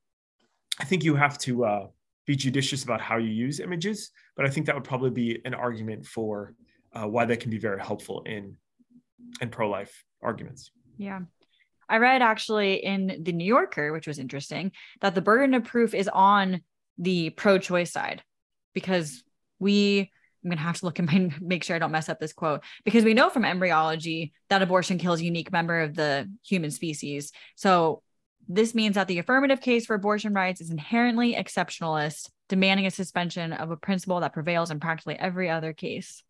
I 0.79 0.85
think 0.85 1.03
you 1.03 1.15
have 1.15 1.39
to 1.39 1.65
uh, 1.65 1.87
be 2.27 2.35
judicious 2.35 2.83
about 2.83 3.01
how 3.01 3.17
you 3.17 3.29
use 3.29 3.59
images, 3.59 4.11
but 4.35 4.45
I 4.45 4.49
think 4.49 4.67
that 4.67 4.75
would 4.75 4.83
probably 4.83 5.09
be 5.09 5.41
an 5.45 5.55
argument 5.55 6.05
for 6.05 6.53
uh, 6.93 7.07
why 7.07 7.25
that 7.25 7.39
can 7.39 7.49
be 7.49 7.57
very 7.57 7.81
helpful 7.81 8.21
in 8.27 8.55
and 9.41 9.51
pro-life 9.51 10.03
arguments. 10.21 10.71
Yeah. 10.97 11.21
I 11.89 11.97
read 11.97 12.21
actually 12.21 12.83
in 12.83 13.21
the 13.23 13.31
New 13.31 13.45
Yorker, 13.45 13.93
which 13.93 14.07
was 14.07 14.19
interesting, 14.19 14.71
that 15.01 15.15
the 15.15 15.21
burden 15.21 15.53
of 15.53 15.63
proof 15.63 15.93
is 15.93 16.09
on 16.09 16.61
the 16.97 17.29
pro-choice 17.31 17.91
side 17.91 18.23
because 18.73 19.23
we 19.59 20.11
I'm 20.43 20.51
going 20.51 20.57
to 20.57 20.63
have 20.63 20.79
to 20.79 20.85
look 20.85 20.99
my 20.99 21.31
make 21.41 21.63
sure 21.63 21.75
I 21.75 21.79
don't 21.79 21.91
mess 21.91 22.09
up 22.09 22.19
this 22.19 22.33
quote 22.33 22.63
because 22.85 23.03
we 23.03 23.13
know 23.13 23.29
from 23.29 23.43
embryology 23.43 24.33
that 24.49 24.61
abortion 24.61 24.97
kills 24.97 25.19
a 25.19 25.25
unique 25.25 25.51
member 25.51 25.81
of 25.81 25.95
the 25.95 26.29
human 26.45 26.71
species. 26.71 27.31
So 27.55 28.01
this 28.47 28.73
means 28.73 28.95
that 28.95 29.07
the 29.07 29.19
affirmative 29.19 29.61
case 29.61 29.85
for 29.85 29.93
abortion 29.93 30.33
rights 30.33 30.61
is 30.61 30.69
inherently 30.69 31.35
exceptionalist, 31.35 32.29
demanding 32.49 32.85
a 32.85 32.91
suspension 32.91 33.51
of 33.51 33.71
a 33.71 33.77
principle 33.77 34.21
that 34.21 34.33
prevails 34.33 34.71
in 34.71 34.79
practically 34.79 35.15
every 35.15 35.49
other 35.49 35.73
case 35.73 36.23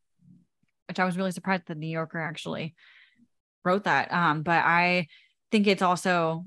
which 0.88 1.00
I 1.00 1.06
was 1.06 1.18
really 1.18 1.32
surprised 1.32 1.64
that 1.64 1.74
the 1.74 1.80
New 1.80 1.88
Yorker 1.88 2.20
actually 2.20 2.76
wrote 3.68 3.84
that. 3.84 4.12
Um, 4.12 4.42
but 4.42 4.64
I 4.64 5.08
think 5.52 5.68
it's 5.68 5.82
also 5.82 6.46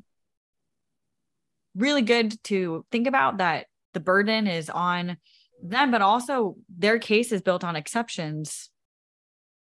really 1.77 2.03
good 2.03 2.43
to 2.45 2.85
think 2.91 3.07
about 3.07 3.39
that 3.39 3.67
the 3.93 4.01
burden 4.01 4.47
is 4.47 4.71
on 4.71 5.19
them, 5.63 5.91
but 5.91 6.03
also 6.03 6.57
their 6.69 6.99
case 6.99 7.31
is 7.33 7.43
built 7.43 7.63
on 7.63 7.77
exceptions. 7.77 8.71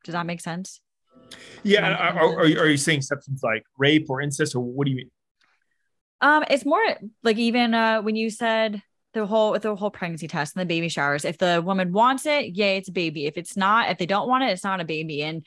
Does 0.04 0.12
that 0.12 0.26
make 0.26 0.40
sense? 0.40 0.80
Yeah. 1.62 1.90
Are, 1.90 2.18
are, 2.18 2.40
are, 2.40 2.68
you 2.68 2.76
saying 2.76 2.98
exceptions 2.98 3.42
like 3.42 3.64
rape 3.78 4.08
or 4.08 4.20
incest, 4.20 4.54
or 4.54 4.60
what 4.60 4.84
do 4.84 4.90
you 4.90 4.96
mean? 4.96 5.10
Um, 6.20 6.44
it's 6.48 6.64
more 6.64 6.82
like 7.22 7.36
even 7.38 7.74
uh, 7.74 8.02
when 8.02 8.16
you 8.16 8.30
said 8.30 8.82
the 9.12 9.26
whole 9.26 9.58
the 9.58 9.76
whole 9.76 9.90
pregnancy 9.90 10.28
test 10.28 10.56
and 10.56 10.60
the 10.60 10.66
baby 10.66 10.88
showers. 10.88 11.24
If 11.24 11.38
the 11.38 11.62
woman 11.64 11.92
wants 11.92 12.26
it, 12.26 12.56
yay, 12.56 12.76
it's 12.76 12.88
a 12.88 12.92
baby. 12.92 13.26
If 13.26 13.36
it's 13.36 13.56
not, 13.56 13.90
if 13.90 13.98
they 13.98 14.06
don't 14.06 14.28
want 14.28 14.44
it, 14.44 14.50
it's 14.50 14.64
not 14.64 14.80
a 14.80 14.84
baby. 14.84 15.22
And 15.22 15.44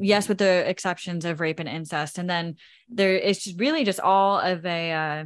yes, 0.00 0.28
with 0.28 0.38
the 0.38 0.68
exceptions 0.68 1.24
of 1.24 1.40
rape 1.40 1.60
and 1.60 1.68
incest. 1.68 2.18
And 2.18 2.28
then 2.28 2.56
there 2.88 3.14
it's 3.16 3.52
really 3.54 3.84
just 3.84 4.00
all 4.00 4.38
of 4.40 4.64
a 4.66 4.92
uh, 4.92 5.24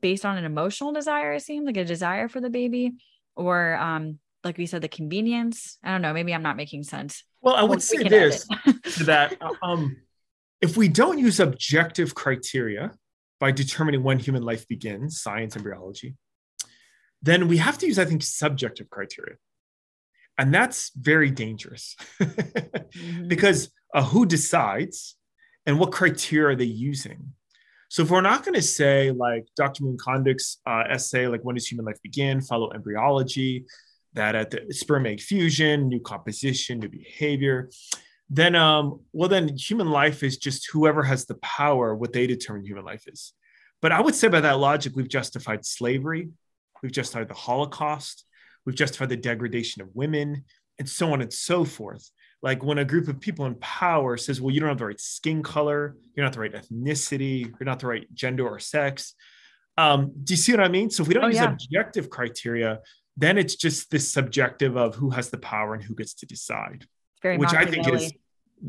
based 0.00 0.26
on 0.26 0.36
an 0.36 0.44
emotional 0.44 0.92
desire, 0.92 1.32
it 1.32 1.42
seems 1.42 1.64
like 1.64 1.76
a 1.76 1.84
desire 1.84 2.28
for 2.28 2.40
the 2.40 2.50
baby, 2.50 2.92
or 3.36 3.74
um, 3.76 4.18
like 4.44 4.58
we 4.58 4.66
said, 4.66 4.82
the 4.82 4.88
convenience. 4.88 5.78
I 5.82 5.92
don't 5.92 6.02
know. 6.02 6.12
Maybe 6.12 6.34
I'm 6.34 6.42
not 6.42 6.56
making 6.56 6.82
sense. 6.82 7.24
Well, 7.40 7.54
I 7.54 7.62
would 7.62 7.82
say 7.82 8.02
this 8.02 8.46
that 9.04 9.38
um, 9.62 9.96
if 10.60 10.76
we 10.76 10.88
don't 10.88 11.18
use 11.18 11.40
objective 11.40 12.14
criteria 12.14 12.92
by 13.40 13.50
determining 13.50 14.02
when 14.02 14.18
human 14.18 14.42
life 14.42 14.66
begins, 14.68 15.20
science, 15.20 15.56
embryology, 15.56 16.16
then 17.24 17.48
we 17.48 17.56
have 17.56 17.78
to 17.78 17.86
use, 17.86 17.98
I 17.98 18.04
think, 18.04 18.22
subjective 18.22 18.90
criteria. 18.90 19.36
And 20.36 20.52
that's 20.52 20.90
very 20.94 21.30
dangerous 21.30 21.96
mm-hmm. 22.20 23.28
because 23.28 23.72
uh, 23.94 24.02
who 24.02 24.26
decides 24.26 25.16
and 25.64 25.78
what 25.78 25.92
criteria 25.92 26.48
are 26.48 26.56
they 26.56 26.64
using? 26.64 27.32
So 27.88 28.02
if 28.02 28.10
we're 28.10 28.20
not 28.20 28.44
going 28.44 28.56
to 28.56 28.62
say 28.62 29.10
like 29.10 29.46
Dr. 29.56 29.84
Maureen 29.84 29.98
Condic's 29.98 30.58
uh, 30.66 30.82
essay, 30.90 31.26
like 31.28 31.42
when 31.42 31.54
does 31.54 31.66
human 31.66 31.86
life 31.86 32.02
begin, 32.02 32.40
follow 32.40 32.72
embryology, 32.72 33.64
that 34.14 34.34
at 34.34 34.50
the 34.50 34.66
sperm 34.70 35.06
egg 35.06 35.20
fusion, 35.20 35.88
new 35.88 36.00
composition, 36.00 36.80
new 36.80 36.88
behavior, 36.88 37.70
then 38.28 38.54
um, 38.54 39.00
well 39.12 39.28
then 39.28 39.56
human 39.56 39.90
life 39.90 40.22
is 40.22 40.36
just 40.36 40.68
whoever 40.72 41.02
has 41.02 41.24
the 41.24 41.36
power, 41.36 41.94
what 41.94 42.12
they 42.12 42.26
determine 42.26 42.66
human 42.66 42.84
life 42.84 43.04
is. 43.06 43.32
But 43.80 43.92
I 43.92 44.00
would 44.00 44.14
say 44.14 44.28
by 44.28 44.40
that 44.40 44.58
logic, 44.58 44.94
we've 44.96 45.08
justified 45.08 45.64
slavery, 45.64 46.30
We've 46.82 46.92
justified 46.92 47.28
the 47.28 47.34
Holocaust. 47.34 48.24
We've 48.64 48.76
justified 48.76 49.08
the 49.08 49.16
degradation 49.16 49.82
of 49.82 49.88
women 49.94 50.44
and 50.78 50.88
so 50.88 51.12
on 51.12 51.22
and 51.22 51.32
so 51.32 51.64
forth. 51.64 52.10
Like 52.42 52.62
when 52.62 52.78
a 52.78 52.84
group 52.84 53.08
of 53.08 53.20
people 53.20 53.46
in 53.46 53.54
power 53.56 54.16
says, 54.16 54.40
well, 54.40 54.50
you 54.50 54.60
don't 54.60 54.68
have 54.68 54.78
the 54.78 54.86
right 54.86 55.00
skin 55.00 55.42
color, 55.42 55.96
you're 56.14 56.24
not 56.24 56.34
the 56.34 56.40
right 56.40 56.52
ethnicity, 56.52 57.44
you're 57.44 57.64
not 57.64 57.80
the 57.80 57.86
right 57.86 58.06
gender 58.12 58.46
or 58.46 58.58
sex. 58.58 59.14
Um, 59.78 60.12
do 60.22 60.34
you 60.34 60.36
see 60.36 60.52
what 60.52 60.60
I 60.60 60.68
mean? 60.68 60.90
So 60.90 61.02
if 61.02 61.08
we 61.08 61.14
don't 61.14 61.24
oh, 61.24 61.28
use 61.28 61.36
yeah. 61.36 61.52
objective 61.52 62.10
criteria, 62.10 62.80
then 63.16 63.38
it's 63.38 63.56
just 63.56 63.90
this 63.90 64.12
subjective 64.12 64.76
of 64.76 64.94
who 64.94 65.10
has 65.10 65.30
the 65.30 65.38
power 65.38 65.74
and 65.74 65.82
who 65.82 65.94
gets 65.94 66.14
to 66.14 66.26
decide. 66.26 66.86
which 67.38 67.54
I 67.54 67.64
think 67.64 67.88
is 67.88 68.12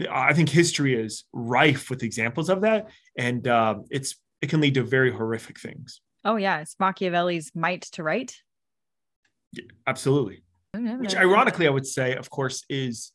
I 0.09 0.33
think 0.33 0.49
history 0.49 0.95
is 0.95 1.23
rife 1.31 1.89
with 1.89 2.03
examples 2.03 2.49
of 2.49 2.61
that, 2.61 2.89
and 3.17 3.47
uh, 3.47 3.75
it's 3.89 4.15
it 4.41 4.49
can 4.49 4.61
lead 4.61 4.73
to 4.75 4.83
very 4.83 5.11
horrific 5.11 5.59
things. 5.59 6.01
Oh 6.25 6.37
yeah, 6.37 6.59
it's 6.61 6.75
Machiavelli's 6.79 7.51
might 7.55 7.83
to 7.93 8.03
right. 8.03 8.35
Yeah, 9.53 9.63
absolutely. 9.87 10.41
Which 10.73 11.15
ironically, 11.15 11.67
I 11.67 11.69
would 11.69 11.87
say, 11.87 12.15
of 12.15 12.29
course, 12.29 12.65
is 12.69 13.13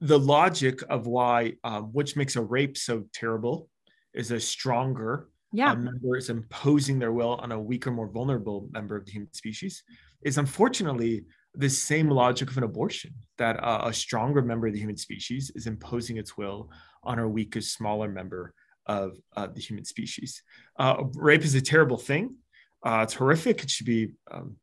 the 0.00 0.18
logic 0.18 0.80
of 0.88 1.08
why, 1.08 1.54
um, 1.64 1.84
which 1.92 2.14
makes 2.14 2.36
a 2.36 2.42
rape 2.42 2.76
so 2.76 3.04
terrible, 3.12 3.68
is 4.14 4.30
a 4.30 4.38
stronger 4.38 5.28
yeah. 5.52 5.74
member 5.74 6.16
is 6.16 6.30
imposing 6.30 6.98
their 6.98 7.12
will 7.12 7.34
on 7.36 7.50
a 7.50 7.60
weaker, 7.60 7.90
more 7.90 8.08
vulnerable 8.08 8.68
member 8.70 8.96
of 8.96 9.06
the 9.06 9.12
human 9.12 9.32
species. 9.32 9.82
Is 10.22 10.38
unfortunately 10.38 11.24
the 11.54 11.68
same 11.68 12.08
logic 12.08 12.50
of 12.50 12.56
an 12.56 12.62
abortion 12.62 13.12
that 13.38 13.62
uh, 13.62 13.82
a 13.84 13.92
stronger 13.92 14.42
member 14.42 14.68
of 14.68 14.72
the 14.72 14.78
human 14.78 14.96
species 14.96 15.50
is 15.54 15.66
imposing 15.66 16.18
its 16.18 16.36
will 16.36 16.70
on 17.02 17.18
a 17.18 17.28
weaker, 17.28 17.60
smaller 17.60 18.08
member 18.08 18.54
of 18.86 19.16
uh, 19.36 19.48
the 19.48 19.60
human 19.60 19.84
species. 19.84 20.42
Uh, 20.78 21.04
rape 21.14 21.42
is 21.42 21.54
a 21.54 21.60
terrible 21.60 21.98
thing. 21.98 22.36
Uh, 22.84 23.00
it's 23.02 23.14
horrific. 23.14 23.62
It 23.62 23.70
should 23.70 23.86
be, 23.86 24.12
um, 24.30 24.56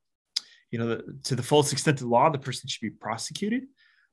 you 0.72 0.80
know, 0.80 0.88
the, 0.88 1.20
to 1.24 1.36
the 1.36 1.44
fullest 1.44 1.74
extent 1.74 1.98
of 1.98 2.08
the 2.08 2.14
law, 2.14 2.30
the 2.30 2.38
person 2.38 2.68
should 2.68 2.82
be 2.82 2.90
prosecuted. 2.90 3.64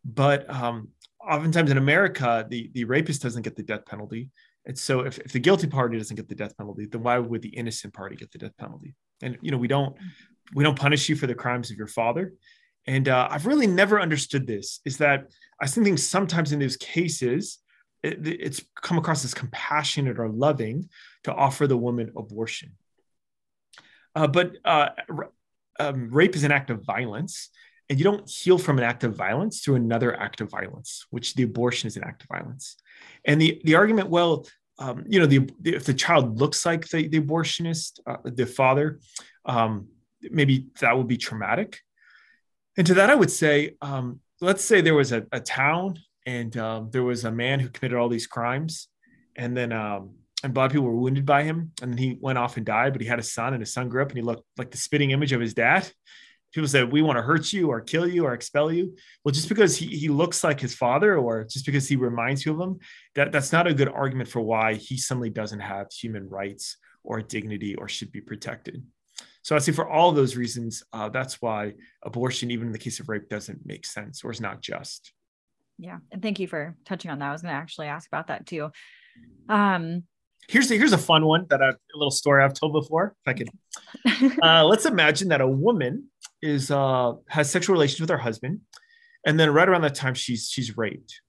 But 0.04 0.48
um, 0.48 0.88
oftentimes 1.20 1.70
in 1.70 1.78
America, 1.78 2.46
the, 2.48 2.70
the 2.72 2.84
rapist 2.84 3.22
doesn't 3.22 3.42
get 3.42 3.56
the 3.56 3.62
death 3.62 3.84
penalty. 3.84 4.30
And 4.64 4.78
so 4.78 5.00
if, 5.00 5.18
if 5.18 5.32
the 5.32 5.38
guilty 5.38 5.66
party 5.66 5.98
doesn't 5.98 6.16
get 6.16 6.28
the 6.28 6.34
death 6.34 6.56
penalty, 6.56 6.86
then 6.86 7.02
why 7.02 7.18
would 7.18 7.42
the 7.42 7.48
innocent 7.50 7.94
party 7.94 8.16
get 8.16 8.32
the 8.32 8.38
death 8.38 8.56
penalty? 8.58 8.94
And, 9.22 9.38
you 9.40 9.50
know, 9.50 9.58
we 9.58 9.68
don't, 9.68 9.96
we 10.54 10.64
don't 10.64 10.78
punish 10.78 11.08
you 11.08 11.16
for 11.16 11.26
the 11.26 11.34
crimes 11.34 11.70
of 11.70 11.76
your 11.76 11.86
father. 11.86 12.34
And 12.86 13.08
uh, 13.08 13.28
I've 13.30 13.46
really 13.46 13.66
never 13.66 14.00
understood 14.00 14.46
this 14.46 14.80
is 14.84 14.98
that 14.98 15.26
I 15.60 15.66
think 15.66 15.98
sometimes 15.98 16.52
in 16.52 16.60
those 16.60 16.76
cases, 16.76 17.58
it, 18.02 18.26
it's 18.26 18.62
come 18.80 18.98
across 18.98 19.24
as 19.24 19.34
compassionate 19.34 20.18
or 20.18 20.28
loving 20.28 20.88
to 21.24 21.34
offer 21.34 21.66
the 21.66 21.76
woman 21.76 22.12
abortion. 22.16 22.72
Uh, 24.16 24.26
but 24.26 24.56
uh, 24.64 24.88
um, 25.78 26.08
rape 26.10 26.34
is 26.34 26.42
an 26.42 26.50
act 26.50 26.70
of 26.70 26.82
violence, 26.84 27.50
and 27.88 27.98
you 27.98 28.04
don't 28.04 28.28
heal 28.28 28.58
from 28.58 28.78
an 28.78 28.84
act 28.84 29.04
of 29.04 29.14
violence 29.14 29.60
through 29.60 29.76
another 29.76 30.18
act 30.18 30.40
of 30.40 30.50
violence, 30.50 31.06
which 31.10 31.34
the 31.34 31.44
abortion 31.44 31.86
is 31.86 31.96
an 31.96 32.04
act 32.04 32.22
of 32.22 32.28
violence. 32.28 32.76
And 33.26 33.40
the 33.40 33.60
the 33.64 33.74
argument, 33.74 34.08
well, 34.08 34.46
um, 34.78 35.04
you 35.06 35.20
know, 35.20 35.26
the, 35.26 35.40
the, 35.60 35.74
if 35.74 35.84
the 35.84 35.94
child 35.94 36.40
looks 36.40 36.66
like 36.66 36.88
the, 36.88 37.08
the 37.08 37.20
abortionist, 37.20 38.00
uh, 38.06 38.16
the 38.24 38.46
father, 38.46 39.00
um, 39.44 39.88
maybe 40.22 40.66
that 40.80 40.96
would 40.96 41.08
be 41.08 41.16
traumatic. 41.16 41.80
And 42.76 42.86
to 42.86 42.94
that, 42.94 43.10
I 43.10 43.14
would 43.14 43.30
say, 43.30 43.76
um, 43.80 44.20
let's 44.40 44.64
say 44.64 44.80
there 44.80 44.94
was 44.94 45.12
a, 45.12 45.26
a 45.32 45.40
town 45.40 45.98
and 46.26 46.56
um, 46.56 46.90
there 46.90 47.04
was 47.04 47.24
a 47.24 47.30
man 47.30 47.60
who 47.60 47.68
committed 47.68 47.98
all 47.98 48.08
these 48.08 48.26
crimes, 48.26 48.88
and 49.36 49.56
then 49.56 49.72
um, 49.72 50.16
and 50.46 50.56
a 50.56 50.60
lot 50.60 50.66
of 50.66 50.72
people 50.72 50.86
were 50.86 50.96
wounded 50.96 51.26
by 51.26 51.42
him. 51.42 51.72
And 51.82 51.90
then 51.90 51.98
he 51.98 52.16
went 52.20 52.38
off 52.38 52.56
and 52.56 52.64
died, 52.64 52.92
but 52.92 53.02
he 53.02 53.08
had 53.08 53.18
a 53.18 53.22
son, 53.22 53.52
and 53.52 53.60
his 53.60 53.72
son 53.72 53.88
grew 53.88 54.00
up 54.02 54.08
and 54.08 54.16
he 54.16 54.22
looked 54.22 54.44
like 54.56 54.70
the 54.70 54.78
spitting 54.78 55.10
image 55.10 55.32
of 55.32 55.40
his 55.40 55.54
dad. 55.54 55.90
people 56.52 56.68
said, 56.68 56.90
we 56.90 57.02
want 57.02 57.18
to 57.18 57.22
hurt 57.22 57.52
you 57.52 57.68
or 57.68 57.80
kill 57.80 58.06
you 58.06 58.24
or 58.24 58.32
expel 58.32 58.72
you 58.72 58.96
well 59.24 59.32
just 59.32 59.48
because 59.48 59.76
he, 59.76 59.86
he 59.86 60.08
looks 60.08 60.42
like 60.42 60.60
his 60.60 60.74
father 60.74 61.18
or 61.18 61.44
just 61.44 61.66
because 61.66 61.86
he 61.88 61.96
reminds 61.96 62.46
you 62.46 62.54
of 62.54 62.60
him 62.60 62.78
that 63.14 63.32
that's 63.32 63.52
not 63.52 63.66
a 63.66 63.74
good 63.74 63.88
argument 63.88 64.28
for 64.28 64.40
why 64.40 64.74
he 64.74 64.96
suddenly 64.96 65.28
doesn't 65.28 65.60
have 65.60 65.86
human 65.92 66.28
rights 66.28 66.78
or 67.04 67.20
dignity 67.20 67.74
or 67.74 67.88
should 67.88 68.10
be 68.10 68.20
protected 68.20 68.82
so 69.42 69.54
i 69.54 69.58
say 69.58 69.72
for 69.72 69.88
all 69.88 70.12
those 70.12 70.36
reasons 70.36 70.82
uh, 70.92 71.08
that's 71.10 71.42
why 71.42 71.72
abortion 72.02 72.50
even 72.50 72.68
in 72.68 72.72
the 72.72 72.78
case 72.78 73.00
of 73.00 73.08
rape 73.08 73.28
doesn't 73.28 73.66
make 73.66 73.84
sense 73.84 74.24
or 74.24 74.30
is 74.30 74.40
not 74.40 74.62
just 74.62 75.12
yeah 75.78 75.98
and 76.10 76.22
thank 76.22 76.40
you 76.40 76.48
for 76.48 76.74
touching 76.86 77.10
on 77.10 77.18
that 77.18 77.28
i 77.28 77.32
was 77.32 77.42
going 77.42 77.52
to 77.52 77.60
actually 77.60 77.88
ask 77.88 78.08
about 78.08 78.28
that 78.28 78.46
too 78.46 78.70
um 79.48 80.04
here's 80.48 80.70
a, 80.70 80.76
here's 80.76 80.92
a 80.92 80.98
fun 80.98 81.24
one 81.26 81.46
that 81.50 81.62
I've, 81.62 81.74
a 81.74 81.96
little 81.98 82.10
story 82.10 82.42
I've 82.42 82.54
told 82.54 82.72
before. 82.72 83.14
If 83.24 83.28
I 83.28 83.32
could, 83.34 84.38
uh, 84.42 84.64
let's 84.64 84.86
imagine 84.86 85.28
that 85.28 85.40
a 85.40 85.46
woman 85.46 86.10
is 86.42 86.70
uh, 86.70 87.14
has 87.28 87.50
sexual 87.50 87.74
relations 87.74 88.00
with 88.00 88.10
her 88.10 88.18
husband, 88.18 88.60
and 89.24 89.38
then 89.38 89.50
right 89.50 89.68
around 89.68 89.82
that 89.82 89.94
time 89.94 90.14
she's 90.14 90.48
she's 90.48 90.76
raped, 90.76 91.20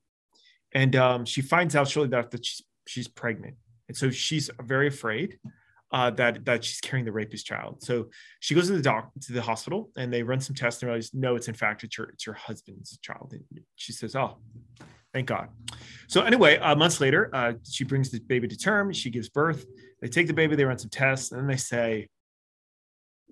and 0.74 0.96
um, 0.96 1.26
she 1.26 1.42
finds 1.42 1.76
out 1.76 1.88
shortly 1.88 2.10
that 2.10 2.46
she's 2.46 2.62
she's 2.88 3.08
pregnant, 3.08 3.56
and 3.88 3.98
so 3.98 4.10
she's 4.10 4.50
very 4.62 4.88
afraid 4.88 5.40
uh, 5.92 6.12
that 6.12 6.46
that 6.46 6.64
she's 6.64 6.80
carrying 6.80 7.06
the 7.06 7.12
rapist 7.12 7.46
child. 7.46 7.82
So 7.84 8.08
she 8.40 8.56
goes 8.56 8.68
to 8.68 8.74
the 8.74 8.82
doc 8.82 9.12
to 9.22 9.34
the 9.34 9.42
hospital, 9.42 9.90
and 9.96 10.12
they 10.12 10.24
run 10.24 10.40
some 10.40 10.56
tests 10.56 10.82
and 10.82 10.90
realize 10.90 11.12
no, 11.14 11.36
it's 11.36 11.48
in 11.48 11.54
fact 11.54 11.84
it's 11.84 11.98
your 11.98 12.10
it's 12.10 12.26
your 12.26 12.36
husband's 12.36 12.98
child. 13.00 13.34
And 13.34 13.62
she 13.76 13.94
says, 13.94 14.16
"Oh, 14.16 14.38
thank 15.18 15.28
God." 15.28 15.50
So 16.08 16.22
anyway, 16.22 16.58
uh, 16.58 16.76
months 16.76 17.02
later, 17.02 17.30
uh, 17.34 17.54
she 17.70 17.84
brings 17.84 18.12
the 18.12 18.20
baby 18.20 18.48
to 18.48 18.58
term. 18.58 18.94
She 18.94 19.10
gives 19.10 19.30
birth. 19.30 19.66
They 20.02 20.08
take 20.08 20.28
the 20.28 20.34
baby. 20.34 20.56
They 20.56 20.66
run 20.66 20.78
some 20.78 20.90
tests, 20.90 21.32
and 21.32 21.42
then 21.42 21.48
they 21.48 21.58
say, 21.58 22.08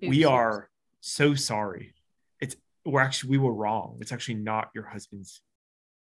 "We 0.02 0.26
are 0.26 0.70
so 1.00 1.36
sorry. 1.36 1.94
It's 2.42 2.56
we're 2.84 3.02
actually 3.02 3.32
we 3.32 3.38
were 3.38 3.54
wrong. 3.54 3.98
It's 4.02 4.12
actually 4.12 4.36
not 4.36 4.72
your 4.74 4.86
husband's 4.86 5.42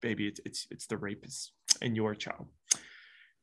baby. 0.00 0.28
It's 0.28 0.40
it's 0.44 0.66
it's 0.70 0.86
the 0.86 0.96
rapist 0.96 1.52
and 1.80 1.96
your 1.96 2.14
child. 2.14 2.46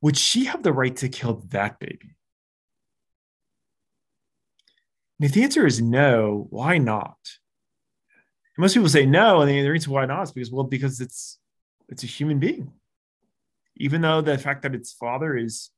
Would 0.00 0.16
she 0.16 0.46
have 0.46 0.62
the 0.62 0.72
right 0.72 0.96
to 0.96 1.08
kill 1.08 1.44
that 1.50 1.78
baby? 1.78 2.16
And 5.18 5.28
if 5.28 5.34
the 5.34 5.42
answer 5.42 5.66
is 5.66 5.82
no, 5.82 6.46
why 6.48 6.78
not? 6.78 7.18
And 8.56 8.62
most 8.62 8.72
people 8.74 8.88
say 8.88 9.04
no, 9.04 9.42
and 9.42 9.50
the 9.50 9.68
reason 9.68 9.92
why 9.92 10.06
not 10.06 10.22
is 10.22 10.32
because 10.32 10.50
well, 10.50 10.64
because 10.64 11.00
it's 11.00 11.38
it's 11.90 12.04
a 12.04 12.06
human 12.06 12.38
being. 12.38 12.72
Even 13.76 14.00
though 14.00 14.20
the 14.20 14.38
fact 14.38 14.62
that 14.62 14.74
its 14.74 14.92
father 14.92 15.36
is 15.36 15.70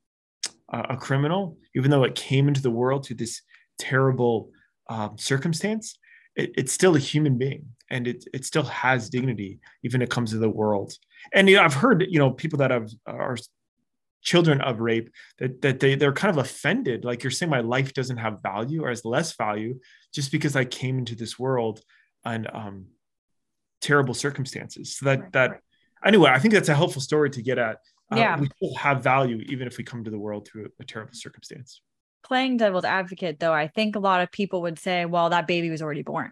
a 0.73 0.97
criminal, 0.97 1.59
even 1.75 1.91
though 1.91 2.05
it 2.05 2.15
came 2.15 2.49
into 2.49 2.63
the 2.63 2.71
world 2.71 3.07
through 3.07 3.17
this 3.17 3.43
terrible 3.79 4.51
um, 4.89 5.17
circumstance, 5.19 5.99
it, 6.35 6.53
it's 6.57 6.73
still 6.73 6.97
a 6.97 7.01
human 7.01 7.39
being 7.39 7.67
and 7.91 8.09
it, 8.09 8.25
it 8.33 8.45
still 8.45 8.65
has 8.65 9.11
dignity, 9.11 9.61
even 9.83 10.01
it 10.03 10.11
comes 10.11 10.31
to 10.31 10.39
the 10.39 10.49
world. 10.49 10.95
And 11.33 11.49
you 11.49 11.57
know, 11.57 11.63
I've 11.63 11.75
heard, 11.75 12.05
you 12.09 12.19
know, 12.19 12.31
people 12.31 12.59
that 12.59 12.71
have 12.71 12.91
are 13.07 13.37
children 14.23 14.61
of 14.61 14.81
rape 14.81 15.11
that, 15.39 15.61
that 15.63 15.81
they, 15.81 15.95
they're 15.95 16.13
kind 16.13 16.31
of 16.37 16.43
offended. 16.43 17.05
Like 17.05 17.23
you're 17.23 17.31
saying, 17.31 17.51
my 17.51 17.61
life 17.61 17.93
doesn't 17.93 18.17
have 18.17 18.43
value 18.43 18.85
or 18.85 18.89
has 18.89 19.05
less 19.05 19.37
value 19.37 19.79
just 20.15 20.33
because 20.33 20.57
I 20.57 20.65
came 20.65 20.99
into 20.99 21.15
this 21.15 21.39
world 21.39 21.81
on 22.25 22.47
um, 22.53 22.87
terrible 23.81 24.15
circumstances. 24.15 24.97
So 24.97 25.07
that, 25.07 25.21
right, 25.21 25.33
that, 25.33 25.51
right. 25.51 25.61
Anyway, 26.05 26.31
I 26.31 26.39
think 26.39 26.55
that's 26.55 26.69
a 26.69 26.75
helpful 26.75 27.03
story 27.03 27.31
to 27.31 27.43
get 27.43 27.59
at. 27.59 27.79
Uh, 28.13 28.17
yeah. 28.17 28.39
We 28.39 28.49
still 28.57 28.75
have 28.77 29.03
value 29.03 29.39
even 29.49 29.67
if 29.67 29.79
we 29.79 29.85
come 29.85 30.05
to 30.05 30.11
the 30.11 30.19
world 30.19 30.47
through 30.47 30.69
a, 30.81 30.85
terrible 30.85 31.15
circumstance. 31.15 31.81
Playing 32.25 32.57
devil's 32.57 32.85
advocate 32.85 33.41
though 33.41 33.53
i 33.53 33.67
think 33.67 33.97
a 33.97 33.99
lot 33.99 34.21
of 34.21 34.31
people 34.31 34.63
would 34.63 34.79
say 34.79 35.05
well 35.07 35.31
that 35.31 35.47
baby 35.47 35.71
was 35.71 35.83
already 35.83 36.03
born. 36.03 36.31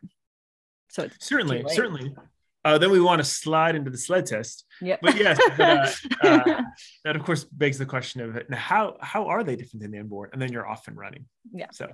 So 0.89 1.05
it's 1.05 1.27
certainly 1.27 1.65
certainly. 1.69 2.15
Uh, 2.63 2.77
then 2.77 2.91
we 2.91 3.01
want 3.01 3.21
to 3.21 3.25
slide 3.25 3.75
into 3.75 3.91
the 3.91 3.97
SLED 3.97 4.27
test. 4.27 4.67
Yeah. 4.83 4.97
But 5.01 5.17
yes 5.17 5.39
but, 5.57 5.61
uh, 5.61 5.89
uh, 6.23 6.63
that 7.05 7.17
of 7.17 7.23
course 7.25 7.45
begs 7.45 7.79
the 7.79 7.87
question 7.87 8.21
of 8.21 8.43
how 8.53 8.97
how 9.01 9.29
are 9.29 9.43
they 9.43 9.57
different 9.57 9.83
than 9.83 9.91
the 9.93 9.99
unborn? 9.99 10.31
And 10.33 10.43
then 10.43 10.53
you're 10.53 10.69
off 10.69 10.87
and 10.87 10.97
running. 10.97 11.25
Yeah. 11.53 11.69
So. 11.73 11.89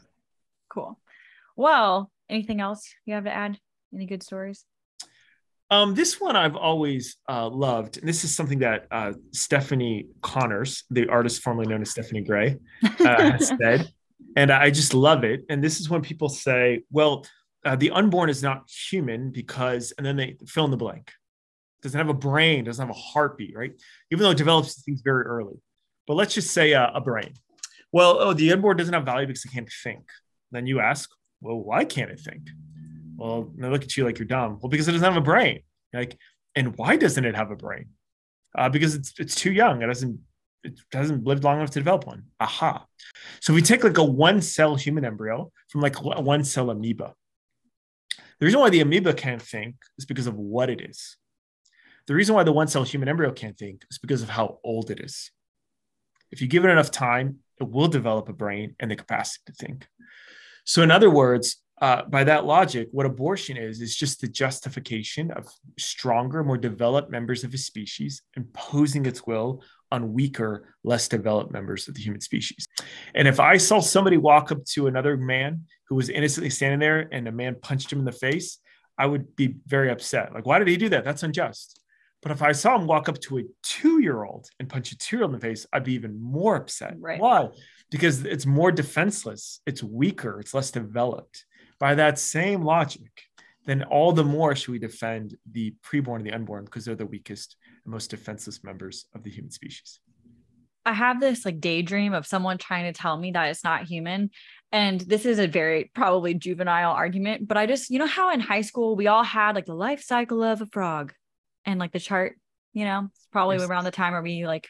Cool. 0.68 0.99
Well 1.57 2.11
anything 2.29 2.61
else 2.61 2.93
you 3.05 3.14
have 3.14 3.24
to 3.24 3.33
add? 3.33 3.59
Any 3.95 4.07
good 4.07 4.22
stories 4.22 4.64
um, 5.71 5.95
this 5.95 6.21
one 6.21 6.37
I've 6.37 6.57
always 6.57 7.17
uh, 7.29 7.49
loved, 7.49 7.99
and 7.99 8.09
this 8.09 8.23
is 8.23 8.35
something 8.35 8.61
that 8.61 8.87
uh, 8.91 9.12
Stephanie 9.33 10.07
Connors, 10.23 10.85
the 10.91 11.09
artist 11.09 11.43
formerly 11.43 11.69
known 11.69 11.83
as 11.83 11.91
Stephanie 11.91 12.23
Gray, 12.23 12.57
uh, 12.83 13.33
has 13.33 13.49
said, 13.61 13.91
and 14.37 14.53
I 14.53 14.71
just 14.71 14.95
love 14.95 15.25
it. 15.25 15.45
And 15.49 15.62
this 15.62 15.81
is 15.81 15.91
when 15.91 16.03
people 16.03 16.29
say, 16.29 16.83
"Well, 16.91 17.27
uh, 17.64 17.75
the 17.75 17.91
unborn 17.91 18.31
is 18.31 18.43
not 18.43 18.71
human 18.71 19.31
because," 19.31 19.93
and 19.99 20.07
then 20.07 20.17
they 20.17 20.37
fill 20.47 20.67
in 20.67 20.71
the 20.71 20.77
blank. 20.77 21.11
Doesn't 21.83 21.99
have 21.99 22.09
a 22.09 22.14
brain, 22.14 22.64
doesn't 22.64 22.87
have 22.87 22.95
a 22.95 22.99
heartbeat, 22.99 23.57
right? 23.57 23.73
Even 24.12 24.23
though 24.23 24.31
it 24.31 24.39
develops 24.39 24.83
things 24.83 25.01
very 25.03 25.25
early. 25.25 25.57
But 26.07 26.14
let's 26.14 26.35
just 26.35 26.53
say 26.53 26.75
uh, 26.75 26.91
a 26.95 27.01
brain. 27.01 27.35
Well, 27.93 28.19
oh, 28.21 28.33
the 28.33 28.53
unborn 28.53 28.77
doesn't 28.77 28.95
have 28.95 29.05
value 29.05 29.27
because 29.27 29.45
it 29.45 29.53
can't 29.53 29.71
think. 29.83 30.05
Then 30.53 30.67
you 30.67 30.81
ask, 30.81 31.11
well, 31.41 31.59
why 31.59 31.85
can't 31.85 32.11
it 32.11 32.21
think? 32.21 32.49
Well, 33.17 33.53
they 33.57 33.69
look 33.69 33.83
at 33.83 33.97
you 33.97 34.05
like 34.05 34.19
you're 34.19 34.27
dumb. 34.27 34.59
Well, 34.61 34.69
because 34.69 34.89
it 34.89 34.93
doesn't 34.93 35.12
have 35.12 35.17
a 35.17 35.25
brain. 35.25 35.62
Like, 35.93 36.19
and 36.55 36.77
why 36.77 36.97
doesn't 36.97 37.25
it 37.25 37.35
have 37.35 37.51
a 37.51 37.57
brain? 37.57 37.87
Uh, 38.57 38.69
because 38.69 38.95
it's 38.95 39.12
it's 39.19 39.35
too 39.35 39.53
young. 39.53 39.83
It 39.83 39.87
doesn't 39.87 40.21
it 40.64 40.81
hasn't 40.93 41.25
lived 41.25 41.45
long 41.45 41.59
enough 41.59 41.71
to 41.71 41.81
develop 41.81 42.07
one. 42.07 42.25
Aha. 42.41 42.85
So 43.41 43.55
we 43.55 43.62
take 43.62 43.85
like 43.85 43.99
a 43.99 44.05
one 44.05 44.43
cell 44.43 44.75
human 44.75 45.05
embryo 45.05 45.53
from 45.69 45.81
like 45.81 45.99
a 45.99 46.21
one 46.21 46.45
cell 46.45 46.71
amoeba. 46.71 47.14
The 48.39 48.47
reason 48.47 48.61
why 48.61 48.71
the 48.71 48.81
amoeba 48.81 49.14
can't 49.14 49.41
think 49.41 49.77
is 49.99 50.05
because 50.05 50.27
of 50.27 50.37
what 50.37 50.69
it 50.69 50.81
is. 50.81 51.17
The 52.07 52.14
reason 52.14 52.35
why 52.35 52.43
the 52.45 52.53
one 52.53 52.69
cell 52.69 52.85
human 52.85 53.09
embryo 53.09 53.33
can't 53.33 53.57
think 53.57 53.85
is 53.91 53.99
because 53.99 54.23
of 54.23 54.29
how 54.29 54.59
old 54.62 54.91
it 54.91 55.01
is. 55.01 55.31
If 56.31 56.41
you 56.41 56.49
give 56.49 56.64
it 56.64 56.71
enough 56.71 56.91
time, 56.91 57.39
it 57.61 57.69
will 57.69 57.89
develop 57.89 58.29
a 58.29 58.33
brain 58.33 58.75
and 58.79 58.91
the 58.91 58.97
capacity 58.97 59.41
to 59.47 59.53
think. 59.53 59.87
So, 60.64 60.83
in 60.83 60.91
other 60.91 61.11
words, 61.11 61.57
uh, 61.81 62.03
by 62.05 62.24
that 62.24 62.47
logic, 62.47 62.89
what 62.93 63.05
abortion 63.05 63.57
is, 63.57 63.81
is 63.81 63.95
just 63.95 64.20
the 64.20 64.29
justification 64.29 65.31
of 65.31 65.47
stronger, 65.79 66.43
more 66.43 66.57
developed 66.57 67.11
members 67.11 67.45
of 67.45 67.53
a 67.53 67.59
species 67.59 68.22
imposing 68.37 69.05
its 69.05 69.27
will 69.27 69.62
on 69.93 70.12
weaker, 70.14 70.74
less 70.85 71.07
developed 71.07 71.53
members 71.53 71.87
of 71.87 71.95
the 71.95 72.01
human 72.01 72.20
species. 72.20 72.66
And 73.14 73.29
if 73.29 73.39
I 73.41 73.59
saw 73.59 73.81
somebody 73.81 74.16
walk 74.16 74.51
up 74.51 74.64
to 74.72 74.87
another 74.87 75.16
man 75.16 75.64
who 75.89 75.97
was 75.97 76.09
innocently 76.09 76.51
standing 76.51 76.81
there 76.81 77.09
and 77.12 77.29
a 77.29 77.33
man 77.33 77.57
punched 77.61 77.93
him 77.93 77.99
in 77.99 78.05
the 78.05 78.12
face, 78.12 78.59
I 78.99 79.07
would 79.07 79.37
be 79.37 79.57
very 79.66 79.91
upset. 79.91 80.33
Like, 80.33 80.47
why 80.47 80.59
did 80.59 80.68
he 80.68 80.79
do 80.79 80.89
that? 80.89 81.05
That's 81.05 81.22
unjust. 81.22 81.81
But 82.22 82.33
if 82.33 82.43
I 82.43 82.53
saw 82.53 82.74
him 82.77 82.87
walk 82.87 83.09
up 83.09 83.20
to 83.20 83.39
a 83.39 83.43
two 83.62 84.01
year 84.01 84.24
old 84.24 84.49
and 84.59 84.68
punch 84.68 84.91
a 84.93 84.99
two 84.99 85.16
year 85.16 85.24
old 85.24 85.35
in 85.35 85.39
the 85.39 85.47
face, 85.47 85.66
I'd 85.72 85.85
be 85.85 85.93
even 85.93 86.20
more 86.20 86.57
upset. 86.57 86.97
Right. 86.99 87.20
Why? 87.20 87.51
Because 87.91 88.24
it's 88.24 88.47
more 88.47 88.72
defenseless, 88.72 89.61
it's 89.66 89.83
weaker, 89.83 90.41
it's 90.41 90.55
less 90.55 90.70
developed. 90.70 91.45
By 91.79 91.95
that 91.95 92.18
same 92.18 92.62
logic, 92.62 93.11
then 93.66 93.83
all 93.85 94.12
the 94.12 94.24
more 94.24 94.55
should 94.55 94.72
we 94.72 94.79
defend 94.79 95.37
the 95.51 95.74
preborn 95.85 96.16
and 96.16 96.27
the 96.27 96.33
unborn 96.33 96.64
because 96.64 96.85
they're 96.85 96.95
the 96.95 97.05
weakest 97.05 97.57
and 97.85 97.93
most 97.93 98.11
defenseless 98.11 98.62
members 98.64 99.07
of 99.14 99.22
the 99.22 99.31
human 99.31 99.51
species. 99.51 100.01
I 100.87 100.93
have 100.93 101.20
this 101.20 101.45
like 101.45 101.61
daydream 101.61 102.14
of 102.14 102.27
someone 102.27 102.59
trying 102.59 102.85
to 102.85 102.99
tell 102.99 103.18
me 103.18 103.33
that 103.33 103.51
it's 103.51 103.64
not 103.64 103.85
human. 103.85 104.31
And 104.70 105.01
this 105.01 105.27
is 105.27 105.41
a 105.41 105.49
very 105.49 105.91
probably 105.95 106.35
juvenile 106.35 106.93
argument, 106.93 107.49
but 107.49 107.57
I 107.57 107.66
just, 107.66 107.91
you 107.91 107.99
know, 107.99 108.07
how 108.07 108.33
in 108.33 108.39
high 108.39 108.61
school 108.61 108.95
we 108.95 109.09
all 109.09 109.24
had 109.24 109.57
like 109.57 109.66
the 109.66 109.74
life 109.74 110.03
cycle 110.03 110.45
of 110.45 110.61
a 110.61 110.66
frog 110.66 111.12
and 111.64 111.81
like 111.81 111.93
the 111.93 111.99
chart, 111.99 112.39
you 112.72 112.85
know, 112.85 113.09
it's 113.11 113.27
probably 113.33 113.57
yes. 113.57 113.68
around 113.68 113.85
the 113.85 113.91
time 113.91 114.12
where 114.12 114.22
we 114.22 114.47
like 114.47 114.68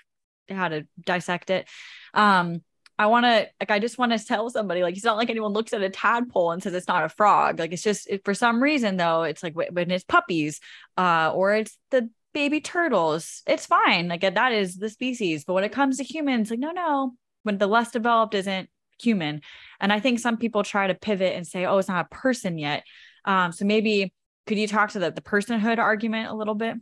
had 0.49 0.69
to 0.69 0.87
dissect 1.05 1.51
it. 1.51 1.69
Um, 2.15 2.63
I 2.99 3.07
want 3.07 3.25
to 3.25 3.49
like 3.61 3.71
I 3.71 3.79
just 3.79 3.99
want 3.99 4.13
to 4.13 4.25
tell 4.25 4.49
somebody 4.51 4.83
like 4.83 4.97
it's 4.97 5.05
not 5.05 5.17
like 5.17 5.31
anyone 5.31 5.53
looks 5.53 5.73
at 5.73 5.83
a 5.83 5.91
tadpole 5.91 6.53
and 6.53 6.63
says 6.63 6.75
it's 6.75 6.89
not 6.89 7.05
a 7.05 7.09
frog. 7.09 7.59
Like 7.59 7.73
it's 7.73 7.83
just 7.83 8.09
it, 8.09 8.25
for 8.25 8.35
some 8.35 8.63
reason 8.63 8.97
though 8.97 9.25
it's 9.25 9.43
like 9.43 9.55
when 9.55 9.91
it's 9.91 10.05
puppies, 10.05 10.61
uh, 10.97 11.31
or 11.35 11.55
it's 11.55 11.77
the 11.91 12.09
baby 12.33 12.61
turtles. 12.61 13.43
It's 13.47 13.67
fine. 13.67 14.09
Like 14.09 14.23
that 14.23 14.53
is 14.53 14.77
the 14.77 14.91
species. 14.91 15.45
But 15.45 15.55
when 15.55 15.65
it 15.65 15.73
comes 15.73 15.99
to 15.99 16.05
humans, 16.05 16.51
like 16.51 16.59
no, 16.59 16.71
no. 16.71 17.15
When 17.43 17.59
the 17.59 17.67
less 17.67 17.93
developed 17.93 18.35
isn't 18.35 18.69
human, 19.01 19.43
and 19.81 19.93
I 19.93 20.01
think 20.01 20.19
some 20.19 20.37
people 20.37 20.65
try 20.65 20.87
to 20.89 20.95
pivot 20.95 21.37
and 21.37 21.47
say, 21.47 21.65
oh, 21.65 21.79
it's 21.79 21.89
not 21.89 22.07
a 22.07 22.15
person 22.15 22.59
yet. 22.59 22.83
Um, 23.25 23.53
so 23.53 23.65
maybe 23.65 24.13
could 24.47 24.59
you 24.59 24.67
talk 24.67 24.91
to 24.93 24.99
the 24.99 25.11
the 25.11 25.21
personhood 25.21 25.79
argument 25.79 26.31
a 26.31 26.35
little 26.35 26.55
bit? 26.55 26.77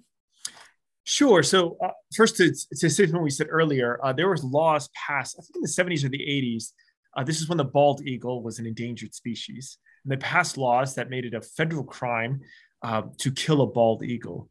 Sure. 1.05 1.43
So 1.43 1.77
uh, 1.83 1.91
first, 2.17 2.37
to, 2.39 2.53
to 2.77 2.91
say 2.91 3.07
what 3.07 3.23
we 3.23 3.31
said 3.31 3.49
earlier, 3.51 3.99
uh, 4.03 4.13
there 4.13 4.29
was 4.31 4.43
laws 4.43 4.89
passed, 4.95 5.37
I 5.39 5.43
think 5.43 5.57
in 5.57 5.63
the 5.63 5.69
70s 5.69 6.05
or 6.05 6.09
the 6.09 6.19
80s. 6.19 6.73
Uh, 7.17 7.23
this 7.23 7.41
is 7.41 7.49
when 7.49 7.59
the 7.59 7.65
bald 7.65 8.01
eagle 8.07 8.43
was 8.43 8.59
an 8.59 8.67
endangered 8.67 9.15
species. 9.15 9.79
And 10.05 10.13
they 10.13 10.17
passed 10.17 10.57
laws 10.57 10.95
that 10.95 11.11
made 11.11 11.25
it 11.25 11.35
a 11.35 11.41
federal 11.41 11.85
crime 11.85 12.41
uh, 12.83 13.03
to 13.19 13.31
kill 13.31 13.61
a 13.61 13.67
bald 13.67 14.03
eagle. 14.03 14.51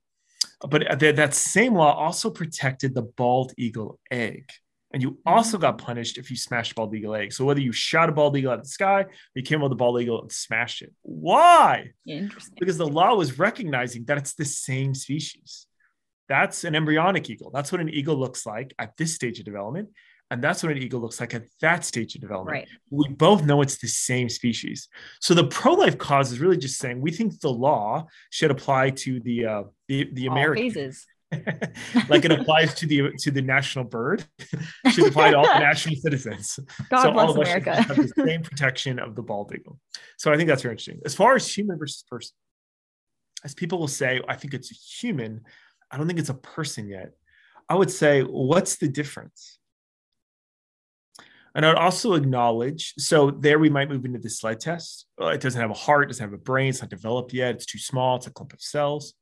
But 0.68 0.99
th- 0.99 1.16
that 1.16 1.34
same 1.34 1.76
law 1.76 1.93
also 1.93 2.30
protected 2.30 2.95
the 2.95 3.01
bald 3.01 3.54
eagle 3.58 3.99
egg. 4.10 4.49
And 4.93 5.01
you 5.01 5.18
also 5.26 5.58
got 5.58 5.80
punished 5.80 6.20
if 6.20 6.30
you 6.30 6.38
smashed 6.38 6.74
a 6.74 6.76
bald 6.76 6.93
eagle 6.93 7.16
egg. 7.16 7.34
So 7.34 7.45
whether 7.45 7.60
you 7.60 7.72
shot 7.72 8.10
a 8.10 8.12
bald 8.12 8.38
eagle 8.38 8.51
out 8.51 8.60
of 8.60 8.66
the 8.66 8.70
sky, 8.70 9.01
or 9.01 9.10
you 9.34 9.41
came 9.41 9.60
with 9.60 9.72
a 9.72 9.76
bald 9.76 9.99
eagle 9.99 10.22
and 10.22 10.32
smashed 10.32 10.84
it. 10.84 10.93
Why? 11.01 11.91
Interesting. 12.08 12.56
Because 12.60 12.78
the 12.78 12.88
law 12.88 13.16
was 13.16 13.39
recognizing 13.39 14.06
that 14.06 14.20
it's 14.20 14.36
the 14.36 14.45
same 14.45 14.93
species. 14.93 15.66
That's 16.34 16.63
an 16.63 16.73
embryonic 16.73 17.29
eagle. 17.29 17.51
That's 17.51 17.71
what 17.71 17.79
an 17.79 17.89
eagle 17.89 18.15
looks 18.15 18.43
like 18.43 18.73
at 18.79 18.97
this 18.97 19.13
stage 19.13 19.38
of 19.38 19.45
development. 19.45 19.89
And 20.31 20.43
that's 20.43 20.63
what 20.63 20.71
an 20.71 20.79
eagle 20.79 20.99
looks 20.99 21.19
like 21.19 21.36
at 21.36 21.43
that 21.61 21.86
stage 21.86 22.15
of 22.15 22.21
development. 22.21 22.57
Right. 22.57 22.67
We 22.89 23.07
both 23.09 23.43
know 23.43 23.61
it's 23.61 23.77
the 23.77 23.88
same 23.88 24.29
species. 24.29 24.88
So 25.19 25.36
the 25.36 25.43
pro-life 25.43 25.99
cause 25.99 26.31
is 26.31 26.39
really 26.39 26.57
just 26.57 26.79
saying 26.79 26.99
we 27.01 27.11
think 27.11 27.39
the 27.39 27.51
law 27.51 28.07
should 28.31 28.49
apply 28.49 28.89
to 29.03 29.19
the 29.19 29.45
uh, 29.45 29.63
the, 29.88 30.09
the 30.11 30.25
American, 30.25 30.63
phases. 30.63 31.05
like 32.09 32.25
it 32.25 32.31
applies 32.31 32.73
to 32.75 32.88
the 32.88 33.11
to 33.19 33.29
the 33.29 33.43
national 33.43 33.86
bird, 33.86 34.25
should 34.91 35.09
apply 35.09 35.29
to 35.29 35.38
all 35.38 35.43
national 35.69 35.97
citizens. 35.97 36.57
God 36.89 37.03
so 37.03 37.11
bless 37.11 37.27
all 37.27 37.31
of 37.36 37.39
us 37.41 37.47
America. 37.47 37.75
have 37.75 37.95
the 37.95 38.11
same 38.25 38.41
protection 38.41 38.97
of 38.97 39.13
the 39.13 39.21
bald 39.21 39.53
eagle. 39.53 39.77
So 40.17 40.34
I 40.34 40.38
think 40.38 40.47
that's 40.47 40.63
very 40.63 40.73
interesting. 40.73 40.99
As 41.05 41.13
far 41.13 41.36
as 41.36 41.47
human 41.47 41.77
versus 41.77 42.03
person, 42.09 42.34
as 43.43 43.53
people 43.53 43.77
will 43.77 43.88
say, 43.88 44.19
I 44.27 44.36
think 44.36 44.55
it's 44.55 44.71
a 44.71 44.75
human. 44.75 45.41
I 45.91 45.97
don't 45.97 46.07
think 46.07 46.19
it's 46.19 46.29
a 46.29 46.34
person 46.36 46.88
yet. 46.88 47.11
I 47.69 47.75
would 47.75 47.91
say, 47.91 48.21
what's 48.21 48.75
the 48.77 48.88
difference? 48.88 49.59
And 51.55 51.65
I'd 51.65 51.75
also 51.75 52.15
acknowledge, 52.15 52.93
so 52.97 53.29
there 53.29 53.59
we 53.59 53.69
might 53.69 53.89
move 53.89 54.05
into 54.05 54.17
the 54.19 54.29
SLED 54.29 54.59
test. 54.59 55.05
It 55.19 55.39
doesn't 55.39 55.61
have 55.61 55.69
a 55.69 55.75
heart, 55.75 56.09
doesn't 56.09 56.23
have 56.23 56.34
a 56.34 56.41
brain, 56.41 56.69
it's 56.69 56.81
not 56.81 56.89
developed 56.89 57.31
yet, 57.31 57.55
it's 57.55 57.65
too 57.67 57.77
small, 57.77 58.15
it's 58.15 58.25
a 58.27 58.31
clump 58.31 58.53
of 58.53 58.61
cells. 58.61 59.13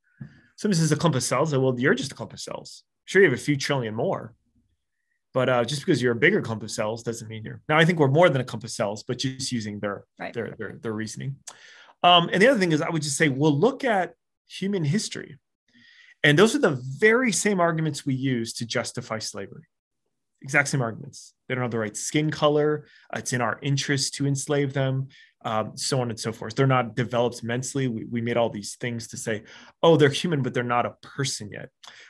Somebody 0.56 0.80
says 0.80 0.92
a 0.92 0.96
clump 0.96 1.16
of 1.16 1.24
cells, 1.24 1.56
well, 1.56 1.78
you're 1.78 1.94
just 1.94 2.14
a 2.14 2.16
clump 2.16 2.34
of 2.34 2.40
cells. 2.40 2.84
Sure, 3.06 3.22
you 3.22 3.30
have 3.30 3.38
a 3.38 3.42
few 3.42 3.58
trillion 3.58 3.94
more. 3.94 4.34
But 5.34 5.50
uh, 5.50 5.66
just 5.66 5.82
because 5.82 6.02
you're 6.02 6.12
a 6.14 6.16
bigger 6.16 6.42
clump 6.42 6.64
of 6.64 6.72
cells 6.72 7.04
doesn't 7.04 7.28
mean 7.28 7.44
you're. 7.44 7.62
Now, 7.68 7.78
I 7.78 7.86
think 7.86 8.00
we're 8.00 8.08
more 8.10 8.30
than 8.30 8.42
a 8.42 8.46
clump 8.46 8.64
of 8.64 8.72
cells, 8.72 9.04
but 9.04 9.18
just 9.18 9.52
using 9.52 9.80
their 9.80 10.06
Right. 10.20 10.34
their, 10.34 10.56
their 10.58 10.78
their 10.82 10.94
reasoning. 10.94 11.38
Um, 12.04 12.30
and 12.32 12.42
the 12.42 12.48
other 12.48 12.60
thing 12.60 12.72
is, 12.72 12.82
I 12.82 12.90
would 12.90 13.02
just 13.02 13.18
say 13.18 13.30
we'll 13.30 13.58
look 13.58 13.84
at 13.84 14.14
human 14.48 14.84
history, 14.84 15.38
and 16.24 16.38
those 16.38 16.56
are 16.56 16.60
the 16.60 16.80
very 17.00 17.32
same 17.32 17.60
arguments 17.60 18.06
we 18.06 18.14
use 18.14 18.54
to 18.54 18.66
justify 18.66 19.20
slavery. 19.20 19.64
Exact 20.42 20.70
same 20.70 20.82
arguments. 20.82 21.34
They 21.48 21.56
don't 21.56 21.64
have 21.64 21.72
the 21.72 21.80
right 21.80 21.96
skin 21.96 22.32
color. 22.32 22.86
Uh, 23.14 23.20
it's 23.20 23.34
in 23.34 23.42
our 23.42 23.60
interest 23.62 24.16
to 24.16 24.26
enslave 24.26 24.74
them, 24.74 25.08
um, 25.46 25.76
so 25.76 26.02
on 26.02 26.10
and 26.10 26.20
so 26.20 26.32
forth. 26.32 26.56
They're 26.56 26.68
not 26.68 26.96
developed 26.96 27.44
mentally. 27.44 27.88
We, 27.88 28.06
we 28.06 28.22
made 28.22 28.38
all 28.38 28.50
these 28.50 28.76
things 28.76 29.08
to 29.10 29.18
say, 29.18 29.44
oh, 29.84 29.98
they're 29.98 30.10
human, 30.10 30.42
but 30.42 30.54
they're 30.54 30.64
not 30.64 30.86
a 30.86 30.96
person 31.02 31.50
yet. 31.52 31.70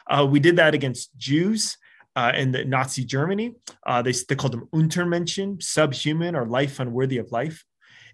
Uh, 0.10 0.26
we 0.30 0.40
did 0.40 0.56
that 0.58 0.74
against 0.74 1.18
Jews 1.18 1.78
uh, 2.16 2.32
in 2.36 2.52
the 2.52 2.64
Nazi 2.64 3.04
Germany. 3.04 3.56
Uh, 3.86 4.02
they, 4.02 4.12
they 4.12 4.36
called 4.36 4.54
them 4.54 4.68
Untermenschen, 4.74 5.62
subhuman 5.62 6.36
or 6.36 6.46
life 6.46 6.80
unworthy 6.80 7.18
of 7.18 7.32
life. 7.32 7.66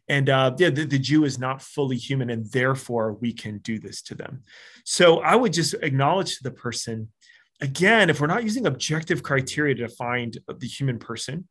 And 0.10 0.30
uh, 0.30 0.56
yeah, 0.58 0.70
the, 0.70 0.86
the 0.86 1.00
Jew 1.00 1.26
is 1.26 1.38
not 1.38 1.62
fully 1.62 1.98
human, 1.98 2.30
and 2.30 2.50
therefore 2.52 3.14
we 3.14 3.34
can 3.34 3.58
do 3.60 3.78
this 3.80 4.02
to 4.04 4.16
them. 4.16 4.44
So 4.86 5.20
I 5.20 5.36
would 5.36 5.54
just 5.54 5.74
acknowledge 5.82 6.38
to 6.38 6.44
the 6.44 6.52
person, 6.52 7.12
again, 7.62 8.10
if 8.10 8.22
we're 8.22 8.28
not 8.28 8.44
using 8.44 8.68
objective 8.68 9.22
criteria 9.22 9.76
to 9.76 9.90
find 9.90 10.38
the 10.48 10.68
human 10.68 10.98
person, 11.00 11.48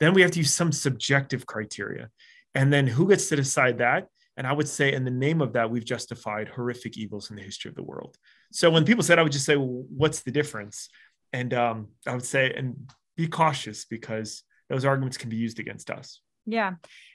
then 0.00 0.14
we 0.14 0.22
have 0.22 0.32
to 0.32 0.40
use 0.40 0.52
some 0.52 0.72
subjective 0.72 1.46
criteria. 1.46 2.10
And 2.54 2.72
then 2.72 2.86
who 2.86 3.08
gets 3.08 3.28
to 3.28 3.36
decide 3.36 3.78
that? 3.78 4.08
And 4.36 4.46
I 4.46 4.52
would 4.52 4.68
say, 4.68 4.92
in 4.92 5.04
the 5.04 5.10
name 5.10 5.40
of 5.40 5.52
that, 5.54 5.70
we've 5.70 5.84
justified 5.84 6.48
horrific 6.48 6.98
evils 6.98 7.30
in 7.30 7.36
the 7.36 7.42
history 7.42 7.68
of 7.68 7.74
the 7.74 7.82
world. 7.82 8.16
So 8.52 8.68
when 8.68 8.84
people 8.84 9.02
said, 9.02 9.18
I 9.18 9.22
would 9.22 9.32
just 9.32 9.46
say, 9.46 9.56
well, 9.56 9.84
what's 9.88 10.20
the 10.20 10.30
difference? 10.30 10.88
And 11.32 11.54
um, 11.54 11.88
I 12.06 12.14
would 12.14 12.24
say, 12.24 12.52
and 12.52 12.90
be 13.16 13.28
cautious 13.28 13.86
because 13.86 14.42
those 14.68 14.84
arguments 14.84 15.16
can 15.16 15.30
be 15.30 15.36
used 15.36 15.58
against 15.58 15.90
us. 15.90 16.20
Yeah. 16.46 16.74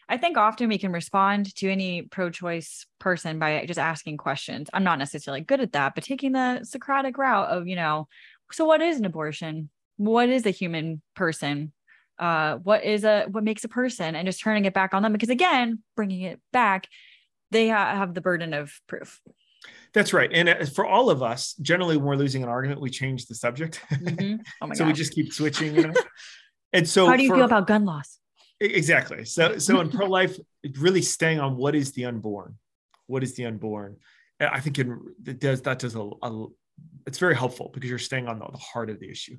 I 0.10 0.18
think 0.18 0.38
often 0.38 0.68
we 0.68 0.78
can 0.78 0.92
respond 0.92 1.56
to 1.56 1.72
any 1.72 2.02
pro 2.04 2.30
choice 2.30 2.86
person 3.00 3.40
by 3.40 3.66
just 3.66 3.80
asking 3.80 4.18
questions. 4.18 4.70
I'm 4.74 4.84
not 4.84 5.00
necessarily 5.00 5.42
good 5.42 5.62
at 5.62 5.72
that, 5.72 5.96
but 5.96 6.04
taking 6.04 6.34
the 6.34 6.64
Socratic 6.64 7.18
route 7.18 7.48
of, 7.50 7.68
you 7.68 7.78
know, 7.78 8.08
so 8.52 8.66
what 8.66 8.82
is 8.82 8.98
an 9.00 9.06
abortion? 9.06 9.70
What 9.96 10.30
is 10.30 10.46
a 10.46 10.50
human 10.52 11.02
person? 11.16 11.72
Uh, 12.20 12.58
what 12.58 12.84
is 12.84 13.04
a 13.04 13.26
what 13.32 13.44
makes 13.44 13.64
a 13.64 13.70
person 13.70 14.16
and 14.16 14.28
just 14.28 14.42
turning 14.42 14.66
it 14.66 14.74
back 14.76 14.94
on 14.94 15.02
them 15.02 15.12
because 15.12 15.30
again 15.30 15.80
bringing 15.96 16.22
it 16.22 16.40
back 16.54 16.88
they 17.50 17.68
ha- 17.68 17.96
have 17.96 18.14
the 18.14 18.22
burden 18.22 18.54
of 18.54 18.72
proof 18.86 19.20
That's 19.94 20.14
right. 20.14 20.30
And 20.32 20.48
uh, 20.48 20.66
for 20.66 20.86
all 20.86 21.10
of 21.10 21.24
us, 21.24 21.56
generally, 21.62 21.98
when 21.98 22.06
we're 22.06 22.16
losing 22.16 22.44
an 22.44 22.50
argument, 22.50 22.80
we 22.80 22.92
change 22.92 23.26
the 23.26 23.34
subject. 23.34 23.82
Mhm. 23.92 24.40
oh 24.62 24.68
my 24.68 24.76
so 24.78 24.86
we 24.86 24.94
just 24.94 25.14
keep 25.14 25.34
switching, 25.34 25.74
you 25.76 25.88
know. 25.88 25.94
And 26.74 26.88
so, 26.88 27.08
how 27.08 27.18
do 27.18 27.24
you 27.24 27.30
for- 27.30 27.36
feel 27.38 27.46
about 27.46 27.66
gun 27.68 27.84
laws 27.86 28.20
exactly? 28.62 29.26
So, 29.26 29.58
so 29.66 29.80
in 29.82 29.90
pro 29.90 30.08
life, 30.08 30.38
really 30.78 31.02
staying 31.02 31.40
on 31.40 31.58
what 31.58 31.76
is 31.76 31.92
the 31.92 32.06
unborn, 32.06 32.56
what 33.08 33.24
is 33.24 33.36
the 33.36 33.46
unborn. 33.46 33.98
I 34.40 34.60
think 34.60 34.80
it, 34.80 34.88
it 35.26 35.40
does 35.40 35.62
that 35.64 35.80
does 35.80 35.96
a, 35.96 36.10
a 36.24 36.46
it's 37.06 37.20
very 37.20 37.36
helpful 37.36 37.70
because 37.74 37.90
you're 37.90 38.00
staying 38.00 38.28
on 38.28 38.40
the, 38.40 38.46
the 38.46 38.58
heart 38.58 38.90
of 38.90 39.00
the 39.00 39.10
issue. 39.10 39.38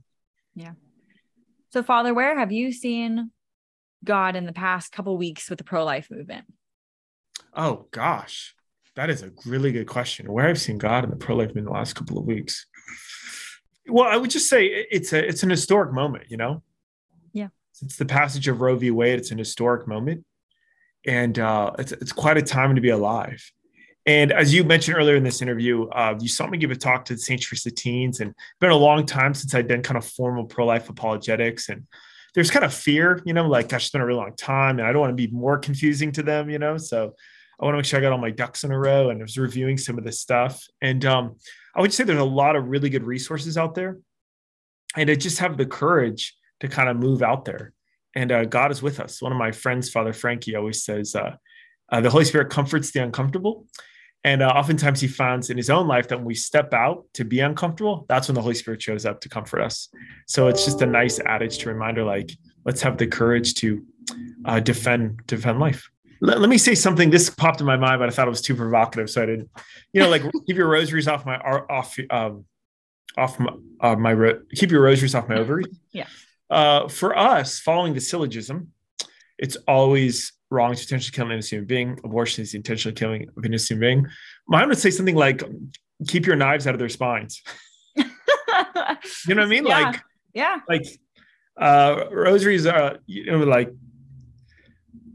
Yeah. 0.55 0.73
So 1.71 1.83
father 1.83 2.15
where 2.15 2.39
have 2.39 2.53
you 2.53 2.73
seen 2.73 3.31
god 4.05 4.37
in 4.37 4.47
the 4.47 4.53
past 4.53 4.93
couple 4.93 5.17
weeks 5.17 5.49
with 5.49 5.59
the 5.59 5.65
pro-life 5.65 6.09
movement 6.11 6.45
Oh 7.55 7.87
gosh, 7.91 8.55
that 8.97 9.11
is 9.11 9.23
a 9.23 9.31
really 9.45 9.73
good 9.73 9.87
question. 9.87 10.33
Where 10.33 10.49
I've 10.49 10.61
seen 10.61 10.79
God 10.79 11.05
in 11.05 11.11
the 11.11 11.17
pro 11.17 11.37
life 11.37 11.55
in 11.55 11.65
the 11.65 11.71
last 11.71 11.95
couple 11.95 12.19
of 12.19 12.25
weeks. 12.25 12.67
Well, 13.89 14.09
I 14.09 14.17
would 14.17 14.31
just 14.31 14.49
say 14.49 14.67
it's 14.67 15.13
a 15.13 15.27
it's 15.27 15.43
an 15.43 15.51
historic 15.51 15.93
moment, 15.93 16.25
you 16.31 16.37
know. 16.37 16.63
Since 17.73 17.97
the 17.97 18.05
passage 18.05 18.49
of 18.49 18.61
Roe 18.61 18.77
v. 18.77 18.91
Wade, 18.91 19.19
it's 19.19 19.31
an 19.31 19.39
historic 19.39 19.87
moment, 19.89 20.25
and 21.07 21.39
uh, 21.39 21.73
it's 21.79 21.93
it's 21.93 22.13
quite 22.13 22.37
a 22.37 22.43
time 22.43 22.75
to 22.75 22.81
be 22.81 22.91
alive. 22.91 23.43
And 24.05 24.33
as 24.33 24.53
you 24.53 24.65
mentioned 24.65 24.97
earlier 24.97 25.17
in 25.17 25.23
this 25.23 25.43
interview, 25.43 25.89
uh, 25.89 26.17
you 26.21 26.29
saw 26.29 26.47
me 26.47 26.59
give 26.59 26.73
a 26.73 26.77
talk 26.77 27.05
to 27.07 27.15
the 27.15 27.21
St. 27.21 27.41
Teresa 27.41 27.71
teens, 27.71 28.21
and 28.21 28.31
it's 28.31 28.59
been 28.61 28.71
a 28.71 28.77
long 28.77 29.07
time 29.07 29.33
since 29.33 29.55
I'd 29.55 29.69
done 29.69 29.83
kind 29.83 29.97
of 29.97 30.05
formal 30.05 30.45
pro 30.45 30.67
life 30.67 30.89
apologetics, 30.89 31.69
and 31.69 31.87
there's 32.35 32.51
kind 32.51 32.65
of 32.65 32.75
fear, 32.75 33.23
you 33.25 33.33
know, 33.33 33.47
like 33.47 33.69
gosh, 33.69 33.85
it's 33.85 33.91
been 33.91 34.01
a 34.01 34.07
really 34.07 34.19
long 34.19 34.37
time, 34.37 34.79
and 34.79 34.87
I 34.87 34.93
don't 34.93 35.01
want 35.01 35.17
to 35.17 35.29
be 35.29 35.33
more 35.33 35.59
confusing 35.59 36.13
to 36.13 36.23
them, 36.23 36.51
you 36.51 36.59
know. 36.59 36.77
So 36.77 37.15
I 37.61 37.65
want 37.65 37.75
to 37.75 37.79
make 37.79 37.87
sure 37.87 37.99
I 37.99 38.03
got 38.03 38.13
all 38.13 38.19
my 38.19 38.31
ducks 38.31 38.65
in 38.65 38.73
a 38.73 38.79
row, 38.79 39.11
and 39.11 39.21
I 39.21 39.23
was 39.23 39.39
reviewing 39.39 39.79
some 39.79 39.99
of 39.99 40.05
this 40.05 40.21
stuff. 40.21 40.63
And 40.81 41.05
um, 41.05 41.37
I 41.75 41.81
would 41.81 41.93
say 41.93 42.05
there's 42.05 42.19
a 42.19 42.25
lot 42.25 42.57
of 42.57 42.69
really 42.69 42.91
good 42.91 43.05
resources 43.05 43.57
out 43.57 43.75
there, 43.75 43.99
and 44.97 45.07
to 45.07 45.17
just 45.17 45.39
have 45.39 45.57
the 45.57 45.67
courage 45.67 46.35
to 46.63 46.69
kind 46.69 46.89
of 46.89 46.97
move 46.97 47.23
out 47.23 47.45
there. 47.45 47.73
And 48.15 48.31
uh, 48.31 48.45
God 48.45 48.71
is 48.71 48.83
with 48.83 49.01
us. 49.01 49.21
One 49.21 49.33
of 49.33 49.39
my 49.39 49.51
friends, 49.51 49.91
Father 49.91 50.13
Frankie, 50.13 50.55
always 50.55 50.85
says, 50.85 51.15
uh, 51.15 51.35
uh, 51.91 52.01
"The 52.01 52.11
Holy 52.11 52.25
Spirit 52.25 52.51
comforts 52.51 52.93
the 52.93 53.03
uncomfortable." 53.03 53.67
And 54.25 54.43
uh, 54.43 54.49
oftentimes 54.49 55.01
he 55.01 55.09
finds 55.09 55.51
in 55.51 55.57
his 55.57 55.69
own 55.69 55.89
life 55.89 56.07
that 56.09 56.19
when 56.19 56.27
we 56.27 56.37
step 56.37 56.73
out 56.73 57.05
to 57.15 57.25
be 57.25 57.41
uncomfortable, 57.41 58.07
that's 58.09 58.29
when 58.29 58.37
the 58.37 58.43
Holy 58.43 58.55
Spirit 58.55 58.81
shows 58.81 59.05
up 59.05 59.21
to 59.23 59.29
comfort 59.29 59.61
us. 59.61 59.89
So 60.29 60.47
it's 60.47 60.65
just 60.65 60.81
a 60.83 60.87
nice 60.87 61.19
adage 61.19 61.59
to 61.59 61.69
reminder, 61.69 62.05
like, 62.05 62.31
let's 62.65 62.81
have 62.83 62.99
the 62.99 63.09
courage 63.09 63.55
to 63.55 63.85
uh, 64.45 64.61
defend 64.61 65.27
defend 65.27 65.59
life. 65.59 65.91
Let, 66.21 66.49
me 66.49 66.59
say 66.59 66.77
something. 66.77 67.11
This 67.11 67.29
popped 67.31 67.61
in 67.61 67.67
my 67.67 67.77
mind, 67.77 67.99
but 67.99 68.09
I 68.09 68.13
thought 68.13 68.29
it 68.29 68.31
was 68.31 68.43
too 68.43 68.55
provocative, 68.55 69.11
so 69.11 69.25
I 69.25 69.27
didn't. 69.27 69.51
You 69.93 70.03
know, 70.03 70.09
like 70.09 70.23
keep 70.47 70.57
your 70.57 70.69
rosaries 70.69 71.09
off 71.09 71.27
my 71.27 71.37
off 71.39 71.99
um, 72.11 72.45
off 73.17 73.41
my, 73.41 73.53
uh, 73.81 73.97
my 73.97 74.13
ro- 74.13 74.41
keep 74.55 74.71
your 74.71 74.83
rosaries 74.83 75.17
off 75.17 75.29
my 75.29 75.37
ovaries. 75.37 75.67
Yeah. 75.91 76.07
Uh, 76.53 76.89
for 76.89 77.11
us, 77.17 77.59
following 77.69 77.95
the 77.95 78.01
syllogism, 78.01 78.57
it's 79.39 79.57
always 79.67 80.33
wrong 80.51 80.75
to 80.75 80.83
intentionally 80.83 81.15
kill 81.17 81.27
an 81.27 81.33
innocent 81.33 81.57
human 81.57 81.67
being. 81.67 81.89
Abortion 82.05 82.43
is 82.43 82.53
the 82.53 82.59
intentional 82.59 82.95
killing 82.95 83.23
of 83.37 83.39
an 83.39 83.47
innocent 83.53 83.77
human 83.79 84.03
being. 84.03 84.13
Mine 84.49 84.69
would 84.69 84.79
say 84.79 84.91
something 84.91 85.17
like, 85.27 85.39
"Keep 86.13 86.27
your 86.27 86.37
knives 86.37 86.67
out 86.67 86.75
of 86.75 86.79
their 86.79 86.89
spines." 87.01 87.43
You 89.27 89.35
know 89.35 89.43
what 89.43 89.47
I 89.47 89.57
mean? 89.57 89.67
Yeah. 89.73 89.85
Like, 89.91 90.01
yeah 90.35 90.57
like 90.69 90.87
uh 91.61 92.05
rosaries 92.11 92.65
are 92.67 92.99
you 93.07 93.27
know 93.31 93.39
like 93.57 93.71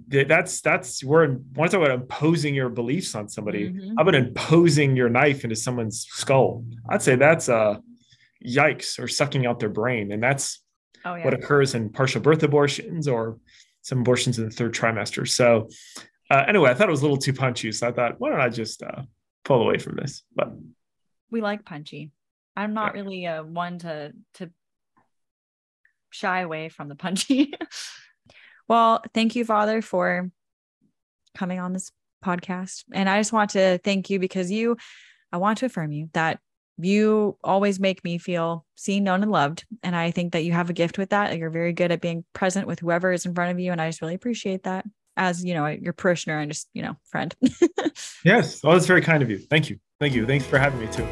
that's 0.09 0.61
that's 0.61 1.03
we're 1.03 1.37
once 1.55 1.73
I'm 1.73 1.81
about 1.81 1.93
imposing 2.01 2.53
your 2.55 2.69
beliefs 2.69 3.15
on 3.15 3.27
somebody 3.29 3.63
Mhm. 3.69 3.93
how 3.97 4.01
about 4.03 4.15
imposing 4.15 4.95
your 4.95 5.09
knife 5.09 5.43
into 5.43 5.55
someone's 5.55 6.05
skull 6.21 6.63
i'd 6.91 7.01
say 7.01 7.15
that's 7.15 7.49
uh 7.49 7.75
yikes 8.45 8.99
or 8.99 9.07
sucking 9.07 9.45
out 9.47 9.59
their 9.59 9.73
brain 9.81 10.11
and 10.13 10.21
that's 10.21 10.45
oh 11.07 11.15
yeah 11.15 11.25
what 11.25 11.33
occurs 11.33 11.75
in 11.75 11.89
partial 11.89 12.21
birth 12.21 12.43
abortions 12.43 13.07
or 13.07 13.37
some 13.81 13.99
abortions 14.01 14.37
in 14.39 14.45
the 14.45 14.51
third 14.51 14.73
trimester 14.73 15.27
so 15.27 15.67
uh, 16.31 16.43
anyway 16.47 16.69
i 16.69 16.73
thought 16.73 16.87
it 16.87 16.91
was 16.91 17.01
a 17.01 17.03
little 17.03 17.17
too 17.17 17.33
punchy 17.33 17.71
so 17.71 17.87
i 17.87 17.91
thought 17.91 18.15
why 18.19 18.29
don't 18.29 18.41
i 18.41 18.49
just 18.49 18.83
uh 18.83 19.01
pull 19.43 19.61
away 19.61 19.77
from 19.77 19.95
this 19.95 20.23
but 20.35 20.49
we 21.29 21.41
like 21.41 21.65
punchy. 21.65 22.11
I'm 22.55 22.73
not 22.73 22.95
Yeah. 22.95 23.01
really 23.01 23.25
uh, 23.27 23.43
one 23.43 23.79
to 23.79 24.13
to 24.35 24.49
shy 26.09 26.39
away 26.39 26.69
from 26.69 26.87
the 26.87 26.95
punchy. 26.95 27.53
well, 28.67 29.03
thank 29.13 29.35
you, 29.35 29.45
Father, 29.45 29.81
for 29.81 30.31
coming 31.37 31.59
on 31.59 31.73
this 31.73 31.91
podcast. 32.23 32.85
And 32.93 33.09
I 33.09 33.19
just 33.19 33.33
want 33.33 33.51
to 33.51 33.79
thank 33.83 34.09
you 34.09 34.19
because 34.19 34.49
you, 34.49 34.77
I 35.31 35.37
want 35.37 35.59
to 35.59 35.65
affirm 35.65 35.91
you 35.91 36.09
that 36.13 36.39
you 36.79 37.37
always 37.43 37.79
make 37.79 38.03
me 38.03 38.17
feel 38.17 38.65
seen, 38.75 39.03
known, 39.03 39.23
and 39.23 39.31
loved. 39.31 39.65
And 39.83 39.95
I 39.95 40.11
think 40.11 40.33
that 40.33 40.43
you 40.43 40.51
have 40.53 40.69
a 40.69 40.73
gift 40.73 40.97
with 40.97 41.09
that. 41.09 41.37
You're 41.37 41.49
very 41.49 41.73
good 41.73 41.91
at 41.91 42.01
being 42.01 42.23
present 42.33 42.67
with 42.67 42.79
whoever 42.79 43.11
is 43.11 43.25
in 43.25 43.33
front 43.33 43.51
of 43.51 43.59
you. 43.59 43.71
And 43.71 43.81
I 43.81 43.89
just 43.89 44.01
really 44.01 44.15
appreciate 44.15 44.63
that 44.63 44.85
as, 45.15 45.43
you 45.43 45.53
know, 45.53 45.65
your 45.65 45.93
parishioner 45.93 46.37
and 46.39 46.51
just, 46.51 46.69
you 46.73 46.83
know, 46.83 46.95
friend. 47.05 47.35
yes. 48.23 48.63
Well, 48.63 48.73
that's 48.73 48.85
very 48.85 49.01
kind 49.01 49.23
of 49.23 49.29
you. 49.29 49.39
Thank 49.39 49.69
you. 49.69 49.79
Thank 49.99 50.13
you. 50.13 50.25
Thanks 50.27 50.45
for 50.45 50.59
having 50.59 50.79
me 50.79 50.87
too. 50.87 51.07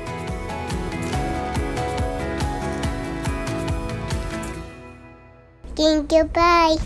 Thank 5.75 6.11
you. 6.11 6.23
Bye. 6.25 6.77